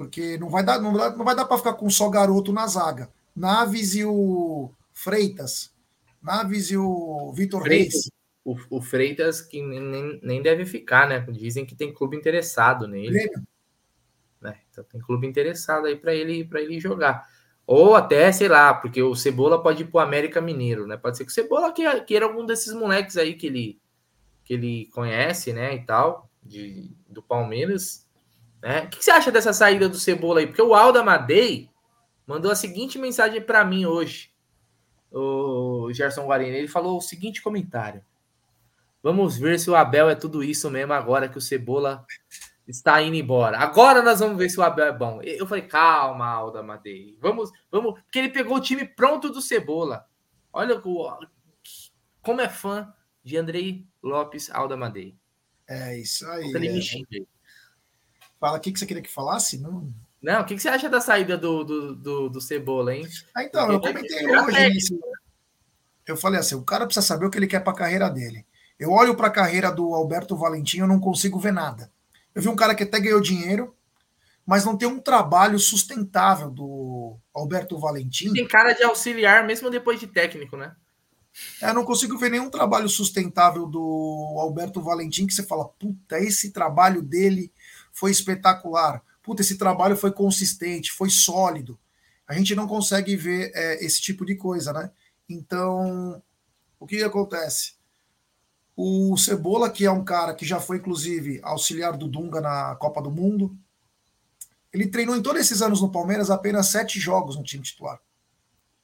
Porque 0.00 0.38
não 0.38 0.48
vai 0.48 0.64
dar, 0.64 0.80
não, 0.80 0.92
não 0.92 1.24
vai 1.26 1.36
dar 1.36 1.44
para 1.44 1.58
ficar 1.58 1.74
com 1.74 1.90
só 1.90 2.08
garoto 2.08 2.54
na 2.54 2.66
zaga. 2.66 3.10
Naves 3.36 3.94
e 3.94 4.02
o 4.02 4.70
Freitas. 4.94 5.74
Naves 6.22 6.70
e 6.70 6.76
o 6.78 7.30
Vitor 7.34 7.60
Reis. 7.60 8.10
O, 8.42 8.56
o, 8.70 8.80
Freitas 8.80 9.42
que 9.42 9.60
nem, 9.60 10.18
nem 10.22 10.40
deve 10.40 10.64
ficar, 10.64 11.06
né? 11.06 11.20
Dizem 11.30 11.66
que 11.66 11.74
tem 11.74 11.92
clube 11.92 12.16
interessado 12.16 12.88
nele. 12.88 13.30
Né? 14.40 14.58
Então 14.70 14.82
tem 14.84 15.02
clube 15.02 15.26
interessado 15.26 15.84
aí 15.84 15.96
para 15.96 16.14
ele 16.14 16.46
para 16.46 16.62
ele 16.62 16.80
jogar. 16.80 17.28
Ou 17.66 17.94
até, 17.94 18.32
sei 18.32 18.48
lá, 18.48 18.72
porque 18.72 19.02
o 19.02 19.14
Cebola 19.14 19.62
pode 19.62 19.82
ir 19.82 19.86
pro 19.88 20.00
América 20.00 20.40
Mineiro, 20.40 20.86
né? 20.86 20.96
Pode 20.96 21.18
ser 21.18 21.26
que 21.26 21.30
o 21.30 21.34
Cebola 21.34 21.74
queira 22.06 22.24
algum 22.24 22.46
desses 22.46 22.72
moleques 22.72 23.18
aí 23.18 23.34
que 23.34 23.48
ele, 23.48 23.78
que 24.46 24.54
ele 24.54 24.86
conhece, 24.94 25.52
né? 25.52 25.74
E 25.74 25.84
tal, 25.84 26.30
de, 26.42 26.90
do 27.06 27.22
Palmeiras. 27.22 28.08
Né? 28.62 28.82
O 28.82 28.88
que 28.88 29.02
você 29.02 29.10
acha 29.10 29.32
dessa 29.32 29.52
saída 29.52 29.88
do 29.88 29.98
Cebola 29.98 30.40
aí? 30.40 30.46
Porque 30.46 30.62
o 30.62 30.74
Alda 30.74 31.02
Madei 31.02 31.70
mandou 32.26 32.50
a 32.50 32.56
seguinte 32.56 32.98
mensagem 32.98 33.40
para 33.40 33.64
mim 33.64 33.86
hoje, 33.86 34.30
o 35.10 35.90
Gerson 35.92 36.26
Guarini. 36.26 36.56
Ele 36.56 36.68
falou 36.68 36.98
o 36.98 37.02
seguinte 37.02 37.42
comentário: 37.42 38.04
Vamos 39.02 39.38
ver 39.38 39.58
se 39.58 39.70
o 39.70 39.74
Abel 39.74 40.10
é 40.10 40.14
tudo 40.14 40.44
isso 40.44 40.70
mesmo 40.70 40.92
agora 40.92 41.28
que 41.28 41.38
o 41.38 41.40
Cebola 41.40 42.04
está 42.68 43.00
indo 43.02 43.16
embora. 43.16 43.58
Agora 43.58 44.02
nós 44.02 44.20
vamos 44.20 44.36
ver 44.36 44.50
se 44.50 44.60
o 44.60 44.62
Abel 44.62 44.86
é 44.86 44.92
bom. 44.92 45.20
Eu 45.22 45.46
falei, 45.46 45.66
calma, 45.66 46.26
Alda 46.26 46.62
Madei. 46.62 47.16
Vamos, 47.20 47.50
vamos, 47.70 47.94
porque 48.00 48.18
ele 48.18 48.28
pegou 48.28 48.58
o 48.58 48.60
time 48.60 48.84
pronto 48.84 49.30
do 49.30 49.40
Cebola. 49.40 50.06
Olha 50.52 50.80
como 52.22 52.40
é 52.40 52.48
fã 52.48 52.92
de 53.24 53.36
Andrei 53.36 53.86
Lopes 54.02 54.50
Alda 54.50 54.76
Madei. 54.76 55.16
É 55.66 55.98
isso 55.98 56.26
aí. 56.28 56.50
É. 57.14 57.22
Fala, 58.40 58.56
o 58.56 58.60
que, 58.60 58.72
que 58.72 58.78
você 58.78 58.86
queria 58.86 59.02
que 59.02 59.12
falasse? 59.12 59.58
Não. 59.58 59.92
Não, 60.22 60.40
o 60.40 60.44
que, 60.44 60.54
que 60.54 60.62
você 60.62 60.68
acha 60.68 60.88
da 60.88 61.00
saída 61.00 61.36
do, 61.36 61.62
do, 61.62 61.94
do, 61.94 62.28
do 62.30 62.40
Cebola, 62.40 62.94
hein? 62.94 63.06
Ah, 63.34 63.44
então, 63.44 63.70
eu 63.70 63.80
comentei 63.80 64.26
hoje 64.26 64.76
isso. 64.76 64.98
Eu 66.06 66.16
falei 66.16 66.40
assim: 66.40 66.54
o 66.54 66.62
cara 66.62 66.86
precisa 66.86 67.06
saber 67.06 67.26
o 67.26 67.30
que 67.30 67.38
ele 67.38 67.46
quer 67.46 67.60
para 67.60 67.72
a 67.72 67.76
carreira 67.76 68.08
dele. 68.08 68.44
Eu 68.78 68.90
olho 68.92 69.14
para 69.14 69.26
a 69.26 69.30
carreira 69.30 69.70
do 69.70 69.94
Alberto 69.94 70.36
Valentim, 70.36 70.78
eu 70.78 70.86
não 70.86 70.98
consigo 70.98 71.38
ver 71.38 71.52
nada. 71.52 71.92
Eu 72.34 72.40
vi 72.40 72.48
um 72.48 72.56
cara 72.56 72.74
que 72.74 72.82
até 72.82 72.98
ganhou 72.98 73.20
dinheiro, 73.20 73.74
mas 74.46 74.64
não 74.64 74.76
tem 74.76 74.88
um 74.88 74.98
trabalho 74.98 75.58
sustentável 75.58 76.50
do 76.50 77.18
Alberto 77.34 77.78
Valentim. 77.78 78.32
Tem 78.32 78.48
cara 78.48 78.72
de 78.72 78.82
auxiliar, 78.82 79.46
mesmo 79.46 79.68
depois 79.68 80.00
de 80.00 80.06
técnico, 80.06 80.56
né? 80.56 80.74
É, 81.60 81.72
não 81.72 81.84
consigo 81.84 82.18
ver 82.18 82.30
nenhum 82.30 82.50
trabalho 82.50 82.88
sustentável 82.88 83.66
do 83.66 84.36
Alberto 84.38 84.80
Valentim 84.82 85.26
que 85.26 85.34
você 85.34 85.44
fala, 85.44 85.68
puta, 85.68 86.18
esse 86.18 86.52
trabalho 86.52 87.02
dele 87.02 87.52
foi 87.92 88.10
espetacular. 88.10 89.02
Puta, 89.22 89.42
esse 89.42 89.58
trabalho 89.58 89.96
foi 89.96 90.12
consistente, 90.12 90.92
foi 90.92 91.10
sólido. 91.10 91.78
A 92.26 92.34
gente 92.34 92.54
não 92.54 92.66
consegue 92.66 93.16
ver 93.16 93.50
é, 93.54 93.84
esse 93.84 94.00
tipo 94.00 94.24
de 94.24 94.36
coisa, 94.36 94.72
né? 94.72 94.90
Então, 95.28 96.22
o 96.78 96.86
que 96.86 97.02
acontece? 97.02 97.74
O 98.76 99.16
Cebola, 99.16 99.68
que 99.70 99.84
é 99.84 99.90
um 99.90 100.04
cara 100.04 100.34
que 100.34 100.46
já 100.46 100.58
foi, 100.58 100.78
inclusive, 100.78 101.40
auxiliar 101.42 101.96
do 101.96 102.08
Dunga 102.08 102.40
na 102.40 102.74
Copa 102.76 103.02
do 103.02 103.10
Mundo, 103.10 103.56
ele 104.72 104.86
treinou 104.86 105.16
em 105.16 105.22
todos 105.22 105.40
esses 105.40 105.60
anos 105.60 105.80
no 105.80 105.90
Palmeiras 105.90 106.30
apenas 106.30 106.68
sete 106.68 106.98
jogos 106.98 107.36
no 107.36 107.42
time 107.42 107.62
titular, 107.62 108.00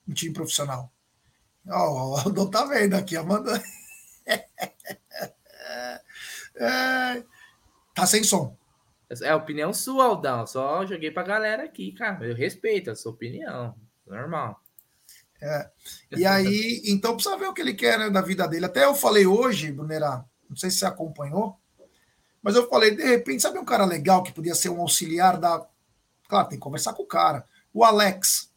no 0.06 0.14
time 0.14 0.34
profissional. 0.34 0.92
Ó, 1.68 2.22
oh, 2.26 2.30
não 2.30 2.50
tá 2.50 2.64
vendo 2.64 2.94
aqui, 2.94 3.16
Amanda. 3.16 3.62
é, 6.56 7.22
tá 7.94 8.06
sem 8.06 8.22
som. 8.22 8.56
É 9.22 9.30
a 9.30 9.36
opinião 9.36 9.72
sua, 9.72 10.04
Aldão. 10.04 10.46
Só 10.46 10.84
joguei 10.84 11.10
pra 11.10 11.22
galera 11.22 11.64
aqui, 11.64 11.92
cara. 11.92 12.26
Eu 12.26 12.34
respeito 12.34 12.90
a 12.90 12.94
sua 12.94 13.12
opinião. 13.12 13.74
Normal. 14.06 14.60
É. 15.40 15.70
E 16.16 16.26
aí, 16.26 16.82
então 16.86 17.14
precisa 17.14 17.36
ver 17.36 17.46
o 17.46 17.54
que 17.54 17.60
ele 17.60 17.74
quer 17.74 17.98
né, 17.98 18.10
da 18.10 18.20
vida 18.20 18.46
dele. 18.48 18.66
Até 18.66 18.84
eu 18.84 18.94
falei 18.94 19.26
hoje, 19.26 19.72
Brunerá, 19.72 20.24
não 20.48 20.56
sei 20.56 20.70
se 20.70 20.78
você 20.78 20.86
acompanhou, 20.86 21.56
mas 22.42 22.56
eu 22.56 22.68
falei, 22.68 22.94
de 22.94 23.02
repente, 23.02 23.42
sabe 23.42 23.58
um 23.58 23.64
cara 23.64 23.84
legal 23.84 24.22
que 24.22 24.32
podia 24.32 24.54
ser 24.54 24.68
um 24.68 24.80
auxiliar 24.80 25.38
da. 25.38 25.66
Claro, 26.28 26.48
tem 26.48 26.58
que 26.58 26.62
conversar 26.62 26.92
com 26.94 27.02
o 27.02 27.06
cara. 27.06 27.44
O 27.72 27.84
Alex, 27.84 28.52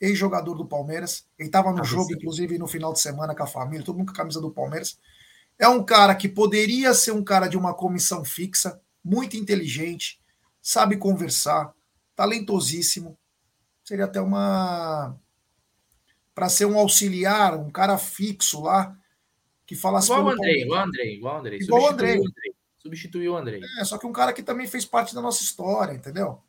ex-jogador 0.00 0.54
do 0.54 0.66
Palmeiras. 0.66 1.26
Ele 1.38 1.48
estava 1.48 1.72
no 1.72 1.80
ah, 1.80 1.84
jogo, 1.84 2.08
sim. 2.08 2.14
inclusive, 2.14 2.58
no 2.58 2.66
final 2.66 2.92
de 2.92 3.00
semana 3.00 3.34
com 3.34 3.42
a 3.42 3.46
família, 3.46 3.84
todo 3.84 3.96
mundo 3.96 4.08
com 4.08 4.12
a 4.12 4.16
camisa 4.16 4.40
do 4.40 4.50
Palmeiras. 4.50 4.98
É 5.58 5.68
um 5.68 5.84
cara 5.84 6.14
que 6.14 6.28
poderia 6.28 6.92
ser 6.92 7.12
um 7.12 7.22
cara 7.22 7.46
de 7.46 7.56
uma 7.56 7.72
comissão 7.72 8.24
fixa, 8.24 8.80
muito 9.04 9.36
inteligente, 9.36 10.20
sabe 10.60 10.96
conversar, 10.96 11.74
talentosíssimo. 12.14 13.18
Seria 13.84 14.04
até 14.04 14.20
uma 14.20 15.18
para 16.34 16.48
ser 16.48 16.64
um 16.64 16.78
auxiliar, 16.78 17.54
um 17.54 17.70
cara 17.70 17.98
fixo 17.98 18.62
lá, 18.62 18.96
que 19.66 19.74
falasse 19.74 20.10
igual 20.10 20.24
o 20.24 20.30
Andrei, 20.30 20.62
igual 20.62 20.80
o 20.80 20.84
Andrei, 20.84 21.14
igual 21.14 21.34
o 21.34 21.38
Andrei. 21.38 21.58
Igual 21.60 21.82
o 21.82 21.86
Andrei. 21.86 22.20
Substituiu 22.78 23.32
o 23.34 23.36
Andrei. 23.36 23.60
É, 23.78 23.84
só 23.84 23.96
que 23.96 24.06
um 24.06 24.12
cara 24.12 24.32
que 24.32 24.42
também 24.42 24.66
fez 24.66 24.84
parte 24.84 25.14
da 25.14 25.20
nossa 25.20 25.42
história, 25.42 25.92
entendeu? 25.92 26.42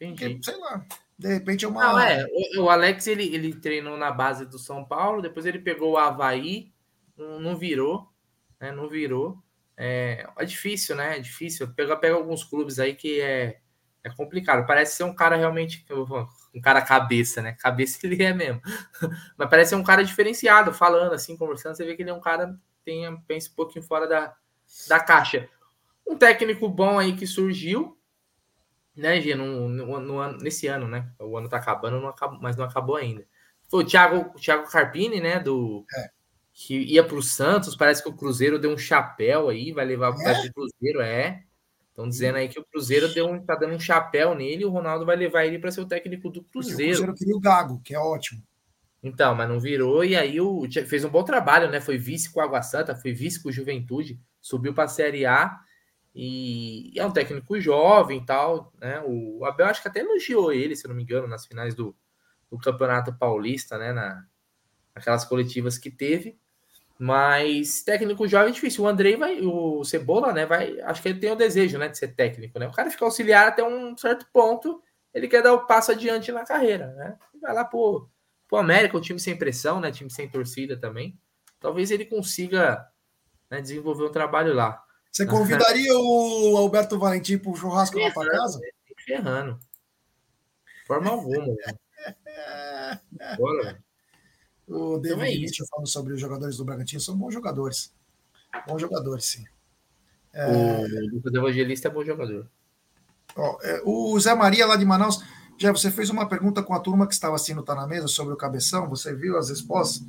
Entendi. 0.00 0.44
sei 0.44 0.56
lá, 0.58 0.84
de 1.18 1.28
repente 1.28 1.64
é 1.64 1.68
uma. 1.68 1.84
Não, 1.84 2.00
é, 2.00 2.26
o, 2.56 2.62
o, 2.62 2.70
Alex 2.70 3.06
ele, 3.06 3.34
ele 3.34 3.54
treinou 3.54 3.96
na 3.96 4.10
base 4.10 4.46
do 4.46 4.58
São 4.58 4.84
Paulo, 4.84 5.22
depois 5.22 5.46
ele 5.46 5.58
pegou 5.58 5.92
o 5.92 5.96
Havaí, 5.96 6.72
não, 7.16 7.38
não 7.40 7.56
virou, 7.56 8.08
né? 8.60 8.72
Não 8.72 8.88
virou. 8.88 9.42
É, 9.76 10.26
é 10.36 10.44
difícil, 10.44 10.96
né? 10.96 11.16
É 11.16 11.20
difícil. 11.20 11.72
Pega, 11.74 11.96
pega 11.96 12.14
alguns 12.14 12.44
clubes 12.44 12.78
aí 12.78 12.94
que 12.94 13.20
é, 13.20 13.58
é 14.02 14.10
complicado. 14.10 14.66
Parece 14.66 14.96
ser 14.96 15.04
um 15.04 15.14
cara 15.14 15.36
realmente 15.36 15.84
um 16.54 16.60
cara 16.60 16.82
cabeça, 16.82 17.42
né? 17.42 17.52
Cabeça 17.52 17.98
ele 18.06 18.22
é 18.22 18.32
mesmo. 18.32 18.60
Mas 19.36 19.50
parece 19.50 19.70
ser 19.70 19.76
um 19.76 19.84
cara 19.84 20.04
diferenciado, 20.04 20.72
falando 20.72 21.12
assim, 21.12 21.36
conversando, 21.36 21.76
você 21.76 21.84
vê 21.84 21.96
que 21.96 22.02
ele 22.02 22.10
é 22.10 22.14
um 22.14 22.20
cara 22.20 22.58
tem, 22.84 23.16
pensa 23.22 23.50
um 23.50 23.54
pouquinho 23.54 23.84
fora 23.84 24.06
da, 24.06 24.36
da 24.88 25.00
caixa. 25.00 25.48
Um 26.06 26.16
técnico 26.16 26.68
bom 26.68 26.98
aí 26.98 27.16
que 27.16 27.26
surgiu, 27.26 27.98
né, 28.94 29.20
Gê, 29.20 29.34
no, 29.34 29.68
no, 29.68 30.00
no, 30.00 30.32
nesse 30.38 30.66
ano, 30.66 30.86
né? 30.86 31.10
O 31.18 31.36
ano 31.36 31.48
tá 31.48 31.56
acabando, 31.56 32.00
não 32.00 32.08
acabou, 32.08 32.38
mas 32.40 32.56
não 32.56 32.64
acabou 32.64 32.96
ainda. 32.96 33.26
Foi 33.68 33.82
o 33.82 33.86
Thiago, 33.86 34.30
o 34.36 34.38
Thiago 34.38 34.70
Carpini, 34.70 35.20
né? 35.20 35.40
Do, 35.40 35.84
é. 35.96 36.10
Que 36.54 36.76
ia 36.76 37.04
para 37.04 37.16
o 37.16 37.22
Santos, 37.22 37.76
parece 37.76 38.02
que 38.02 38.08
o 38.08 38.14
Cruzeiro 38.14 38.58
deu 38.58 38.70
um 38.70 38.78
chapéu 38.78 39.48
aí, 39.48 39.72
vai 39.72 39.84
levar 39.84 40.08
é? 40.08 40.46
o 40.46 40.52
Cruzeiro, 40.52 41.00
é. 41.00 41.42
Estão 41.88 42.08
dizendo 42.08 42.36
aí 42.36 42.48
que 42.48 42.58
o 42.58 42.64
Cruzeiro 42.64 43.12
deu 43.12 43.28
um, 43.28 43.44
tá 43.44 43.54
dando 43.54 43.74
um 43.74 43.80
chapéu 43.80 44.34
nele 44.34 44.62
e 44.62 44.64
o 44.64 44.70
Ronaldo 44.70 45.04
vai 45.04 45.16
levar 45.16 45.44
ele 45.44 45.58
para 45.58 45.70
ser 45.70 45.80
o 45.80 45.86
técnico 45.86 46.30
do 46.30 46.42
Cruzeiro. 46.42 46.92
o 46.92 47.04
Cruzeiro 47.04 47.14
queria 47.14 47.36
o 47.36 47.40
Gago, 47.40 47.80
que 47.84 47.94
é 47.94 47.98
ótimo. 47.98 48.42
Então, 49.02 49.34
mas 49.34 49.48
não 49.48 49.60
virou, 49.60 50.02
e 50.02 50.16
aí 50.16 50.40
o, 50.40 50.62
fez 50.86 51.04
um 51.04 51.10
bom 51.10 51.22
trabalho, 51.22 51.70
né? 51.70 51.80
Foi 51.80 51.98
vice 51.98 52.32
com 52.32 52.40
o 52.40 52.42
Água 52.42 52.62
Santa, 52.62 52.96
foi 52.96 53.12
vice 53.12 53.42
com 53.42 53.50
o 53.50 53.52
Juventude, 53.52 54.18
subiu 54.40 54.72
para 54.72 54.84
a 54.84 54.88
Série 54.88 55.26
A 55.26 55.60
e 56.14 56.92
é 56.96 57.04
um 57.04 57.10
técnico 57.10 57.60
jovem 57.60 58.18
e 58.18 58.24
tal, 58.24 58.72
né? 58.80 59.02
O 59.04 59.44
Abel 59.44 59.66
acho 59.66 59.82
que 59.82 59.88
até 59.88 60.00
elogiou 60.00 60.52
ele, 60.52 60.76
se 60.76 60.86
não 60.86 60.94
me 60.94 61.02
engano, 61.02 61.26
nas 61.26 61.44
finais 61.44 61.74
do, 61.74 61.94
do 62.50 62.56
Campeonato 62.56 63.12
Paulista, 63.12 63.76
né? 63.76 63.92
Na, 63.92 64.24
aquelas 64.94 65.24
coletivas 65.24 65.76
que 65.76 65.90
teve. 65.90 66.38
Mas 66.98 67.82
técnico 67.82 68.26
jovem 68.28 68.50
é 68.50 68.52
difícil. 68.52 68.84
O 68.84 68.88
Andrei 68.88 69.16
vai, 69.16 69.40
o 69.40 69.84
Cebola, 69.84 70.32
né? 70.32 70.46
Vai, 70.46 70.80
acho 70.80 71.02
que 71.02 71.08
ele 71.08 71.18
tem 71.18 71.30
o 71.32 71.36
desejo, 71.36 71.76
né, 71.76 71.88
de 71.88 71.98
ser 71.98 72.08
técnico, 72.08 72.58
né? 72.58 72.68
O 72.68 72.72
cara 72.72 72.90
fica 72.90 73.04
auxiliar 73.04 73.48
até 73.48 73.64
um 73.64 73.96
certo 73.96 74.26
ponto, 74.32 74.80
ele 75.12 75.28
quer 75.28 75.42
dar 75.42 75.54
o 75.54 75.66
passo 75.66 75.92
adiante 75.92 76.30
na 76.30 76.44
carreira, 76.44 76.88
né? 76.94 77.18
Vai 77.40 77.52
lá 77.52 77.64
pro, 77.64 78.08
pro 78.48 78.58
América, 78.58 78.96
o 78.96 79.00
time 79.00 79.18
sem 79.18 79.36
pressão, 79.36 79.80
né? 79.80 79.90
Time 79.90 80.10
sem 80.10 80.28
torcida 80.28 80.76
também. 80.76 81.18
Talvez 81.58 81.90
ele 81.90 82.04
consiga 82.04 82.86
né, 83.50 83.60
desenvolver 83.60 84.04
um 84.04 84.12
trabalho 84.12 84.54
lá. 84.54 84.82
Você 85.10 85.26
convidaria 85.26 85.96
o 85.96 86.56
Alberto 86.56 86.98
Valentim 86.98 87.38
para 87.38 87.50
o 87.50 87.56
churrasco 87.56 87.98
lá 87.98 88.10
para 88.10 88.30
casa? 88.30 88.60
Ferrando. 89.04 89.58
Forma 90.86 91.10
alguma. 91.10 91.46
Né? 91.46 93.00
Bora, 93.38 93.62
velho. 93.62 93.84
O 94.66 94.98
David 94.98 95.22
então 95.22 95.24
é 95.24 95.38
Mitchell 95.38 95.66
falando 95.68 95.88
sobre 95.88 96.14
os 96.14 96.20
jogadores 96.20 96.56
do 96.56 96.64
Bragantino, 96.64 97.00
são 97.00 97.16
bons 97.16 97.32
jogadores. 97.32 97.92
Bons 98.66 98.80
jogadores, 98.80 99.24
sim. 99.26 99.44
É... 100.32 100.46
O 100.46 101.14
Lucas 101.14 101.34
Evangelista 101.34 101.88
é 101.88 101.90
bom 101.90 102.04
jogador. 102.04 102.48
Ó, 103.36 103.58
é, 103.62 103.82
o 103.84 104.18
Zé 104.18 104.34
Maria, 104.34 104.66
lá 104.66 104.76
de 104.76 104.84
Manaus, 104.84 105.22
já 105.58 105.70
você 105.70 105.90
fez 105.90 106.10
uma 106.10 106.28
pergunta 106.28 106.62
com 106.62 106.74
a 106.74 106.80
turma 106.80 107.06
que 107.06 107.14
estava 107.14 107.34
assistindo 107.34 107.62
Tá 107.62 107.74
na 107.74 107.86
Mesa 107.86 108.08
sobre 108.08 108.34
o 108.34 108.36
Cabeção, 108.36 108.88
você 108.88 109.14
viu 109.14 109.36
as 109.36 109.48
respostas? 109.48 110.06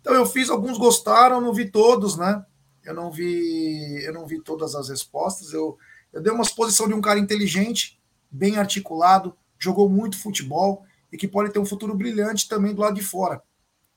Então 0.00 0.14
eu 0.14 0.26
fiz, 0.26 0.50
alguns 0.50 0.76
gostaram, 0.76 1.40
não 1.40 1.52
vi 1.52 1.70
todos, 1.70 2.16
né? 2.16 2.44
Eu 2.84 2.94
não 2.94 3.10
vi, 3.10 4.02
eu 4.04 4.12
não 4.12 4.26
vi 4.26 4.40
todas 4.40 4.74
as 4.74 4.88
respostas. 4.88 5.52
Eu, 5.52 5.78
eu 6.12 6.20
dei 6.20 6.32
uma 6.32 6.42
exposição 6.42 6.86
de 6.86 6.94
um 6.94 7.00
cara 7.00 7.18
inteligente, 7.18 7.98
bem 8.30 8.58
articulado, 8.58 9.34
jogou 9.58 9.88
muito 9.88 10.18
futebol 10.18 10.84
e 11.10 11.16
que 11.16 11.26
pode 11.26 11.52
ter 11.52 11.58
um 11.58 11.64
futuro 11.64 11.94
brilhante 11.94 12.48
também 12.48 12.74
do 12.74 12.82
lado 12.82 12.94
de 12.94 13.02
fora. 13.02 13.42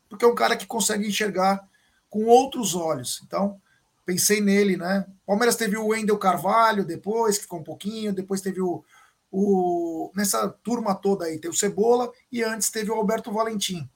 Porque 0.10 0.26
é 0.26 0.28
um 0.28 0.36
cara 0.36 0.56
que 0.56 0.66
consegue 0.66 1.08
enxergar 1.08 1.68
com 2.10 2.26
outros 2.26 2.76
olhos. 2.76 3.22
Então, 3.26 3.60
pensei 4.06 4.40
nele, 4.40 4.78
né? 4.78 5.06
Palmeiras 5.26 5.56
teve 5.56 5.78
o 5.78 5.88
Wendel 5.88 6.18
Carvalho 6.18 6.86
depois, 6.86 7.38
que 7.38 7.44
ficou 7.44 7.60
um 7.60 7.64
pouquinho, 7.64 8.14
depois 8.14 8.42
teve 8.42 8.62
o, 8.62 8.84
o 9.32 10.12
nessa 10.16 10.48
turma 10.48 10.96
toda 10.96 11.26
aí, 11.26 11.40
tem 11.40 11.52
o 11.52 11.54
Cebola 11.54 12.12
e 12.32 12.42
antes 12.44 12.70
teve 12.70 12.90
o 12.90 12.96
Alberto 12.96 13.32
Valentim. 13.32 13.90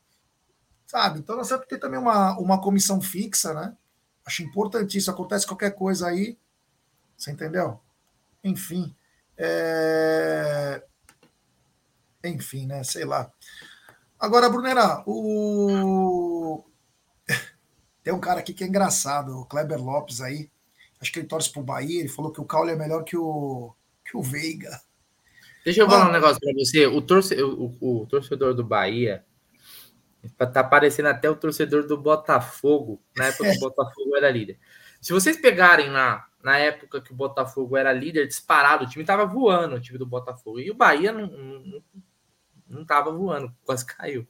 Sabe? 0.86 1.20
Então 1.20 1.38
nós 1.38 1.47
temos 1.47 1.64
que 1.64 1.70
ter 1.70 1.80
também 1.80 1.99
uma, 1.99 2.38
uma 2.38 2.62
comissão 2.62 3.01
fixa, 3.01 3.53
né? 3.53 3.76
Acho 4.26 4.43
importantíssimo. 4.43 5.14
Acontece 5.14 5.47
qualquer 5.47 5.72
coisa 5.72 6.07
aí, 6.07 6.38
você 7.18 7.32
entendeu? 7.32 7.80
Enfim. 8.43 8.93
É... 9.38 10.84
Enfim, 12.24 12.68
né? 12.68 12.84
Sei 12.84 13.05
lá. 13.05 13.32
Agora, 14.22 14.48
Brunera, 14.48 15.04
o... 15.08 16.64
tem 18.04 18.14
um 18.14 18.20
cara 18.20 18.40
aqui 18.40 18.54
que 18.54 18.64
é 18.64 18.68
engraçado, 18.68 19.40
o 19.40 19.46
Kleber 19.46 19.84
Lopes 19.84 20.22
aí. 20.22 20.48
Acho 21.02 21.12
que 21.12 21.18
ele 21.18 21.28
torce 21.28 21.52
pro 21.52 21.64
Bahia. 21.64 22.00
Ele 22.00 22.08
falou 22.08 22.32
que 22.32 22.40
o 22.40 22.46
Caule 22.46 22.72
é 22.72 22.76
melhor 22.76 23.04
que 23.04 23.18
o, 23.18 23.74
que 24.06 24.16
o 24.16 24.22
Veiga. 24.22 24.80
Deixa 25.66 25.82
eu 25.82 25.90
falar 25.90 26.10
um 26.10 26.12
negócio 26.12 26.40
para 26.40 26.54
você. 26.54 26.86
O, 26.86 27.02
torce, 27.02 27.34
o, 27.42 27.76
o, 27.82 28.02
o, 28.02 28.06
torcedor 28.06 28.54
do 28.54 28.64
Bahia 28.64 29.26
tá 30.38 30.64
parecendo 30.64 31.10
até 31.10 31.28
o 31.28 31.36
torcedor 31.36 31.88
do 31.88 31.98
Botafogo, 31.98 33.02
na 33.18 33.26
época 33.26 33.50
que 33.50 33.58
o 33.58 33.60
Botafogo 33.70 34.16
era 34.16 34.30
líder. 34.30 34.60
Se 35.02 35.12
vocês 35.12 35.36
pegarem 35.38 35.90
lá, 35.90 36.28
na 36.44 36.60
época 36.60 37.02
que 37.02 37.12
o 37.12 37.16
Botafogo 37.16 37.76
era 37.76 37.92
líder, 37.92 38.28
disparado, 38.28 38.86
o 38.86 38.88
time 38.88 39.04
tava 39.04 39.26
voando, 39.26 39.76
o 39.76 39.82
time 39.82 39.98
do 39.98 40.06
Botafogo. 40.06 40.60
E 40.60 40.70
o 40.70 40.76
Bahia 40.76 41.12
não, 41.12 41.26
não, 41.26 41.84
não 42.72 42.86
tava 42.86 43.12
voando, 43.12 43.56
quase 43.64 43.86
caiu. 43.86 44.28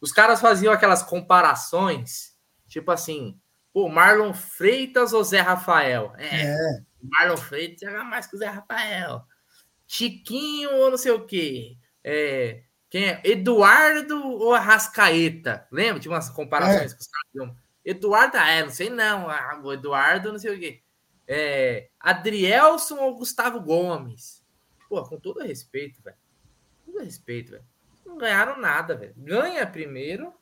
Os 0.00 0.12
caras 0.12 0.40
faziam 0.40 0.72
aquelas 0.72 1.02
comparações, 1.02 2.36
tipo 2.68 2.90
assim, 2.90 3.40
pô, 3.72 3.88
Marlon 3.88 4.34
Freitas 4.34 5.12
ou 5.12 5.24
Zé 5.24 5.40
Rafael? 5.40 6.12
É, 6.16 6.42
é. 6.42 6.56
Marlon 7.02 7.36
Freitas 7.36 7.90
joga 7.90 8.04
mais 8.04 8.26
que 8.26 8.36
o 8.36 8.38
Zé 8.38 8.46
Rafael. 8.46 9.24
Chiquinho 9.86 10.70
ou 10.76 10.90
não 10.90 10.98
sei 10.98 11.12
o 11.12 11.24
quê. 11.24 11.76
É, 12.02 12.64
quem 12.90 13.08
é? 13.08 13.20
Eduardo 13.24 14.24
ou 14.24 14.54
Arrascaeta? 14.54 15.66
Lembra? 15.70 16.00
Tinha 16.00 16.12
umas 16.12 16.30
comparações 16.30 16.92
é. 16.92 16.94
que 16.94 17.00
os 17.00 17.08
caras 17.08 17.56
Eduardo, 17.84 18.38
ah, 18.38 18.48
é, 18.48 18.62
não 18.62 18.70
sei 18.70 18.88
não. 18.88 19.28
Ah, 19.28 19.60
o 19.62 19.72
Eduardo, 19.72 20.32
não 20.32 20.38
sei 20.38 20.54
o 20.54 20.58
quê. 20.58 20.82
É, 21.26 21.88
Adrielson 22.00 22.96
ou 22.96 23.16
Gustavo 23.16 23.60
Gomes? 23.60 24.42
Pô, 24.88 25.02
com 25.04 25.18
todo 25.18 25.42
respeito, 25.42 26.02
velho. 26.02 26.16
Com 26.84 26.92
todo 26.92 27.04
respeito, 27.04 27.50
velho. 27.50 27.64
Não 28.14 28.18
ganharam 28.18 28.60
nada, 28.60 28.96
velho. 28.96 29.12
Ganha 29.16 29.66
primeiro, 29.66 30.32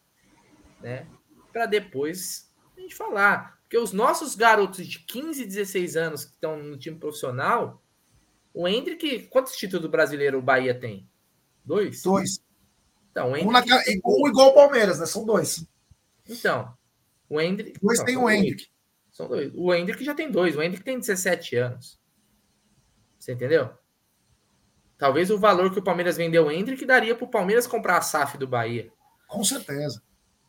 né? 0.80 1.06
Para 1.50 1.64
depois 1.64 2.52
a 2.76 2.80
gente 2.80 2.94
falar. 2.94 3.58
Porque 3.62 3.78
os 3.78 3.92
nossos 3.92 4.34
garotos 4.34 4.86
de 4.86 4.98
15, 4.98 5.46
16 5.46 5.96
anos 5.96 6.24
que 6.26 6.32
estão 6.32 6.62
no 6.62 6.76
time 6.76 6.98
profissional, 6.98 7.82
o 8.52 8.68
Hendrick, 8.68 9.26
quantos 9.28 9.56
títulos 9.56 9.90
brasileiro 9.90 10.38
o 10.38 10.42
Bahia 10.42 10.78
tem? 10.78 11.08
Dois? 11.64 12.02
Dois. 12.02 12.44
Então, 13.10 13.32
um, 13.32 13.50
na, 13.50 13.62
um 14.04 14.28
igual 14.28 14.50
o 14.50 14.54
Palmeiras, 14.54 15.00
né? 15.00 15.06
São 15.06 15.24
dois. 15.24 15.66
Então, 16.28 16.76
o 17.28 17.40
Hendrick. 17.40 17.80
Dois 17.80 18.00
não, 18.00 18.04
tem 18.04 18.16
o 18.18 18.28
Hendrick. 18.28 18.68
São 19.10 19.28
dois. 19.28 19.50
O 19.54 19.72
Hendrick 19.72 20.04
já 20.04 20.14
tem 20.14 20.30
dois. 20.30 20.56
O 20.56 20.62
Hendrick 20.62 20.84
tem 20.84 20.98
17 20.98 21.56
anos. 21.56 21.98
Você 23.18 23.32
entendeu? 23.32 23.70
Talvez 25.03 25.32
o 25.32 25.36
valor 25.36 25.72
que 25.72 25.80
o 25.80 25.82
Palmeiras 25.82 26.16
vendeu 26.16 26.46
o 26.46 26.50
Hendrick 26.53 26.86
daria 26.86 27.12
para 27.12 27.24
o 27.24 27.28
Palmeiras 27.28 27.66
comprar 27.66 27.98
a 27.98 28.00
SAF 28.00 28.38
do 28.38 28.46
Bahia. 28.46 28.88
Com 29.26 29.42
certeza. 29.42 30.00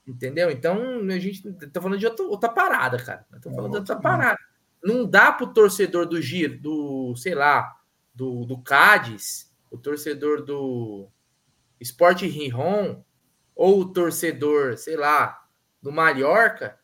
Entendeu? 0.06 0.52
Então, 0.52 1.00
a 1.10 1.18
gente 1.18 1.52
tá 1.72 1.82
falando 1.82 1.98
de 1.98 2.06
outra, 2.06 2.24
outra 2.26 2.50
parada, 2.50 3.04
cara. 3.04 3.26
Tô 3.42 3.50
falando 3.50 3.70
é, 3.70 3.72
de 3.72 3.78
outra 3.78 3.96
parada. 3.96 4.38
Não 4.84 5.10
dá 5.10 5.32
para 5.32 5.46
o 5.46 5.54
torcedor 5.56 6.06
do 6.06 6.22
Giro, 6.22 6.60
do, 6.60 7.16
sei 7.16 7.34
lá, 7.34 7.80
do, 8.14 8.46
do 8.46 8.62
Cádiz, 8.62 9.52
o 9.72 9.78
torcedor 9.80 10.44
do 10.44 11.10
Sport 11.82 12.22
Rijon, 12.22 13.04
ou 13.56 13.80
o 13.80 13.92
torcedor, 13.92 14.78
sei 14.78 14.96
lá, 14.96 15.48
do 15.82 15.92
Mallorca, 15.92 16.78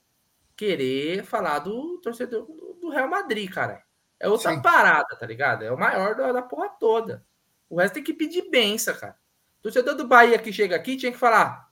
querer 0.58 1.24
falar 1.24 1.60
do 1.60 2.00
torcedor 2.00 2.48
do 2.82 2.90
Real 2.90 3.08
Madrid, 3.08 3.48
cara. 3.48 3.84
É 4.20 4.28
outra 4.28 4.56
Sim. 4.56 4.62
parada, 4.64 5.16
tá 5.16 5.28
ligado? 5.28 5.64
É 5.64 5.72
o 5.72 5.78
maior 5.78 6.16
da, 6.16 6.32
da 6.32 6.42
porra 6.42 6.68
toda. 6.70 7.29
O 7.70 7.78
resto 7.78 7.96
tem 7.96 8.04
que 8.04 8.14
pedir 8.14 8.50
benção, 8.50 8.96
cara. 8.96 9.18
O 9.60 9.64
torcedor 9.64 9.96
do 9.96 10.08
Bahia 10.08 10.40
que 10.40 10.52
chega 10.52 10.76
aqui 10.76 10.98
tinha 10.98 11.12
que 11.12 11.18
falar 11.18 11.72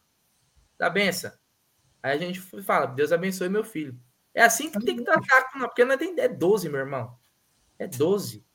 da 0.78 0.90
benção. 0.90 1.32
Aí 2.04 2.12
a 2.12 2.18
gente 2.18 2.40
fala, 2.40 2.86
Deus 2.86 3.12
abençoe 3.12 3.50
meu 3.50 3.64
filho. 3.64 4.00
É 4.34 4.44
assim 4.44 4.70
que 4.70 4.80
tem 4.80 4.96
que 4.96 5.04
tratar, 5.04 5.50
porque 5.52 5.84
não 5.84 5.96
é, 5.96 5.98
é 6.20 6.28
12, 6.28 6.70
meu 6.70 6.80
irmão. 6.80 7.18
É 7.80 7.88
12. 7.88 8.46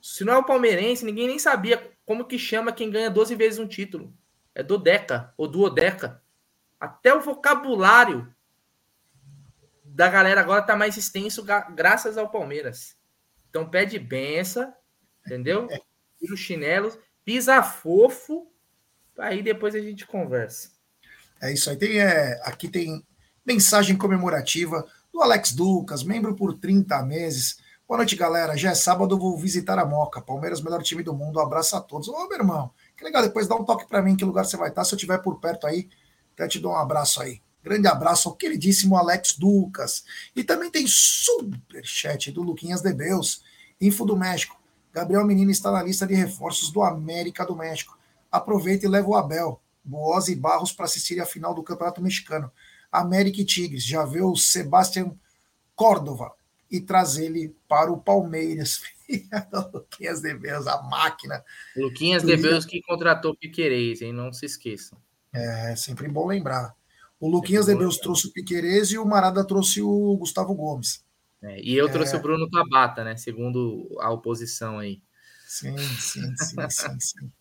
Se 0.00 0.24
não 0.24 0.32
é 0.32 0.38
o 0.38 0.44
palmeirense, 0.44 1.04
ninguém 1.04 1.28
nem 1.28 1.38
sabia 1.38 1.92
como 2.06 2.24
que 2.24 2.38
chama 2.38 2.72
quem 2.72 2.90
ganha 2.90 3.10
12 3.10 3.34
vezes 3.34 3.58
um 3.58 3.68
título. 3.68 4.12
É 4.54 4.62
do 4.62 4.78
Deca 4.78 5.32
ou 5.36 5.46
duodeca. 5.46 6.22
Até 6.80 7.14
o 7.14 7.20
vocabulário 7.20 8.34
da 9.84 10.08
galera 10.08 10.40
agora 10.40 10.62
tá 10.62 10.74
mais 10.74 10.96
extenso 10.96 11.44
graças 11.74 12.16
ao 12.16 12.30
Palmeiras. 12.30 12.96
Então 13.50 13.68
pede 13.68 13.98
benção, 13.98 14.74
entendeu? 15.24 15.68
Tira 16.22 16.34
os 16.34 16.40
chinelos, 16.40 16.96
pisa 17.24 17.60
fofo, 17.64 18.46
aí 19.18 19.42
depois 19.42 19.74
a 19.74 19.80
gente 19.80 20.06
conversa. 20.06 20.70
É 21.40 21.52
isso 21.52 21.68
aí. 21.68 21.76
Tem, 21.76 21.98
é, 21.98 22.40
aqui 22.44 22.68
tem 22.68 23.04
mensagem 23.44 23.96
comemorativa 23.96 24.86
do 25.12 25.20
Alex 25.20 25.50
Ducas, 25.50 26.04
membro 26.04 26.36
por 26.36 26.54
30 26.54 27.02
meses. 27.02 27.58
Boa 27.88 27.96
noite, 27.96 28.14
galera. 28.14 28.56
Já 28.56 28.70
é 28.70 28.74
sábado, 28.76 29.18
vou 29.18 29.36
visitar 29.36 29.80
a 29.80 29.84
Moca. 29.84 30.22
Palmeiras, 30.22 30.62
melhor 30.62 30.80
time 30.84 31.02
do 31.02 31.12
mundo. 31.12 31.40
Um 31.40 31.42
abraço 31.42 31.74
a 31.74 31.80
todos. 31.80 32.06
Ô, 32.06 32.28
meu 32.28 32.38
irmão, 32.38 32.70
que 32.96 33.02
legal. 33.02 33.20
Depois 33.20 33.48
dá 33.48 33.56
um 33.56 33.64
toque 33.64 33.88
para 33.88 34.00
mim, 34.00 34.14
que 34.14 34.24
lugar 34.24 34.44
você 34.44 34.56
vai 34.56 34.68
estar. 34.68 34.84
Se 34.84 34.94
eu 34.94 34.96
estiver 34.96 35.18
por 35.18 35.40
perto 35.40 35.66
aí, 35.66 35.88
até 36.34 36.46
te 36.46 36.60
dou 36.60 36.70
um 36.70 36.76
abraço 36.76 37.20
aí. 37.20 37.42
Grande 37.64 37.88
abraço 37.88 38.28
ao 38.28 38.36
queridíssimo 38.36 38.96
Alex 38.96 39.36
Ducas. 39.36 40.04
E 40.36 40.44
também 40.44 40.70
tem 40.70 40.86
super 40.86 41.84
chat 41.84 42.30
do 42.30 42.42
Luquinhas 42.42 42.80
Debeus, 42.80 43.42
Info 43.80 44.04
do 44.04 44.16
México. 44.16 44.61
Gabriel 44.92 45.24
Menino 45.24 45.50
está 45.50 45.70
na 45.70 45.82
lista 45.82 46.06
de 46.06 46.14
reforços 46.14 46.70
do 46.70 46.82
América 46.82 47.46
do 47.46 47.56
México. 47.56 47.98
Aproveita 48.30 48.86
e 48.86 48.88
leva 48.88 49.08
o 49.08 49.14
Abel, 49.14 49.60
Boaz 49.82 50.28
e 50.28 50.36
Barros 50.36 50.72
para 50.72 50.84
assistir 50.84 51.20
a 51.20 51.26
final 51.26 51.54
do 51.54 51.62
Campeonato 51.62 52.02
Mexicano. 52.02 52.50
América 52.90 53.40
e 53.40 53.44
Tigres. 53.44 53.84
Já 53.84 54.04
vê 54.04 54.20
o 54.20 54.36
Sebastião 54.36 55.18
Córdova 55.74 56.32
e 56.70 56.80
traz 56.80 57.16
ele 57.16 57.54
para 57.66 57.90
o 57.90 57.98
Palmeiras. 57.98 58.82
Luquinhas 59.72 60.20
de 60.20 60.34
Beus, 60.34 60.66
a 60.66 60.82
máquina. 60.82 61.42
Luquinhas 61.76 62.22
de 62.22 62.36
Beus 62.36 62.64
que 62.64 62.82
contratou 62.82 63.36
Piquerez, 63.36 64.02
hein? 64.02 64.12
Não 64.12 64.32
se 64.32 64.46
esqueçam. 64.46 64.98
É, 65.32 65.74
sempre 65.74 66.08
bom 66.08 66.26
lembrar. 66.26 66.74
O 67.18 67.28
Luquinhas 67.28 67.66
de 67.66 67.74
Beus 67.74 67.98
trouxe 67.98 68.26
o 68.26 68.32
Piquerez 68.32 68.90
e 68.90 68.98
o 68.98 69.06
Marada 69.06 69.44
trouxe 69.44 69.80
o 69.80 70.16
Gustavo 70.16 70.54
Gomes. 70.54 71.04
É, 71.42 71.60
e 71.60 71.74
eu 71.76 71.90
trouxe 71.90 72.14
é... 72.14 72.18
o 72.18 72.22
Bruno 72.22 72.48
Tabata, 72.48 73.02
né? 73.02 73.16
Segundo 73.16 73.88
a 74.00 74.10
oposição 74.10 74.78
aí. 74.78 75.02
Sim, 75.46 75.76
sim, 75.76 76.34
sim, 76.36 76.70
sim, 76.70 77.00
sim. 77.00 77.32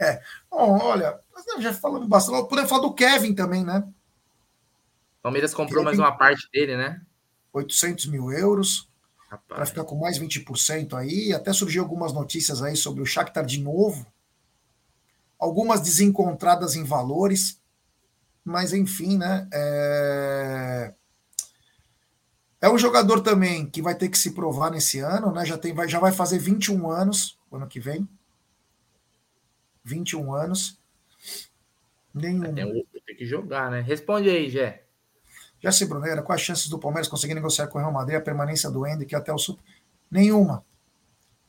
É, 0.00 0.20
bom, 0.50 0.80
olha, 0.82 1.20
já 1.60 1.72
falamos 1.72 2.08
bastante. 2.08 2.48
Podemos 2.48 2.68
falar 2.68 2.82
do 2.82 2.94
Kevin 2.94 3.34
também, 3.34 3.64
né? 3.64 3.86
Palmeiras 5.22 5.54
comprou 5.54 5.84
Kevin... 5.84 5.84
mais 5.84 5.98
uma 5.98 6.16
parte 6.16 6.48
dele, 6.52 6.76
né? 6.76 7.00
800 7.52 8.06
mil 8.06 8.32
euros, 8.32 8.90
para 9.46 9.64
ficar 9.64 9.84
com 9.84 9.96
mais 9.96 10.18
20% 10.18 10.94
aí. 10.94 11.32
Até 11.32 11.52
surgiu 11.52 11.82
algumas 11.82 12.12
notícias 12.12 12.62
aí 12.62 12.74
sobre 12.74 13.02
o 13.02 13.06
Shakhtar 13.06 13.44
de 13.44 13.60
novo. 13.60 14.06
Algumas 15.38 15.80
desencontradas 15.80 16.74
em 16.74 16.84
valores, 16.84 17.60
mas 18.44 18.72
enfim, 18.72 19.18
né? 19.18 19.48
É... 19.52 20.94
é 22.62 22.70
um 22.70 22.78
jogador 22.78 23.20
também 23.20 23.68
que 23.68 23.82
vai 23.82 23.92
ter 23.92 24.08
que 24.08 24.16
se 24.16 24.30
provar 24.30 24.70
nesse 24.70 25.00
ano, 25.00 25.32
né? 25.32 25.44
Já, 25.44 25.58
tem, 25.58 25.74
vai, 25.74 25.88
já 25.88 25.98
vai 25.98 26.12
fazer 26.12 26.38
21 26.38 26.88
anos, 26.88 27.36
ano 27.50 27.66
que 27.66 27.80
vem. 27.80 28.08
21 29.84 30.32
anos. 30.32 30.80
Nenhum. 32.14 32.54
Tem, 32.54 32.86
tem 33.04 33.16
que 33.16 33.26
jogar, 33.26 33.68
né? 33.68 33.80
Responde 33.80 34.30
aí, 34.30 34.48
Gé. 34.48 34.84
Jesse 35.60 35.86
Brunera, 35.86 36.22
quais 36.22 36.40
as 36.40 36.46
chances 36.46 36.68
do 36.68 36.78
Palmeiras 36.78 37.08
conseguir 37.08 37.34
negociar 37.34 37.66
com 37.66 37.78
o 37.78 37.80
Real 37.80 37.92
Madrid 37.92 38.16
a 38.16 38.20
permanência 38.20 38.70
do 38.70 38.86
Hendrick 38.86 39.12
até 39.14 39.32
o 39.32 39.38
Super? 39.38 39.64
Nenhuma. 40.08 40.64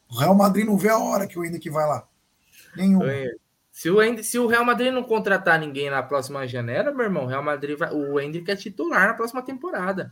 O 0.10 0.18
Real 0.18 0.34
Madrid 0.34 0.66
não 0.66 0.78
vê 0.78 0.90
a 0.90 0.98
hora 0.98 1.28
que 1.28 1.38
o 1.38 1.46
Hendrick 1.46 1.70
vai 1.70 1.86
lá. 1.86 2.08
Nenhuma. 2.76 3.06
Se 3.72 3.90
o, 3.90 4.24
se 4.24 4.40
o 4.40 4.48
Real 4.48 4.66
Madrid 4.66 4.92
não 4.92 5.04
contratar 5.04 5.60
ninguém 5.60 5.92
na 5.92 6.02
próxima 6.02 6.48
janela, 6.48 6.92
meu 6.92 7.06
irmão, 7.06 7.26
o 7.26 7.28
Real 7.28 7.44
Madrid 7.44 7.78
vai, 7.78 7.94
o 7.94 8.20
Hendrick 8.20 8.50
é 8.50 8.56
titular 8.56 9.08
na 9.08 9.14
próxima 9.14 9.44
temporada. 9.44 10.12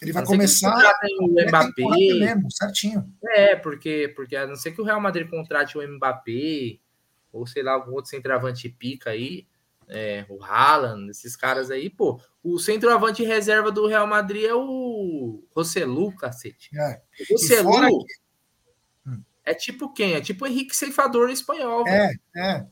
Ele 0.00 0.12
vai 0.12 0.24
começar 0.24 0.74
o 1.20 1.28
Mbappé 1.28 1.82
mesmo, 2.18 2.50
certinho. 2.52 3.12
É, 3.22 3.56
porque 3.56 4.12
porque 4.14 4.36
a 4.36 4.46
não 4.46 4.56
ser 4.56 4.72
que 4.72 4.80
o 4.80 4.84
Real 4.84 5.00
Madrid 5.00 5.28
contrate 5.28 5.76
o 5.76 5.86
Mbappé 5.86 6.78
ou 7.32 7.46
sei 7.46 7.62
lá 7.62 7.72
algum 7.72 7.92
outro 7.92 8.10
centroavante 8.10 8.68
pica 8.68 9.10
aí, 9.10 9.46
é, 9.88 10.24
o 10.28 10.42
Haaland, 10.42 11.10
esses 11.10 11.34
caras 11.34 11.70
aí, 11.70 11.88
pô, 11.88 12.20
o 12.42 12.58
centroavante 12.58 13.24
reserva 13.24 13.70
do 13.70 13.86
Real 13.86 14.06
Madrid 14.06 14.44
é 14.44 14.54
o 14.54 15.42
Roselu, 15.54 16.14
cacete. 16.16 16.70
É. 16.78 17.00
O 17.30 17.32
Roselu 17.32 18.04
é 19.44 19.54
tipo 19.54 19.92
quem? 19.92 20.12
É 20.14 20.20
tipo 20.20 20.44
o 20.44 20.48
Henrique 20.48 20.76
Ceifador 20.76 21.30
espanhol. 21.30 21.86
É, 21.88 22.12
é. 22.36 22.66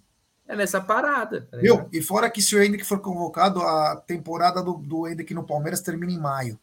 É 0.48 0.54
nessa 0.54 0.80
parada. 0.80 1.48
Tá 1.50 1.56
Viu? 1.56 1.88
E 1.92 2.00
fora 2.00 2.30
que 2.30 2.40
se 2.40 2.54
o 2.54 2.62
Hendrick 2.62 2.84
for 2.84 3.00
convocado, 3.00 3.62
a 3.62 3.96
temporada 3.96 4.62
do, 4.62 4.74
do 4.74 5.08
Hendrick 5.08 5.34
no 5.34 5.44
Palmeiras 5.44 5.80
termina 5.80 6.12
em 6.12 6.18
maio. 6.18 6.60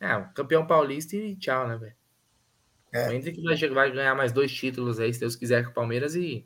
É, 0.00 0.16
o 0.16 0.32
campeão 0.32 0.66
paulista 0.66 1.14
e 1.14 1.36
tchau, 1.36 1.68
né, 1.68 1.76
velho? 1.76 1.94
É. 2.92 3.08
O 3.08 3.12
Hendrick 3.12 3.42
vai, 3.42 3.56
vai 3.68 3.92
ganhar 3.92 4.14
mais 4.14 4.32
dois 4.32 4.52
títulos 4.52 4.98
aí, 4.98 5.12
se 5.12 5.20
Deus 5.20 5.36
quiser, 5.36 5.64
com 5.64 5.70
o 5.70 5.74
Palmeiras 5.74 6.14
e 6.14 6.44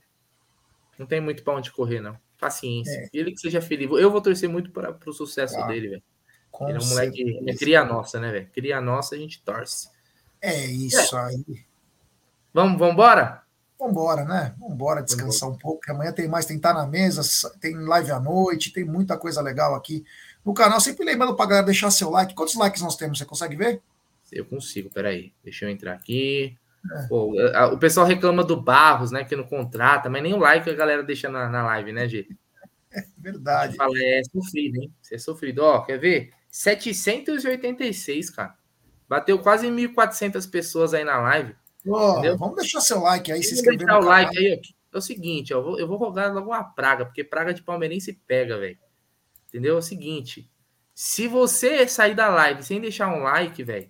não 0.98 1.06
tem 1.06 1.20
muito 1.20 1.42
pra 1.42 1.54
onde 1.54 1.70
correr, 1.70 2.00
não. 2.00 2.18
Paciência. 2.38 2.98
É. 2.98 3.08
Ele 3.12 3.32
que 3.32 3.38
seja 3.38 3.62
feliz. 3.62 3.88
Eu 3.92 4.10
vou 4.10 4.20
torcer 4.20 4.48
muito 4.48 4.70
para 4.70 4.96
o 5.06 5.12
sucesso 5.12 5.54
claro. 5.54 5.72
dele, 5.72 5.88
velho. 5.88 6.02
Ele 6.68 6.78
é 6.78 6.80
um 6.80 6.88
moleque. 6.88 7.42
É 7.48 7.54
cria 7.54 7.84
nossa, 7.84 8.20
né, 8.20 8.30
velho? 8.30 8.48
Cria 8.52 8.80
nossa, 8.80 9.14
a 9.14 9.18
gente 9.18 9.42
torce. 9.42 9.88
É 10.40 10.66
isso 10.66 11.16
é. 11.16 11.20
aí. 11.20 11.64
Vamos, 12.52 12.78
vamos 12.78 12.94
embora? 12.94 13.42
Vambora, 13.78 14.24
né? 14.24 14.54
Vambora 14.58 15.02
descansar 15.02 15.48
um 15.50 15.58
pouco, 15.58 15.80
que 15.80 15.90
amanhã 15.90 16.12
tem 16.12 16.28
mais, 16.28 16.46
tem 16.46 16.56
estar 16.56 16.72
na 16.72 16.86
mesa, 16.86 17.22
tem 17.60 17.74
live 17.74 18.12
à 18.12 18.20
noite, 18.20 18.72
tem 18.72 18.84
muita 18.84 19.18
coisa 19.18 19.42
legal 19.42 19.74
aqui 19.74 20.04
no 20.44 20.54
canal. 20.54 20.80
Sempre 20.80 21.04
lembrando 21.04 21.34
para 21.34 21.46
galera 21.46 21.66
deixar 21.66 21.90
seu 21.90 22.10
like. 22.10 22.34
Quantos 22.34 22.54
likes 22.54 22.82
nós 22.82 22.96
temos? 22.96 23.18
Você 23.18 23.24
consegue 23.24 23.56
ver? 23.56 23.80
Eu 24.30 24.44
consigo, 24.44 24.90
peraí. 24.90 25.32
Deixa 25.42 25.64
eu 25.64 25.68
entrar 25.68 25.92
aqui. 25.92 26.56
É. 26.92 27.06
Pô, 27.06 27.32
o 27.72 27.78
pessoal 27.78 28.06
reclama 28.06 28.44
do 28.44 28.60
Barros, 28.60 29.10
né? 29.10 29.24
Que 29.24 29.36
não 29.36 29.44
contrata, 29.44 30.10
mas 30.10 30.22
nem 30.22 30.34
o 30.34 30.38
like 30.38 30.68
a 30.68 30.74
galera 30.74 31.02
deixa 31.02 31.28
na, 31.28 31.48
na 31.48 31.62
live, 31.64 31.92
né, 31.92 32.08
gente? 32.08 32.36
É 32.92 33.02
verdade. 33.18 33.76
Fala, 33.76 33.94
é 33.96 34.22
sofrido, 34.24 34.82
hein? 34.82 34.92
Você 35.00 35.14
é 35.14 35.18
sofrido. 35.18 35.60
Ó, 35.60 35.82
quer 35.82 35.98
ver? 35.98 36.30
786, 36.50 38.30
cara. 38.30 38.54
Bateu 39.08 39.38
quase 39.38 39.66
1.400 39.68 40.50
pessoas 40.50 40.94
aí 40.94 41.04
na 41.04 41.18
live. 41.18 41.54
Oh, 41.86 42.22
vamos 42.38 42.56
deixar 42.56 42.80
seu 42.80 43.00
like 43.00 43.30
aí, 43.30 43.42
se 43.42 43.54
inscrever 43.54 43.78
deixar 43.78 43.98
o 43.98 44.04
like 44.04 44.38
aí. 44.38 44.60
É 44.92 44.96
o 44.96 45.00
seguinte, 45.00 45.52
ó, 45.52 45.58
eu 45.58 45.62
vou, 45.62 45.80
eu 45.80 45.88
vou 45.88 45.98
rogar 45.98 46.32
logo 46.32 46.50
uma 46.50 46.64
praga, 46.64 47.04
porque 47.04 47.24
praga 47.24 47.52
de 47.52 47.62
palmeirense 47.62 48.12
pega, 48.26 48.56
velho. 48.58 48.78
Entendeu? 49.54 49.76
É 49.76 49.78
o 49.78 49.82
seguinte, 49.82 50.50
se 50.92 51.28
você 51.28 51.86
sair 51.86 52.16
da 52.16 52.26
live 52.26 52.64
sem 52.64 52.80
deixar 52.80 53.06
um 53.06 53.22
like, 53.22 53.62
velho, 53.62 53.88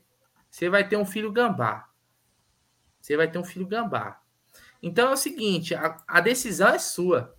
você 0.51 0.69
vai 0.69 0.87
ter 0.87 0.99
um 0.99 1.07
filho 1.07 1.33
gambá. 1.33 1.89
Você 3.01 3.17
vai 3.17 3.31
ter 3.31 3.39
um 3.39 3.45
filho 3.45 3.67
gambá. 3.67 4.21
Então 4.83 5.09
é 5.09 5.13
o 5.15 5.17
seguinte, 5.17 5.75
a, 5.75 5.97
a 6.07 6.21
decisão 6.21 6.69
é 6.69 6.79
sua. 6.79 7.35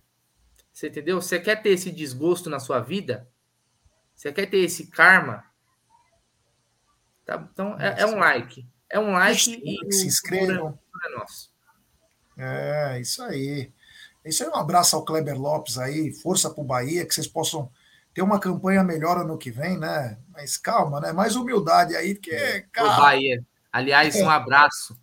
Você 0.72 0.88
entendeu? 0.88 1.22
Você 1.22 1.38
quer 1.38 1.62
ter 1.62 1.68
esse 1.68 1.92
desgosto 1.92 2.50
na 2.50 2.58
sua 2.58 2.80
vida? 2.80 3.30
Você 4.12 4.32
quer 4.32 4.46
ter 4.46 4.58
esse 4.58 4.88
karma? 4.88 5.44
Tá? 7.24 7.48
Então 7.52 7.80
é, 7.80 8.00
é 8.00 8.06
um 8.06 8.18
like. 8.18 8.68
É 8.90 8.98
um 8.98 9.12
like 9.12 9.62
e 9.64 9.92
se 9.92 10.04
inscrevam. 10.08 10.76
É 11.04 11.16
nosso. 11.16 11.52
É, 12.36 13.00
isso 13.00 13.22
aí. 13.22 13.72
Isso 14.24 14.42
aí, 14.42 14.50
um 14.50 14.56
abraço 14.56 14.96
ao 14.96 15.04
Kleber 15.04 15.40
Lopes 15.40 15.78
aí, 15.78 16.12
força 16.12 16.50
pro 16.50 16.64
Bahia, 16.64 17.06
que 17.06 17.14
vocês 17.14 17.28
possam 17.28 17.70
ter 18.16 18.22
uma 18.22 18.40
campanha 18.40 18.82
melhor 18.82 19.18
ano 19.18 19.36
que 19.36 19.50
vem, 19.50 19.76
né? 19.76 20.18
Mas 20.30 20.56
calma, 20.56 20.98
né? 21.00 21.12
Mais 21.12 21.36
humildade 21.36 21.94
aí, 21.94 22.14
porque. 22.14 22.30
É, 22.30 22.62
calma. 22.72 22.96
Bahia. 22.96 23.44
Aliás, 23.70 24.16
um 24.16 24.30
abraço 24.30 24.98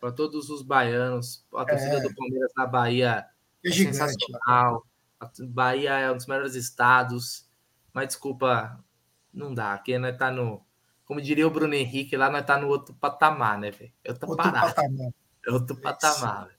para 0.00 0.10
todos 0.10 0.48
os 0.48 0.62
baianos. 0.62 1.44
A 1.54 1.66
torcida 1.66 1.98
é. 1.98 2.00
do 2.00 2.14
Palmeiras 2.14 2.50
na 2.56 2.66
Bahia 2.66 3.26
é, 3.62 3.68
é 3.68 3.70
gigante, 3.70 3.98
sensacional. 3.98 4.82
A 5.20 5.30
Bahia 5.40 5.90
é 5.90 6.10
um 6.10 6.16
dos 6.16 6.26
melhores 6.26 6.54
estados. 6.54 7.46
Mas 7.92 8.08
desculpa, 8.08 8.82
não 9.30 9.52
dá. 9.52 9.74
Aqui 9.74 9.98
nós 9.98 10.16
tá 10.16 10.30
no 10.30 10.64
como 11.04 11.20
diria 11.20 11.46
o 11.46 11.50
Bruno 11.50 11.74
Henrique, 11.74 12.16
lá 12.16 12.30
nós 12.30 12.46
tá 12.46 12.56
no 12.56 12.68
outro 12.68 12.94
patamar, 12.94 13.58
né, 13.58 13.70
velho? 13.70 13.92
É 14.02 14.10
outro, 14.10 14.30
outro 14.30 14.50
patamar. 14.50 15.12
É 15.46 15.52
outro 15.52 15.76
patamar, 15.76 16.46
velho. 16.46 16.58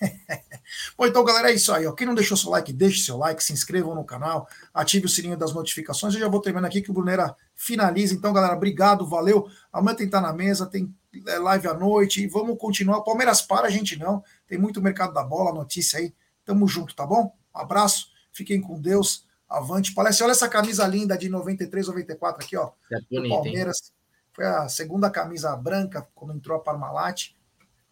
Bom, 0.96 1.06
então, 1.06 1.24
galera, 1.24 1.50
é 1.50 1.54
isso 1.54 1.72
aí. 1.72 1.86
Ó. 1.86 1.92
Quem 1.92 2.06
não 2.06 2.14
deixou 2.14 2.36
seu 2.36 2.50
like, 2.50 2.72
deixe 2.72 3.04
seu 3.04 3.16
like, 3.16 3.42
se 3.42 3.52
inscrevam 3.52 3.94
no 3.94 4.04
canal, 4.04 4.48
ative 4.72 5.06
o 5.06 5.08
sininho 5.08 5.36
das 5.36 5.52
notificações. 5.52 6.14
Eu 6.14 6.20
já 6.20 6.28
vou 6.28 6.40
terminando 6.40 6.66
aqui 6.66 6.80
que 6.80 6.90
o 6.90 6.94
Brunera 6.94 7.34
finaliza. 7.54 8.14
Então, 8.14 8.32
galera, 8.32 8.54
obrigado, 8.54 9.06
valeu. 9.06 9.48
Amanhã 9.72 9.96
tem 9.96 10.06
estar 10.06 10.20
na 10.20 10.32
mesa, 10.32 10.66
tem 10.66 10.94
é, 11.26 11.38
live 11.38 11.68
à 11.68 11.74
noite 11.74 12.22
e 12.22 12.26
vamos 12.26 12.58
continuar. 12.58 13.02
Palmeiras 13.02 13.42
para, 13.42 13.66
a 13.66 13.70
gente 13.70 13.98
não. 13.98 14.22
Tem 14.46 14.58
muito 14.58 14.82
mercado 14.82 15.12
da 15.12 15.22
bola, 15.22 15.52
notícia 15.52 15.98
aí. 15.98 16.14
Tamo 16.44 16.66
junto, 16.68 16.94
tá 16.94 17.06
bom? 17.06 17.34
Um 17.54 17.58
abraço, 17.58 18.08
fiquem 18.32 18.60
com 18.60 18.80
Deus. 18.80 19.26
Avante 19.48 19.94
Palestra. 19.94 20.26
Olha 20.26 20.32
essa 20.32 20.48
camisa 20.48 20.86
linda 20.86 21.16
de 21.16 21.28
93, 21.28 21.86
94 21.86 22.44
aqui, 22.44 22.56
ó. 22.56 22.72
É 22.90 23.28
Palmeiras. 23.28 23.76
Hein? 23.86 23.94
Foi 24.32 24.44
a 24.44 24.68
segunda 24.68 25.08
camisa 25.10 25.54
branca 25.56 26.06
quando 26.14 26.34
entrou 26.34 26.56
a 26.56 26.60
Parmalat. 26.60 27.30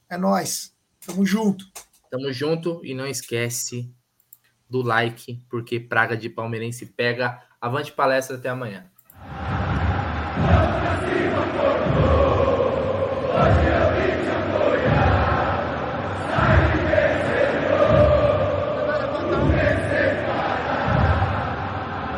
É 0.08 0.16
nós. 0.16 0.74
Tamo 1.06 1.24
junto. 1.24 1.64
Tamo 2.12 2.30
junto 2.30 2.84
e 2.84 2.92
não 2.92 3.06
esquece 3.06 3.90
do 4.70 4.82
like, 4.82 5.42
porque 5.50 5.80
praga 5.80 6.16
de 6.18 6.30
palmeirense 6.30 6.86
pega. 6.86 7.42
Avante 7.58 7.92
palestra 7.92 8.36
até 8.36 8.50
amanhã. 8.50 8.91